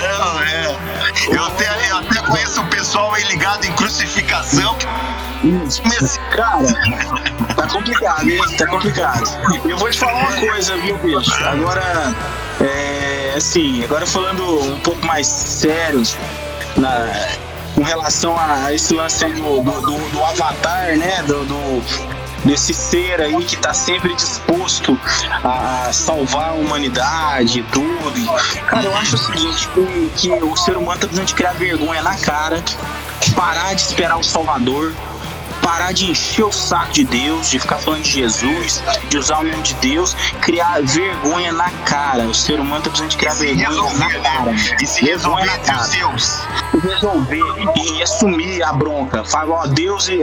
Não, 0.00 0.40
é. 0.42 0.89
Eu 1.30 1.44
até, 1.44 1.90
eu 1.90 1.96
até 1.98 2.20
conheço 2.22 2.60
o 2.60 2.66
pessoal 2.66 3.14
aí 3.14 3.24
ligado 3.24 3.64
em 3.64 3.72
crucificação. 3.72 4.76
Cara, 6.30 6.66
tá 7.54 7.66
complicado, 7.68 8.28
hein? 8.28 8.40
Tá 8.58 8.66
complicado. 8.66 9.24
Eu 9.64 9.78
vou 9.78 9.90
te 9.90 9.98
falar 9.98 10.18
uma 10.18 10.36
coisa, 10.40 10.76
viu, 10.78 10.98
bicho? 10.98 11.44
Agora, 11.44 12.14
é, 12.60 13.34
assim, 13.36 13.84
agora 13.84 14.06
falando 14.06 14.72
um 14.72 14.80
pouco 14.80 15.04
mais 15.06 15.26
sério, 15.26 16.02
na, 16.76 17.28
com 17.74 17.82
relação 17.82 18.36
a 18.38 18.72
esse 18.72 18.92
lance 18.94 19.24
do, 19.26 19.62
do, 19.62 19.80
do, 19.80 20.10
do 20.10 20.24
avatar, 20.24 20.96
né? 20.96 21.22
Do, 21.22 21.44
do, 21.44 22.19
desse 22.44 22.72
ser 22.72 23.20
aí 23.20 23.44
que 23.44 23.54
está 23.54 23.72
sempre 23.74 24.14
disposto 24.14 24.98
a 25.44 25.90
salvar 25.92 26.50
a 26.50 26.52
humanidade 26.52 27.60
e 27.60 27.62
tudo. 27.64 28.32
Cara, 28.66 28.84
eu 28.84 28.96
acho 28.96 29.16
o 29.16 29.18
seguinte, 29.18 29.68
que, 29.68 30.10
que 30.16 30.30
o 30.30 30.56
ser 30.56 30.76
humano 30.76 31.00
tá 31.00 31.06
precisando 31.06 31.26
de 31.26 31.34
criar 31.34 31.52
vergonha 31.52 32.02
na 32.02 32.16
cara, 32.16 32.62
parar 33.34 33.74
de 33.74 33.82
esperar 33.82 34.18
o 34.18 34.24
Salvador, 34.24 34.94
parar 35.70 35.92
de 35.92 36.10
encher 36.10 36.44
o 36.44 36.50
saco 36.50 36.92
de 36.92 37.04
Deus, 37.04 37.48
de 37.48 37.60
ficar 37.60 37.78
falando 37.78 38.02
de 38.02 38.10
Jesus, 38.10 38.82
de 39.08 39.18
usar 39.18 39.38
o 39.38 39.44
nome 39.44 39.62
de 39.62 39.74
Deus, 39.74 40.16
criar 40.40 40.82
vergonha 40.82 41.52
na 41.52 41.70
cara. 41.84 42.24
O 42.24 42.34
ser 42.34 42.58
humano 42.58 42.82
tá 42.82 42.90
precisando 42.90 43.10
de 43.10 43.16
criar 43.16 43.34
vergonha 43.34 43.68
resolver, 43.68 44.18
na 44.18 44.20
cara. 44.20 44.52
E 44.52 44.86
se 44.86 45.04
resolver 45.04 45.48
entre 45.48 45.72
os 45.72 45.86
seus. 45.86 46.40
Resolver 46.82 47.44
e, 47.76 48.02
assumir 48.02 48.64
a 48.64 48.72
bronca. 48.72 49.24
Falar, 49.24 49.48
ó, 49.48 49.66
Deus 49.68 50.08
é, 50.08 50.14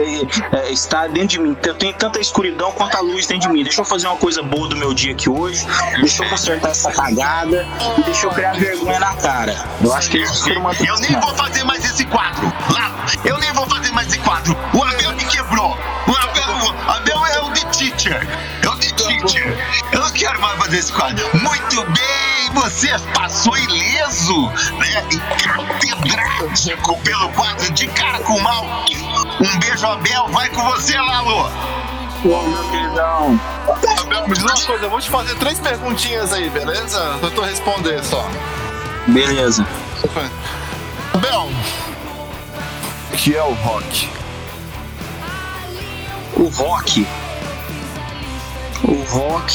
é, 0.51 0.69
está 0.69 1.07
dentro 1.07 1.27
de 1.29 1.39
mim. 1.39 1.57
Eu 1.63 1.75
tenho 1.75 1.93
tanta 1.93 2.19
escuridão 2.19 2.73
quanto 2.73 2.97
a 2.97 2.99
luz 2.99 3.25
dentro 3.25 3.47
de 3.47 3.53
mim. 3.53 3.63
Deixa 3.63 3.79
eu 3.79 3.85
fazer 3.85 4.07
uma 4.07 4.17
coisa 4.17 4.43
boa 4.43 4.67
do 4.67 4.75
meu 4.75 4.93
dia 4.93 5.13
aqui 5.13 5.29
hoje. 5.29 5.65
Deixa 6.01 6.25
eu 6.25 6.29
consertar 6.29 6.71
essa 6.71 6.91
cagada 6.91 7.65
e 7.97 8.03
deixa 8.03 8.25
eu 8.25 8.31
criar 8.31 8.53
vergonha 8.53 8.99
na 8.99 9.15
cara. 9.15 9.65
Eu 9.81 9.93
acho 9.93 10.09
que 10.09 10.17
esse 10.17 10.43
ser 10.43 10.57
humano. 10.57 10.75
Eu 10.85 10.99
nem 10.99 11.17
vou 11.21 11.33
fazer 11.35 11.63
mais 11.63 11.85
esse 11.85 12.03
quadro. 12.03 12.51
Lá, 12.73 12.91
eu 13.23 13.37
nem 13.37 13.53
vou 13.53 13.65
fazer 13.65 13.91
mais 13.91 14.07
esse 14.09 14.19
quadro. 14.19 14.57
O 14.73 14.83
Abel 14.83 15.16
Abel, 15.65 16.75
Abel 16.87 17.25
é 17.25 17.39
o 17.39 17.51
The 17.51 17.65
Teacher. 17.71 18.27
É 18.63 18.67
o 18.67 18.75
The 18.77 18.91
Teacher. 18.91 19.57
Eu 19.91 20.01
não 20.01 20.11
quero 20.11 20.39
mais 20.39 20.57
fazer 20.57 20.77
esse 20.77 20.93
quadro. 20.93 21.27
Muito 21.33 21.83
bem, 21.91 22.51
você 22.53 22.89
passou 23.13 23.57
ileso, 23.57 24.47
né? 24.77 25.03
Catedrático 25.57 26.97
pelo 27.01 27.29
quadro 27.29 27.71
de 27.73 27.87
cara 27.87 28.19
com 28.19 28.39
mal. 28.39 28.65
Um 29.39 29.59
beijo, 29.59 29.85
Abel. 29.87 30.27
Vai 30.29 30.49
com 30.49 30.63
você, 30.63 30.97
Lalo. 30.97 31.49
Pô, 32.21 32.41
meu 32.43 32.63
queridão. 32.69 33.39
Abel, 34.01 34.27
me 34.27 34.33
diz 34.33 34.43
uma 34.43 34.65
coisa, 34.65 34.85
eu 34.85 34.89
vou 34.89 35.01
te 35.01 35.09
fazer 35.09 35.35
três 35.35 35.59
perguntinhas 35.59 36.33
aí, 36.33 36.49
beleza? 36.49 37.17
Pra 37.19 37.29
tu 37.31 37.41
responder 37.41 38.03
só. 38.03 38.27
Beleza. 39.07 39.65
Abel, 41.13 41.49
o 43.11 43.15
que 43.15 43.35
é 43.35 43.43
o 43.43 43.53
rock? 43.53 44.16
O 46.39 46.49
rock. 46.49 47.03
O 48.87 48.93
rock. 49.17 49.49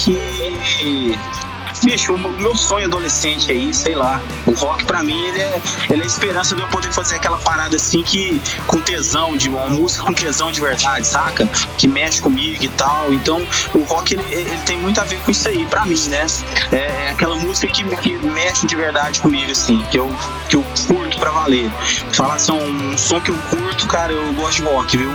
Bicho, 1.82 2.14
o 2.14 2.18
meu 2.18 2.54
sonho 2.54 2.86
adolescente 2.86 3.50
aí, 3.50 3.74
sei 3.74 3.94
lá. 3.94 4.20
O 4.46 4.52
rock 4.52 4.84
pra 4.84 5.02
mim, 5.02 5.20
ele 5.26 5.40
é, 5.40 5.62
ele 5.90 6.02
é 6.02 6.04
a 6.04 6.06
esperança 6.06 6.54
de 6.54 6.62
eu 6.62 6.68
poder 6.68 6.92
fazer 6.92 7.16
aquela 7.16 7.38
parada 7.38 7.76
assim 7.76 8.02
que. 8.02 8.40
com 8.66 8.80
tesão, 8.80 9.36
de 9.36 9.48
uma 9.48 9.66
música 9.66 10.04
com 10.04 10.12
tesão 10.12 10.52
de 10.52 10.60
verdade, 10.60 11.06
saca? 11.06 11.46
Que 11.76 11.88
mexe 11.88 12.20
comigo 12.20 12.62
e 12.62 12.68
tal. 12.68 13.12
Então, 13.12 13.46
o 13.74 13.80
rock 13.82 14.14
ele, 14.14 14.24
ele 14.32 14.58
tem 14.64 14.78
muito 14.78 15.00
a 15.00 15.04
ver 15.04 15.18
com 15.20 15.30
isso 15.30 15.48
aí, 15.48 15.66
pra 15.66 15.84
mim, 15.84 15.92
né? 16.08 16.26
É 16.70 17.10
aquela 17.10 17.36
música 17.36 17.66
que, 17.66 17.84
que 17.96 18.12
mexe 18.26 18.66
de 18.66 18.76
verdade 18.76 19.20
comigo, 19.20 19.50
assim, 19.50 19.82
que 19.90 19.98
eu, 19.98 20.10
que 20.48 20.56
eu 20.56 20.64
curto 20.86 21.18
pra 21.18 21.30
valer. 21.30 21.70
Falar 22.12 22.34
assim, 22.34 22.52
um 22.52 22.96
som 22.96 23.20
que 23.20 23.30
eu 23.30 23.38
curto, 23.50 23.86
cara, 23.86 24.12
eu 24.12 24.32
gosto 24.34 24.56
de 24.56 24.62
rock, 24.62 24.96
viu? 24.96 25.12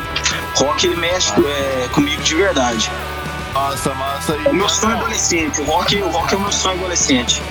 Rock 0.55 0.86
ele 0.86 0.95
mexe 0.95 1.32
é, 1.32 1.88
comigo 1.91 2.22
de 2.22 2.36
verdade. 2.36 2.91
Massa, 3.58 3.91
massa. 3.95 4.34
É 4.34 4.49
o 4.49 4.53
meu 4.53 4.70
sonho 4.70 4.97
adolescente. 4.97 5.62
O 5.62 5.66
rock, 5.66 5.95
o 5.99 6.10
rock 6.10 6.32
é 6.32 6.38
o 6.38 6.41
meu 6.41 6.51
sonho 6.51 6.78
adolescente. 6.78 7.41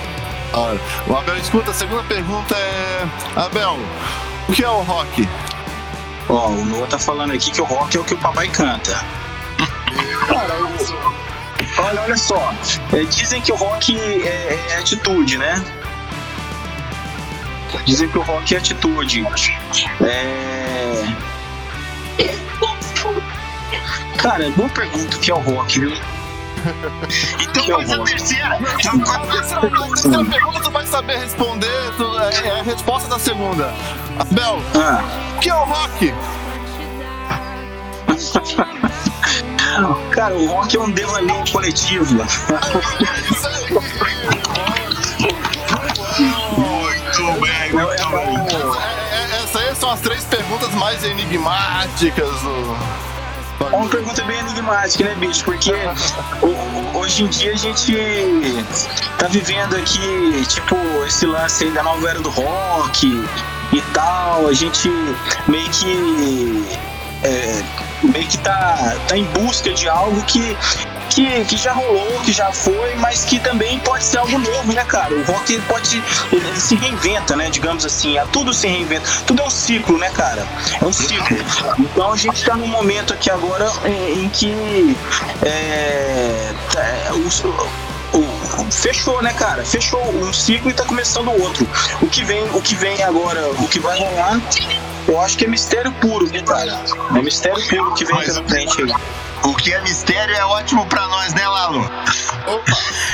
Olha, 0.53 0.79
o 1.05 1.13
Abel, 1.13 1.37
escuta, 1.37 1.71
a 1.71 1.73
segunda 1.73 2.01
pergunta 2.03 2.55
é. 2.55 3.05
Abel, 3.35 3.77
o 4.47 4.53
que 4.53 4.63
é 4.63 4.69
o 4.69 4.81
rock? 4.83 5.27
Ó, 6.29 6.47
o 6.47 6.63
Noah 6.63 6.87
tá 6.87 6.97
falando 6.97 7.33
aqui 7.33 7.51
que 7.51 7.59
o 7.59 7.65
rock 7.65 7.97
é 7.97 7.99
o 7.99 8.05
que 8.05 8.13
o 8.13 8.17
papai 8.17 8.47
canta. 8.47 9.03
Cara, 10.27 10.55
olha, 11.77 12.01
olha 12.01 12.17
só. 12.17 12.53
É, 12.93 13.03
dizem 13.03 13.41
que 13.41 13.51
o 13.51 13.55
rock 13.57 13.99
é, 13.99 14.59
é 14.69 14.77
atitude, 14.77 15.37
né? 15.37 15.61
Dizem 17.85 18.07
que 18.07 18.17
o 18.17 18.21
rock 18.21 18.55
é 18.55 18.57
atitude. 18.59 19.27
É. 20.01 20.76
Cara, 24.27 24.49
boa 24.51 24.69
pergunta 24.69 25.15
o 25.15 25.19
que 25.19 25.31
é 25.31 25.33
o 25.33 25.39
rock, 25.39 25.79
viu? 25.79 25.91
Então 27.39 27.63
Que 27.63 27.71
é 27.71 27.75
faz 27.75 27.91
a 27.91 27.95
rock? 27.97 28.09
terceira. 28.11 28.59
Essa 29.39 29.61
pergunta 30.25 30.59
tu 30.61 30.71
vai 30.71 30.85
saber 30.85 31.17
responder, 31.19 31.91
tu- 31.95 32.19
é 32.19 32.47
é 32.47 32.59
a 32.59 32.63
resposta 32.63 33.07
da 33.07 33.17
segunda. 33.19 33.73
Abel, 34.19 34.61
Ah, 34.75 35.01
o 35.35 35.39
que 35.39 35.49
é 35.49 35.55
o 35.55 35.63
rock? 35.63 36.13
cara, 40.11 40.33
o 40.35 40.47
rock 40.47 40.75
é 40.75 40.79
um 40.81 40.91
devaneio 40.91 41.49
coletivo. 41.51 42.17
Muito 46.57 47.41
bem, 47.41 47.71
muito 47.73 48.09
bem. 48.09 48.37
É, 49.11 49.15
é, 49.15 49.23
Essas 49.43 49.55
aí 49.55 49.75
são 49.75 49.91
as 49.91 49.99
três 50.01 50.23
perguntas 50.25 50.71
mais 50.73 51.03
enigmáticas 51.03 52.29
do. 52.41 53.06
É 53.59 53.75
uma 53.75 53.89
pergunta 53.89 54.23
bem 54.23 54.39
enigmática, 54.39 55.03
né, 55.03 55.15
bicho? 55.15 55.43
Porque 55.43 55.71
hoje 56.93 57.23
em 57.23 57.27
dia 57.27 57.53
a 57.53 57.55
gente 57.55 57.95
tá 59.17 59.27
vivendo 59.27 59.75
aqui, 59.75 60.45
tipo, 60.47 60.75
esse 61.05 61.25
lance 61.25 61.63
aí 61.63 61.71
da 61.71 61.81
nova 61.83 62.09
era 62.09 62.19
do 62.19 62.29
rock 62.29 63.07
e 63.73 63.81
tal. 63.93 64.47
A 64.47 64.53
gente 64.53 64.89
meio 65.47 65.69
que. 65.71 66.65
é, 67.23 67.63
meio 68.03 68.27
que 68.27 68.37
tá, 68.37 68.95
tá 69.07 69.17
em 69.17 69.25
busca 69.25 69.73
de 69.73 69.89
algo 69.89 70.21
que, 70.23 70.55
que, 71.07 71.45
que 71.45 71.57
já 71.57 71.73
rolou, 71.73 72.19
que 72.23 72.31
já 72.31 72.51
foi, 72.51 72.95
mas 72.95 73.23
que 73.25 73.39
também 73.39 73.79
pode 73.79 74.03
ser 74.03 74.17
algo 74.17 74.37
novo, 74.37 74.73
né, 74.73 74.83
cara? 74.85 75.13
O 75.13 75.23
rock 75.23 75.53
ele 75.53 75.63
pode. 75.67 76.03
Ele, 76.31 76.59
se 76.59 76.75
reinventa, 76.75 77.35
né? 77.35 77.49
Digamos 77.49 77.85
assim. 77.85 78.15
Tudo 78.31 78.53
se 78.53 78.67
reinventa. 78.67 79.09
Tudo 79.25 79.41
é 79.41 79.45
um 79.45 79.49
ciclo, 79.49 79.97
né, 79.97 80.09
cara? 80.11 80.45
É 80.81 80.85
um 80.85 80.93
ciclo. 80.93 81.37
Então 81.79 82.11
a 82.11 82.15
gente 82.17 82.43
tá 82.43 82.55
num 82.55 82.67
momento 82.67 83.13
aqui 83.13 83.29
agora 83.31 83.69
em, 83.85 84.25
em 84.25 84.29
que. 84.29 84.95
É, 85.43 86.53
tá, 86.71 86.81
é, 86.81 87.11
os- 87.13 87.43
fechou, 88.71 89.21
né, 89.21 89.33
cara? 89.33 89.63
Fechou 89.65 90.01
um 90.15 90.33
ciclo 90.33 90.69
e 90.69 90.73
tá 90.73 90.83
começando 90.83 91.29
outro. 91.29 91.67
O 92.01 92.07
que 92.07 92.23
vem, 92.23 92.43
o 92.53 92.61
que 92.61 92.75
vem 92.75 93.01
agora, 93.03 93.47
o 93.59 93.67
que 93.67 93.79
vai 93.79 93.97
rolar, 93.99 94.39
eu 95.07 95.19
acho 95.21 95.37
que 95.37 95.45
é 95.45 95.47
mistério 95.47 95.91
puro, 95.93 96.25
viu, 96.27 96.43
cara? 96.43 96.79
É 97.15 97.21
mistério 97.21 97.61
puro 97.67 97.93
que 97.93 98.05
vem 98.05 98.17
pela 98.19 98.43
frente 98.43 98.81
aí. 98.81 98.93
O 99.43 99.55
que 99.55 99.73
é 99.73 99.81
mistério 99.81 100.35
é 100.35 100.45
ótimo 100.45 100.85
pra 100.87 101.07
nós, 101.07 101.33
né, 101.33 101.47
Lalo? 101.47 101.89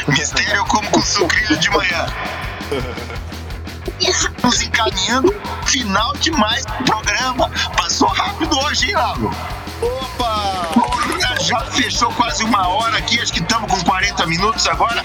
Mistério 0.07 0.55
eu 0.55 0.65
como 0.65 0.89
com 0.89 1.01
sucrilho 1.01 1.57
de 1.57 1.69
manhã. 1.69 2.05
Estamos 3.99 4.61
encaminhando 4.61 5.33
final 5.65 6.13
de 6.17 6.31
mais 6.31 6.65
um 6.79 6.83
programa. 6.83 7.49
Passou 7.77 8.07
rápido 8.07 8.57
hoje, 8.59 8.87
hein, 8.87 8.95
Lalo? 8.95 9.31
Opa! 9.83 10.69
Já 11.41 11.59
fechou 11.65 12.09
quase 12.13 12.43
uma 12.43 12.69
hora 12.69 12.97
aqui, 12.97 13.19
acho 13.19 13.33
que 13.33 13.39
estamos 13.39 13.69
com 13.69 13.83
40 13.83 14.25
minutos 14.27 14.65
agora. 14.67 15.03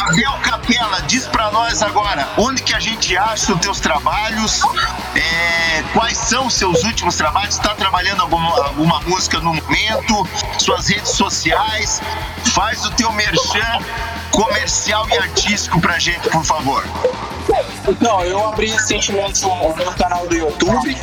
Abel 0.00 0.32
Capela, 0.42 1.02
diz 1.02 1.26
pra 1.26 1.50
nós 1.50 1.82
agora, 1.82 2.28
onde 2.38 2.62
que 2.62 2.72
a 2.74 2.78
gente 2.78 3.16
acha 3.16 3.52
os 3.52 3.60
teus 3.60 3.80
trabalhos, 3.80 4.60
é, 5.16 5.82
quais 5.92 6.16
são 6.16 6.46
os 6.46 6.54
seus 6.54 6.84
últimos 6.84 7.16
trabalhos, 7.16 7.56
está 7.56 7.74
trabalhando 7.74 8.22
alguma, 8.22 8.66
alguma 8.66 9.00
música 9.00 9.40
no 9.40 9.54
momento, 9.54 10.28
suas 10.58 10.88
redes 10.88 11.10
sociais, 11.10 12.00
faz 12.54 12.84
o 12.84 12.90
teu 12.92 13.10
merchan 13.12 13.80
comercial 14.30 15.08
e 15.10 15.18
artístico 15.18 15.80
pra 15.80 15.98
gente, 15.98 16.28
por 16.30 16.44
favor. 16.44 16.84
Então, 17.88 18.22
eu 18.22 18.46
abri 18.46 18.70
recentemente 18.70 19.44
o 19.44 19.74
meu 19.74 19.92
canal 19.92 20.26
do 20.28 20.36
YouTube, 20.36 20.96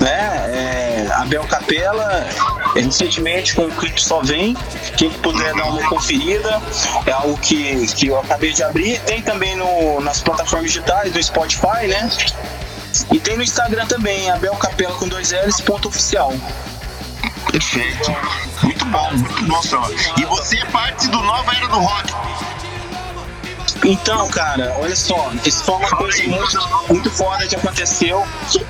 né? 0.00 1.06
É, 1.08 1.12
Abel 1.14 1.44
Capela, 1.44 2.26
recentemente 2.74 3.54
com 3.54 3.62
o 3.62 3.70
clipe 3.70 4.00
Só 4.00 4.20
Vem. 4.20 4.56
Quem 4.96 5.10
puder 5.10 5.54
dar 5.54 5.66
uma 5.66 5.88
conferida, 5.88 6.60
é 7.06 7.12
algo 7.12 7.36
que, 7.38 7.86
que 7.94 8.08
eu 8.08 8.18
acabei 8.18 8.52
de 8.52 8.62
abrir. 8.62 9.00
Tem 9.00 9.22
também 9.22 9.56
no, 9.56 10.00
nas 10.00 10.20
plataformas 10.20 10.70
digitais, 10.70 11.12
do 11.12 11.22
Spotify, 11.22 11.86
né? 11.88 12.10
E 13.12 13.18
tem 13.20 13.36
no 13.36 13.42
Instagram 13.42 13.86
também, 13.86 14.30
Abel 14.30 14.54
Capela 14.56 14.94
com 14.94 15.08
dois 15.08 15.32
L's, 15.32 15.60
ponto 15.60 15.88
oficial. 15.88 16.32
Perfeito. 17.50 18.10
Muito 18.62 18.84
bom, 18.86 19.10
muito 19.12 19.46
bom. 19.46 19.62
E 20.18 20.24
você 20.24 20.58
é 20.58 20.64
parte 20.66 21.08
do 21.08 21.22
Nova 21.22 21.54
Era 21.54 21.68
do 21.68 21.78
Rock. 21.78 22.12
Então, 23.84 24.28
cara, 24.28 24.74
olha 24.80 24.96
só, 24.96 25.30
isso 25.44 25.64
foi 25.64 25.76
uma 25.76 25.90
coisa 25.90 26.22
muito, 26.24 26.68
muito 26.88 27.10
foda 27.10 27.46
que 27.46 27.54
aconteceu, 27.56 28.26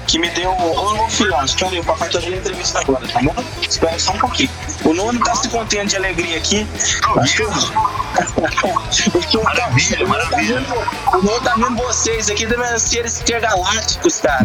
que 0.07 0.19
me 0.19 0.29
deu. 0.31 0.51
Ô, 0.51 1.09
filhão, 1.09 1.45
espera 1.45 1.71
aí, 1.73 1.81
o 1.81 1.85
papai 1.85 2.09
tá 2.11 2.19
dando 2.19 2.37
entrevista 2.37 2.81
agora, 2.81 3.07
tá 3.09 3.21
bom? 3.21 3.35
Espera 3.69 3.99
só 3.99 4.13
um 4.13 4.19
pouquinho. 4.19 4.51
O 4.85 4.93
Nuno 4.93 5.19
tá 5.25 5.35
se 5.35 5.49
contendo 5.49 5.89
de 5.89 5.97
alegria 5.97 6.39
aqui. 6.39 6.67
Acho 7.19 7.37
que 7.37 7.43
eu... 7.43 7.51
Maravilha, 9.43 10.07
maravilha. 10.07 10.63
O 11.13 11.23
Nuno 11.23 11.41
tá 11.41 11.55
vendo 11.55 11.77
vocês 11.77 12.29
aqui, 12.31 12.47
devendo 12.47 12.79
ser 12.79 13.05
esses 13.05 13.23
galácticos, 13.23 14.21
cara. 14.21 14.45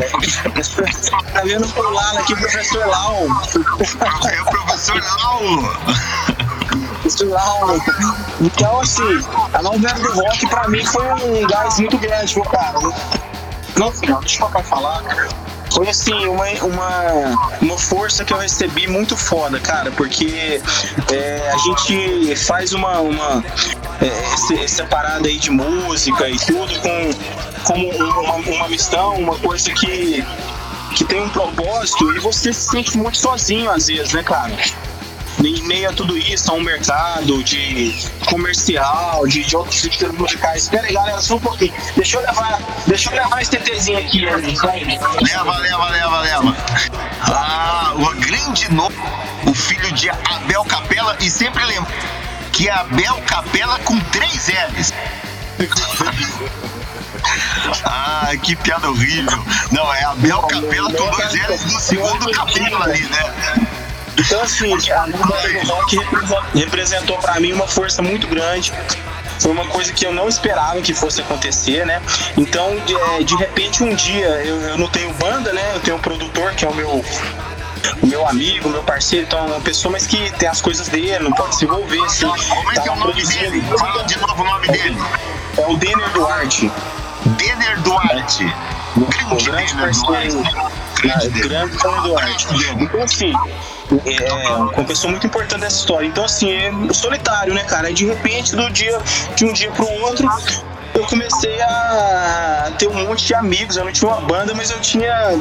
tá 1.34 1.41
vendo 1.43 1.68
por 1.74 1.93
lá 1.93 2.20
aqui 2.20 2.34
o 2.34 2.38
professor 2.38 2.88
Lau. 2.88 3.28
É 4.32 4.41
o 4.41 4.45
professor 4.45 5.03
Laulo. 7.30 7.82
Então, 8.39 8.80
assim, 8.82 9.04
a 9.54 9.62
novela 9.62 9.99
do 9.99 10.14
rock 10.14 10.47
pra 10.47 10.68
mim 10.68 10.86
foi 10.86 11.06
um 11.12 11.47
gás 11.47 11.80
muito 11.80 11.97
grande, 11.97 12.36
meu 12.36 12.45
cara. 12.45 12.80
Não, 13.78 13.91
filho, 13.91 14.18
deixa 14.20 14.38
o 14.38 14.47
papai 14.47 14.64
falar. 14.64 15.04
Foi 15.74 15.89
assim, 15.89 16.28
uma, 16.28 16.45
uma, 16.62 17.49
uma 17.60 17.78
força 17.78 18.24
que 18.24 18.32
eu 18.32 18.38
recebi 18.38 18.88
muito 18.88 19.18
foda, 19.18 19.60
cara, 19.60 19.91
porque 19.91 20.62
é, 21.12 21.51
a 21.51 21.58
gente 21.58 22.36
faz 22.36 22.74
uma, 22.74 22.99
uma 22.99 23.43
é, 23.99 24.64
essa 24.64 24.86
parada 24.86 25.28
aí 25.28 25.39
de 25.39 25.49
música 25.49 26.30
e 26.30 26.38
tudo 26.38 26.80
com 26.80 27.43
como 27.64 27.89
uma, 27.89 28.36
uma 28.36 28.68
missão, 28.68 29.16
uma 29.16 29.38
coisa 29.39 29.72
que, 29.72 30.24
que 30.95 31.04
tem 31.06 31.22
um 31.22 31.30
propósito 31.30 32.14
e 32.14 32.20
você 32.20 32.54
se 32.54 32.70
sente 32.70 32.97
muito 32.97 33.18
sozinho 33.18 33.72
às 33.72 33.88
vezes, 33.88 34.14
né, 34.14 34.22
cara? 34.22 34.54
Em 35.39 35.61
meio 35.63 35.89
a 35.89 35.93
tudo 35.93 36.17
isso, 36.17 36.51
a 36.51 36.55
um 36.55 36.61
mercado 36.61 37.43
de 37.43 37.95
comercial, 38.25 39.25
de, 39.27 39.43
de 39.43 39.55
outros 39.55 39.84
estilos 39.84 40.17
musicais. 40.17 40.63
Espera 40.63 40.88
aí, 40.88 40.93
galera, 40.93 41.21
só 41.21 41.36
um 41.36 41.39
pouquinho. 41.39 41.73
Deixa 41.95 42.17
eu 42.17 42.21
levar, 42.21 42.59
deixa 42.88 43.09
eu 43.09 43.15
levar 43.15 43.41
esse 43.41 43.51
TTzinho 43.51 43.97
aqui. 43.97 44.25
Leva, 44.25 45.57
leva, 45.57 45.89
leva, 45.89 46.19
leva. 46.21 46.57
Ah, 47.21 47.93
o 47.95 48.15
grande 48.19 48.71
nome, 48.73 48.95
o 49.47 49.53
filho 49.53 49.91
de 49.93 50.09
Abel 50.09 50.63
Capela, 50.65 51.17
e 51.19 51.29
sempre 51.29 51.63
lembro 51.65 51.91
que 52.51 52.69
é 52.69 52.71
Abel 52.71 53.15
Capela 53.25 53.79
com 53.79 53.99
três 53.99 54.47
L's. 54.47 54.93
Ah, 57.86 58.31
que 58.41 58.53
piada 58.53 58.89
horrível. 58.89 59.45
Não, 59.71 59.93
é 59.93 60.03
Abel 60.03 60.41
Capela 60.41 60.91
com 60.91 61.09
dois 61.09 61.34
L's 61.34 61.65
no 61.71 61.79
segundo 61.79 62.31
capítulo 62.31 62.84
ali, 62.84 63.01
né? 63.03 63.67
Então, 64.18 64.41
assim, 64.41 64.74
a 64.91 65.07
banda 65.07 65.49
do 65.49 65.68
rock 65.68 65.99
representou 66.55 67.18
para 67.18 67.39
mim 67.39 67.53
uma 67.53 67.68
força 67.68 68.01
muito 68.01 68.28
grande. 68.28 68.72
Foi 69.39 69.51
uma 69.51 69.66
coisa 69.66 69.91
que 69.91 70.05
eu 70.05 70.14
não 70.14 70.30
esperava 70.30 70.80
que 70.82 70.93
fosse 70.93 71.22
acontecer, 71.22 71.86
né? 71.86 72.01
Então, 72.38 72.76
de, 72.86 72.95
é, 72.95 73.24
de 73.24 73.36
repente, 73.36 73.84
um 73.84 73.93
dia, 73.93 74.28
eu, 74.45 74.61
eu 74.61 74.78
não 74.78 74.88
tenho 74.88 75.11
banda, 75.16 75.51
né? 75.51 75.76
Eu 75.76 75.80
tenho 75.80 75.97
um 75.97 75.99
produtor 75.99 76.53
que 76.53 76.64
é 76.64 76.70
o 76.70 76.74
meu 76.74 77.03
o 78.01 78.07
meu 78.07 78.26
amigo, 78.28 78.70
meu 78.70 78.84
parceiro, 78.84 79.26
então 79.26 79.39
é 79.39 79.43
uma 79.43 79.59
pessoa, 79.59 79.91
mas 79.91 80.07
que 80.07 80.32
tem 80.38 80.47
as 80.47 80.61
coisas 80.61 80.88
dele, 80.88 81.20
não 81.20 81.34
pode 81.34 81.55
se 81.55 81.66
envolver, 81.66 81.99
assim. 82.03 82.28
Como 82.28 82.72
é 82.72 82.80
que 82.80 82.88
é 82.88 82.91
o 82.91 82.95
nome 82.95 83.26
dele? 83.26 83.61
Fala 83.78 84.03
de 84.03 84.18
novo 84.20 84.41
o 84.41 84.45
nome 84.45 84.68
dele. 84.68 84.97
É 85.57 85.68
o 85.68 85.78
Denner 85.78 86.09
Duarte. 86.11 86.72
Denner 87.26 87.80
Duarte. 87.82 88.53
Grande, 88.95 89.43
grande 89.43 89.76
parceiro. 89.76 90.43
Grande, 91.01 91.30
grande 91.41 91.78
Duarte. 91.78 92.47
Então, 92.80 93.03
assim, 93.03 93.34
é 94.05 94.55
uma 94.55 94.83
pessoa 94.83 95.11
muito 95.11 95.27
importante 95.27 95.61
nessa 95.61 95.77
história. 95.77 96.07
Então, 96.07 96.25
assim, 96.25 96.51
é 96.51 96.71
solitário, 96.93 97.53
né, 97.53 97.63
cara? 97.63 97.93
de 97.93 98.05
repente, 98.05 98.55
do 98.55 98.69
dia, 98.69 98.97
de 99.35 99.45
um 99.45 99.53
dia 99.53 99.71
pro 99.71 99.87
outro, 100.01 100.27
eu 100.93 101.05
comecei 101.07 101.59
a 101.61 102.71
ter 102.77 102.87
um 102.87 103.07
monte 103.07 103.25
de 103.25 103.33
amigos. 103.33 103.77
Eu 103.77 103.85
não 103.85 103.91
tinha 103.91 104.09
uma 104.09 104.21
banda, 104.21 104.53
mas 104.53 104.69
eu 104.69 104.79
tinha 104.79 105.31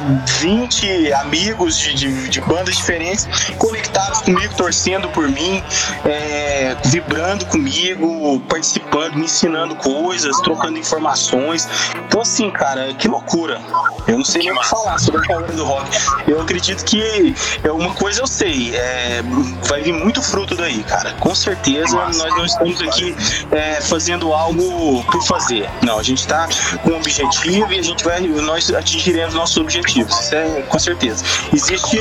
20 0.40 1.12
amigos 1.12 1.78
de, 1.78 1.94
de, 1.94 2.28
de 2.28 2.40
bandas 2.40 2.76
diferentes 2.76 3.28
conectados 3.58 4.20
comigo, 4.22 4.54
torcendo 4.54 5.08
por 5.10 5.28
mim, 5.28 5.62
é, 6.04 6.41
vibrando 6.84 7.44
comigo, 7.46 8.40
participando, 8.48 9.14
me 9.14 9.24
ensinando 9.24 9.74
coisas, 9.76 10.36
trocando 10.40 10.78
informações. 10.78 11.68
Então, 12.06 12.20
assim, 12.20 12.50
cara, 12.50 12.92
que 12.94 13.08
loucura. 13.08 13.60
Eu 14.06 14.18
não 14.18 14.24
sei 14.24 14.42
nem 14.42 14.52
o 14.52 14.58
que 14.58 14.68
falar 14.68 14.98
sobre 14.98 15.24
a 15.24 15.28
palavra 15.28 15.52
do 15.52 15.64
rock. 15.64 15.90
Eu 16.26 16.40
acredito 16.40 16.84
que 16.84 17.34
é 17.62 17.70
uma 17.70 17.94
coisa 17.94 18.22
eu 18.22 18.26
sei, 18.26 18.74
é, 18.74 19.22
vai 19.64 19.82
vir 19.82 19.92
muito 19.92 20.22
fruto 20.22 20.54
daí, 20.54 20.82
cara. 20.84 21.12
Com 21.14 21.34
certeza 21.34 21.96
nós 21.96 22.18
não 22.18 22.44
estamos 22.44 22.80
aqui 22.80 23.16
é, 23.50 23.80
fazendo 23.80 24.32
algo 24.32 25.02
por 25.04 25.22
fazer. 25.24 25.68
Não, 25.82 25.98
a 25.98 26.02
gente 26.02 26.20
está 26.20 26.48
com 26.82 26.90
um 26.90 26.96
objetivo 26.96 27.72
e 27.72 27.78
a 27.78 27.82
gente 27.82 28.04
vai, 28.04 28.20
nós 28.20 28.72
atingiremos 28.72 29.34
nossos 29.34 29.56
objetivos. 29.56 30.18
Isso 30.20 30.34
é 30.34 30.62
com 30.68 30.78
certeza. 30.78 31.24
Existe 31.52 31.98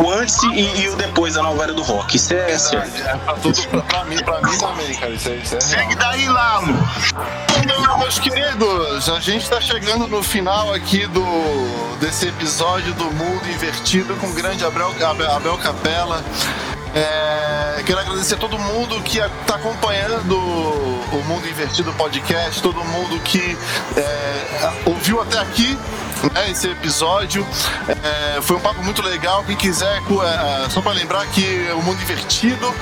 o 0.00 0.10
antes 0.10 0.42
e, 0.42 0.82
e 0.82 0.88
o 0.88 0.96
depois 0.96 1.34
da 1.34 1.42
nova 1.42 1.62
era 1.62 1.72
do 1.72 1.82
rock. 1.82 2.16
Isso 2.16 2.34
é, 2.34 2.58
certo. 2.58 3.00
É, 3.00 3.16
pra, 3.16 3.34
tudo, 3.34 3.68
pra, 3.68 3.89
pra, 3.90 4.04
mim, 4.04 4.16
pra 4.18 4.40
mim 4.40 4.58
também, 4.58 4.94
cara. 4.94 5.12
Isso 5.12 5.28
é, 5.28 5.36
isso 5.36 5.56
é 5.56 5.60
Segue 5.60 5.94
daí, 5.96 6.28
Lalo. 6.28 6.74
Então, 7.62 7.98
meus 7.98 8.18
queridos, 8.18 9.08
a 9.08 9.20
gente 9.20 9.42
está 9.42 9.60
chegando 9.60 10.06
no 10.06 10.22
final 10.22 10.72
aqui 10.72 11.06
do 11.08 11.90
desse 12.00 12.28
episódio 12.28 12.94
do 12.94 13.04
Mundo 13.04 13.46
Invertido 13.46 14.16
com 14.16 14.28
o 14.28 14.32
grande 14.32 14.64
Abel, 14.64 14.94
Abel, 15.06 15.30
Abel 15.30 15.58
Capela. 15.58 16.24
É, 16.94 17.82
quero 17.84 18.00
agradecer 18.00 18.34
a 18.34 18.38
todo 18.38 18.58
mundo 18.58 19.00
que 19.02 19.18
está 19.18 19.56
acompanhando 19.56 20.36
o 20.36 21.24
Mundo 21.28 21.46
Invertido 21.46 21.92
Podcast, 21.92 22.60
todo 22.62 22.82
mundo 22.82 23.20
que 23.20 23.56
é, 23.96 24.72
ouviu 24.86 25.20
até 25.20 25.38
aqui 25.38 25.78
né, 26.32 26.50
esse 26.50 26.68
episódio. 26.68 27.46
É, 27.88 28.40
foi 28.40 28.56
um 28.56 28.60
papo 28.60 28.82
muito 28.82 29.02
legal. 29.02 29.44
Quem 29.44 29.56
quiser, 29.56 29.98
é, 29.98 30.68
só 30.70 30.80
para 30.80 30.92
lembrar 30.92 31.26
que 31.26 31.68
o 31.74 31.82
Mundo 31.82 32.00
Invertido 32.02 32.74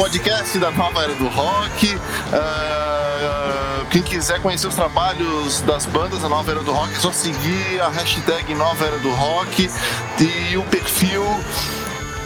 podcast 0.00 0.58
da 0.58 0.70
Nova 0.70 1.02
Era 1.02 1.14
do 1.14 1.28
Rock. 1.28 1.94
Uh, 1.94 3.84
quem 3.90 4.00
quiser 4.00 4.40
conhecer 4.40 4.66
os 4.66 4.74
trabalhos 4.74 5.60
das 5.60 5.84
bandas 5.84 6.22
da 6.22 6.28
Nova 6.28 6.50
Era 6.50 6.62
do 6.62 6.72
Rock, 6.72 6.94
é 6.94 6.98
só 6.98 7.12
seguir 7.12 7.78
a 7.82 7.90
hashtag 7.90 8.54
Nova 8.54 8.82
Era 8.82 8.98
do 8.98 9.10
Rock 9.10 9.70
e 10.18 10.56
o 10.56 10.62
perfil 10.62 11.22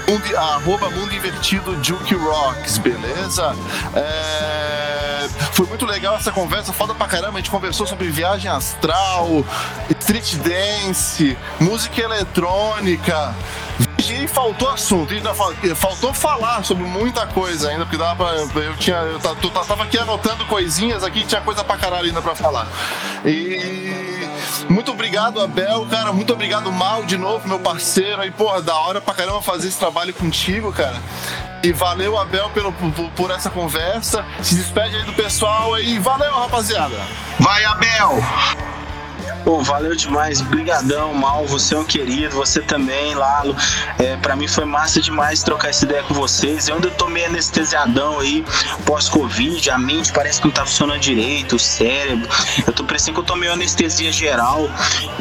Mundo, 0.06 0.36
arroba 0.36 0.88
Mundo 0.90 1.12
Invertido 1.14 1.72
Rocks, 2.16 2.78
beleza? 2.78 3.56
É, 3.96 5.28
foi 5.52 5.66
muito 5.66 5.84
legal 5.84 6.14
essa 6.14 6.30
conversa, 6.30 6.72
foda 6.72 6.94
pra 6.94 7.08
caramba. 7.08 7.38
A 7.38 7.40
gente 7.40 7.50
conversou 7.50 7.86
sobre 7.86 8.08
viagem 8.08 8.50
astral, 8.50 9.44
street 9.98 10.36
dance, 10.36 11.36
música 11.58 12.02
eletrônica. 12.02 13.34
E 13.98 14.28
faltou 14.28 14.68
assunto, 14.70 15.12
ainda 15.12 15.34
faltou 15.74 16.12
falar 16.12 16.62
sobre 16.62 16.84
muita 16.84 17.26
coisa 17.26 17.70
ainda, 17.70 17.84
porque 17.84 17.96
dava 17.96 18.46
pra, 18.46 18.62
eu 18.62 18.76
tinha, 18.76 18.96
eu 18.96 19.18
tava 19.18 19.84
aqui 19.84 19.98
anotando 19.98 20.44
coisinhas 20.44 21.02
aqui, 21.02 21.24
tinha 21.24 21.40
coisa 21.40 21.64
pra 21.64 21.76
caralho 21.76 22.06
ainda 22.06 22.20
pra 22.20 22.34
falar. 22.34 22.68
E 23.24 24.28
muito 24.68 24.92
obrigado, 24.92 25.40
Abel, 25.40 25.86
cara, 25.86 26.12
muito 26.12 26.32
obrigado, 26.32 26.70
Mal, 26.70 27.04
de 27.04 27.16
novo, 27.16 27.48
meu 27.48 27.58
parceiro 27.58 28.20
aí, 28.20 28.30
porra, 28.30 28.60
da 28.60 28.74
hora 28.76 29.00
pra 29.00 29.14
caramba 29.14 29.40
fazer 29.40 29.68
esse 29.68 29.78
trabalho 29.78 30.12
contigo, 30.12 30.72
cara. 30.72 31.00
E 31.62 31.72
valeu, 31.72 32.18
Abel, 32.18 32.50
pelo, 32.50 32.72
por, 32.72 33.10
por 33.10 33.30
essa 33.30 33.48
conversa. 33.48 34.22
Se 34.42 34.54
despede 34.54 34.96
aí 34.96 35.02
do 35.04 35.14
pessoal 35.14 35.72
aí. 35.72 35.98
Valeu, 35.98 36.30
rapaziada. 36.34 36.94
Vai, 37.40 37.64
Abel! 37.64 38.22
Pô, 39.44 39.62
valeu 39.62 39.94
demais, 39.94 40.40
brigadão, 40.40 41.12
Mal, 41.12 41.46
você 41.46 41.74
é 41.74 41.78
um 41.78 41.84
querido, 41.84 42.34
você 42.34 42.62
também, 42.62 43.14
Lalo. 43.14 43.54
É, 43.98 44.16
para 44.16 44.34
mim 44.34 44.48
foi 44.48 44.64
massa 44.64 45.02
demais 45.02 45.42
trocar 45.42 45.68
essa 45.68 45.84
ideia 45.84 46.02
com 46.04 46.14
vocês. 46.14 46.66
Eu 46.66 46.76
ainda 46.76 46.90
tô 46.90 47.08
meio 47.08 47.26
anestesiadão 47.26 48.20
aí, 48.20 48.42
pós-Covid, 48.86 49.70
a 49.70 49.76
mente 49.76 50.12
parece 50.12 50.40
que 50.40 50.46
não 50.46 50.54
tá 50.54 50.64
funcionando 50.64 51.00
direito, 51.00 51.56
o 51.56 51.58
cérebro. 51.58 52.26
Eu 52.66 52.72
tô 52.72 52.84
parecendo 52.84 53.14
que 53.14 53.20
eu 53.20 53.24
tô 53.24 53.36
meio 53.36 53.52
anestesia 53.52 54.10
geral. 54.10 54.70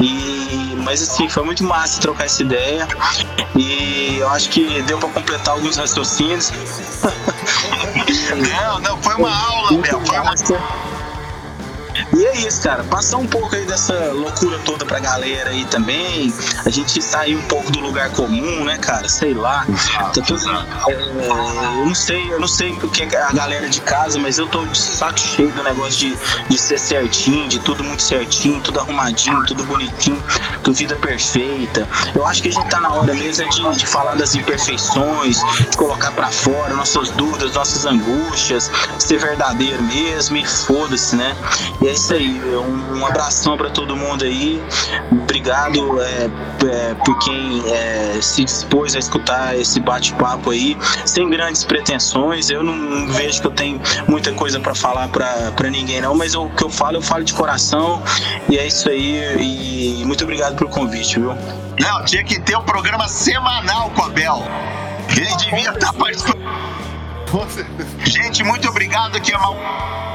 E, 0.00 0.74
mas 0.82 1.02
assim, 1.02 1.28
foi 1.28 1.44
muito 1.44 1.62
massa 1.62 2.00
trocar 2.00 2.24
essa 2.24 2.40
ideia. 2.40 2.88
E 3.54 4.16
eu 4.18 4.28
acho 4.30 4.48
que 4.48 4.80
deu 4.82 4.98
para 4.98 5.10
completar 5.10 5.54
alguns 5.54 5.76
raciocínios. 5.76 6.50
não, 8.56 8.80
não, 8.80 9.02
foi 9.02 9.14
uma 9.16 9.36
aula, 9.36 9.78
Bel, 9.82 10.00
foi 10.00 10.18
uma 10.18 10.93
e 12.12 12.26
é 12.26 12.36
isso, 12.46 12.62
cara. 12.62 12.84
Passar 12.84 13.18
um 13.18 13.26
pouco 13.26 13.54
aí 13.54 13.64
dessa 13.64 13.94
loucura 14.12 14.58
toda 14.64 14.84
pra 14.84 14.98
galera 14.98 15.50
aí 15.50 15.64
também. 15.66 16.32
A 16.64 16.70
gente 16.70 17.00
sair 17.02 17.36
um 17.36 17.42
pouco 17.42 17.70
do 17.72 17.80
lugar 17.80 18.10
comum, 18.10 18.64
né, 18.64 18.78
cara? 18.78 19.08
Sei 19.08 19.34
lá. 19.34 19.66
Tá 20.12 20.22
tudo, 20.22 20.50
é, 20.88 20.92
eu 20.92 21.86
não 21.86 21.94
sei, 21.94 22.32
eu 22.32 22.40
não 22.40 22.48
sei 22.48 22.72
o 22.72 22.88
que 22.88 23.02
é 23.02 23.22
a 23.22 23.32
galera 23.32 23.68
de 23.68 23.80
casa, 23.80 24.18
mas 24.18 24.38
eu 24.38 24.46
tô 24.46 24.64
de 24.66 24.78
saco 24.78 25.18
cheio 25.18 25.50
do 25.52 25.62
negócio 25.62 25.98
de, 25.98 26.18
de 26.48 26.58
ser 26.58 26.78
certinho, 26.78 27.48
de 27.48 27.58
tudo 27.60 27.82
muito 27.82 28.02
certinho, 28.02 28.60
tudo 28.60 28.80
arrumadinho, 28.80 29.44
tudo 29.46 29.64
bonitinho, 29.64 30.22
tudo 30.62 30.74
vida 30.74 30.96
perfeita. 30.96 31.88
Eu 32.14 32.26
acho 32.26 32.42
que 32.42 32.48
a 32.48 32.52
gente 32.52 32.68
tá 32.68 32.80
na 32.80 32.92
hora 32.92 33.14
mesmo 33.14 33.48
de, 33.48 33.78
de 33.78 33.86
falar 33.86 34.14
das 34.16 34.34
imperfeições, 34.34 35.38
de 35.70 35.76
colocar 35.76 36.10
para 36.12 36.28
fora 36.28 36.74
nossas 36.74 37.10
dúvidas, 37.10 37.54
nossas 37.54 37.86
angústias, 37.86 38.70
ser 38.98 39.18
verdadeiro 39.18 39.82
mesmo 39.82 40.36
e 40.36 40.44
foda-se, 40.44 41.16
né? 41.16 41.36
E 41.80 41.88
é 41.88 41.93
isso 41.94 42.12
aí. 42.12 42.40
Um, 42.42 42.98
um 42.98 43.06
abração 43.06 43.56
para 43.56 43.70
todo 43.70 43.96
mundo 43.96 44.24
aí. 44.24 44.62
Obrigado 45.10 46.00
é, 46.02 46.30
é, 46.66 46.94
por 47.04 47.18
quem 47.20 47.62
é, 47.72 48.18
se 48.20 48.44
dispôs 48.44 48.94
a 48.94 48.98
escutar 48.98 49.56
esse 49.56 49.80
bate-papo 49.80 50.50
aí, 50.50 50.76
sem 51.06 51.28
grandes 51.30 51.64
pretensões. 51.64 52.50
Eu 52.50 52.62
não, 52.62 53.06
vejo 53.08 53.40
que 53.40 53.46
eu 53.46 53.52
tenho 53.52 53.80
muita 54.08 54.32
coisa 54.32 54.60
para 54.60 54.74
falar 54.74 55.08
para 55.08 55.70
ninguém, 55.70 56.00
não, 56.00 56.14
mas 56.14 56.34
o 56.34 56.48
que 56.50 56.64
eu 56.64 56.70
falo, 56.70 56.98
eu 56.98 57.02
falo 57.02 57.24
de 57.24 57.32
coração. 57.32 58.02
E 58.48 58.58
é 58.58 58.66
isso 58.66 58.88
aí. 58.88 60.00
E 60.00 60.04
muito 60.04 60.24
obrigado 60.24 60.56
pelo 60.56 60.70
convite, 60.70 61.18
viu? 61.18 61.34
Não, 61.78 62.04
tinha 62.04 62.24
que 62.24 62.40
ter 62.40 62.56
um 62.56 62.62
programa 62.62 63.08
semanal 63.08 63.90
com 63.90 64.02
a 64.02 64.08
Bel. 64.08 64.42
Ele 65.10 65.36
devia 65.36 65.70
estar 65.70 65.78
tá 65.78 65.92
participando. 65.92 66.44
Gente, 68.04 68.44
muito 68.44 68.68
obrigado 68.68 69.16
aqui, 69.16 69.32
Amal 69.32 70.13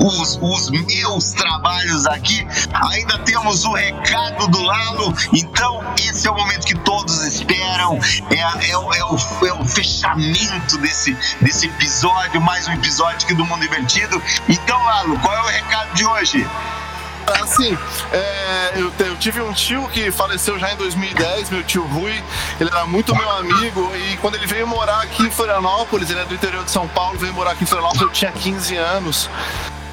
os, 0.00 0.38
os 0.40 0.70
meus 0.70 1.32
trabalhos 1.32 2.06
aqui. 2.06 2.46
Ainda 2.92 3.18
temos 3.18 3.64
o 3.64 3.72
recado 3.72 4.48
do 4.48 4.62
Lalo, 4.62 5.14
então 5.32 5.84
esse 5.98 6.26
é 6.26 6.30
o 6.30 6.34
momento 6.34 6.66
que 6.66 6.74
todos 6.80 7.22
esperam. 7.24 7.98
É, 8.30 8.40
é, 8.66 8.70
é, 8.70 8.76
o, 8.76 8.92
é 9.46 9.52
o 9.52 9.64
fechamento 9.64 10.78
desse, 10.78 11.16
desse 11.40 11.66
episódio, 11.66 12.40
mais 12.40 12.66
um 12.68 12.72
episódio 12.72 13.24
aqui 13.24 13.34
do 13.34 13.44
Mundo 13.44 13.64
Invertido. 13.64 14.20
Então, 14.48 14.82
Lalo, 14.82 15.18
qual 15.20 15.34
é 15.36 15.42
o 15.42 15.46
recado 15.46 15.94
de 15.94 16.04
hoje? 16.04 16.46
Assim, 17.42 17.76
é, 18.12 18.72
eu, 18.76 18.92
eu, 18.98 19.16
tive 19.16 19.40
um 19.40 19.52
tio 19.52 19.88
que 19.88 20.10
faleceu 20.10 20.58
já 20.58 20.72
em 20.72 20.76
2010, 20.76 21.50
meu 21.50 21.62
tio 21.62 21.84
Rui. 21.84 22.22
Ele 22.58 22.70
era 22.70 22.86
muito 22.86 23.14
meu 23.14 23.30
amigo 23.30 23.92
e 23.94 24.16
quando 24.16 24.34
ele 24.34 24.46
veio 24.46 24.66
morar 24.66 25.02
aqui 25.02 25.22
em 25.22 25.30
Florianópolis, 25.30 26.10
ele 26.10 26.20
é 26.20 26.24
do 26.24 26.34
interior 26.34 26.64
de 26.64 26.70
São 26.70 26.88
Paulo, 26.88 27.18
veio 27.18 27.32
morar 27.32 27.52
aqui 27.52 27.64
em 27.64 27.66
Florianópolis, 27.66 28.02
eu 28.02 28.10
tinha 28.10 28.32
15 28.32 28.76
anos. 28.76 29.30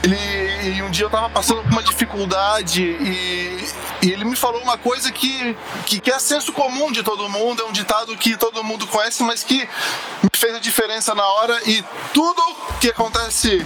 Ele, 0.08 0.78
e 0.78 0.82
um 0.82 0.89
dia 0.89 1.05
eu 1.05 1.10
tava 1.10 1.30
passando 1.30 1.62
por 1.64 1.72
uma 1.72 1.84
dificuldade 1.84 2.82
e, 2.82 3.68
e 4.01 4.12
ele 4.12 4.24
me 4.24 4.36
falou 4.36 4.62
uma 4.62 4.78
coisa 4.78 5.12
que, 5.12 5.55
que, 5.86 5.99
que, 5.99 6.12
é 6.12 6.18
senso 6.20 6.53
comum 6.53 6.91
de 6.91 7.03
todo 7.03 7.28
mundo, 7.28 7.62
é 7.62 7.66
um 7.66 7.72
ditado 7.72 8.16
que 8.16 8.38
todo 8.38 8.64
mundo 8.64 8.88
conhece, 8.88 9.22
mas 9.24 9.43
que 9.43 9.68
me 10.24 10.30
fez 10.36 10.55
a 10.55 10.60
diferença 10.60 11.14
na 11.14 11.26
hora 11.26 11.60
e 11.70 11.84
tudo 12.14 12.41
que 12.80 12.89
acontece 12.89 13.66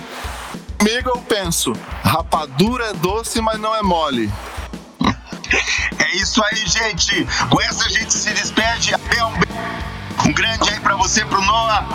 comigo 0.79 1.09
eu 1.09 1.21
penso, 1.21 1.73
rapadura 2.03 2.85
é 2.85 2.93
doce, 2.93 3.39
mas 3.39 3.59
não 3.59 3.75
é 3.75 3.83
mole. 3.83 4.31
É 5.99 6.15
isso 6.15 6.41
aí, 6.43 6.55
gente. 6.65 7.27
Com 7.49 7.61
essa 7.61 7.85
a 7.85 7.89
gente 7.89 8.13
se 8.13 8.33
despede. 8.33 8.93
Até 8.93 9.23
um 9.23 9.31
beijo. 9.31 9.90
Um 10.26 10.34
grande 10.34 10.69
aí 10.69 10.80
pra 10.80 10.95
você, 10.95 11.26
pro 11.26 11.41
Noah. 11.41 11.86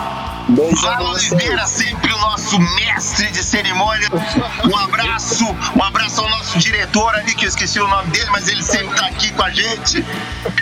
Fala 0.81 1.09
Oliveira, 1.11 1.65
sempre 1.65 2.11
o 2.13 2.17
nosso 2.19 2.59
mestre 2.59 3.31
de 3.31 3.43
cerimônia. 3.43 4.07
Um 4.63 4.77
abraço, 4.77 5.45
um 5.75 5.83
abraço 5.83 6.21
ao 6.21 6.29
nosso 6.29 6.57
diretor 6.57 7.15
ali, 7.15 7.35
que 7.35 7.45
eu 7.45 7.49
esqueci 7.49 7.79
o 7.79 7.87
nome 7.87 8.09
dele, 8.11 8.29
mas 8.31 8.47
ele 8.47 8.63
sempre 8.63 8.95
tá 8.95 9.07
aqui 9.07 9.31
com 9.31 9.43
a 9.43 9.49
gente. 9.49 10.05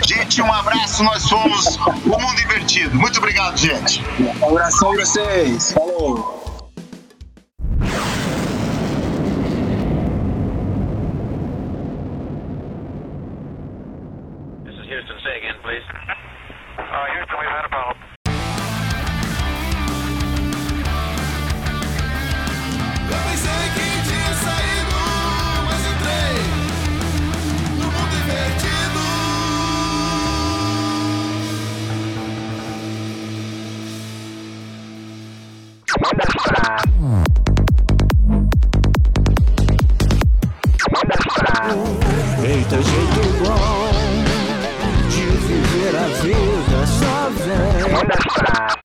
Gente, 0.06 0.42
um 0.42 0.52
abraço, 0.52 1.02
nós 1.02 1.22
somos 1.22 1.76
o 1.76 2.18
Mundo 2.18 2.40
Invertido. 2.40 2.96
Muito 2.98 3.18
obrigado, 3.18 3.56
gente. 3.56 4.04
Um 4.18 4.48
abração 4.48 4.92
pra 4.92 5.04
vocês. 5.04 5.72
Falou. 5.72 6.45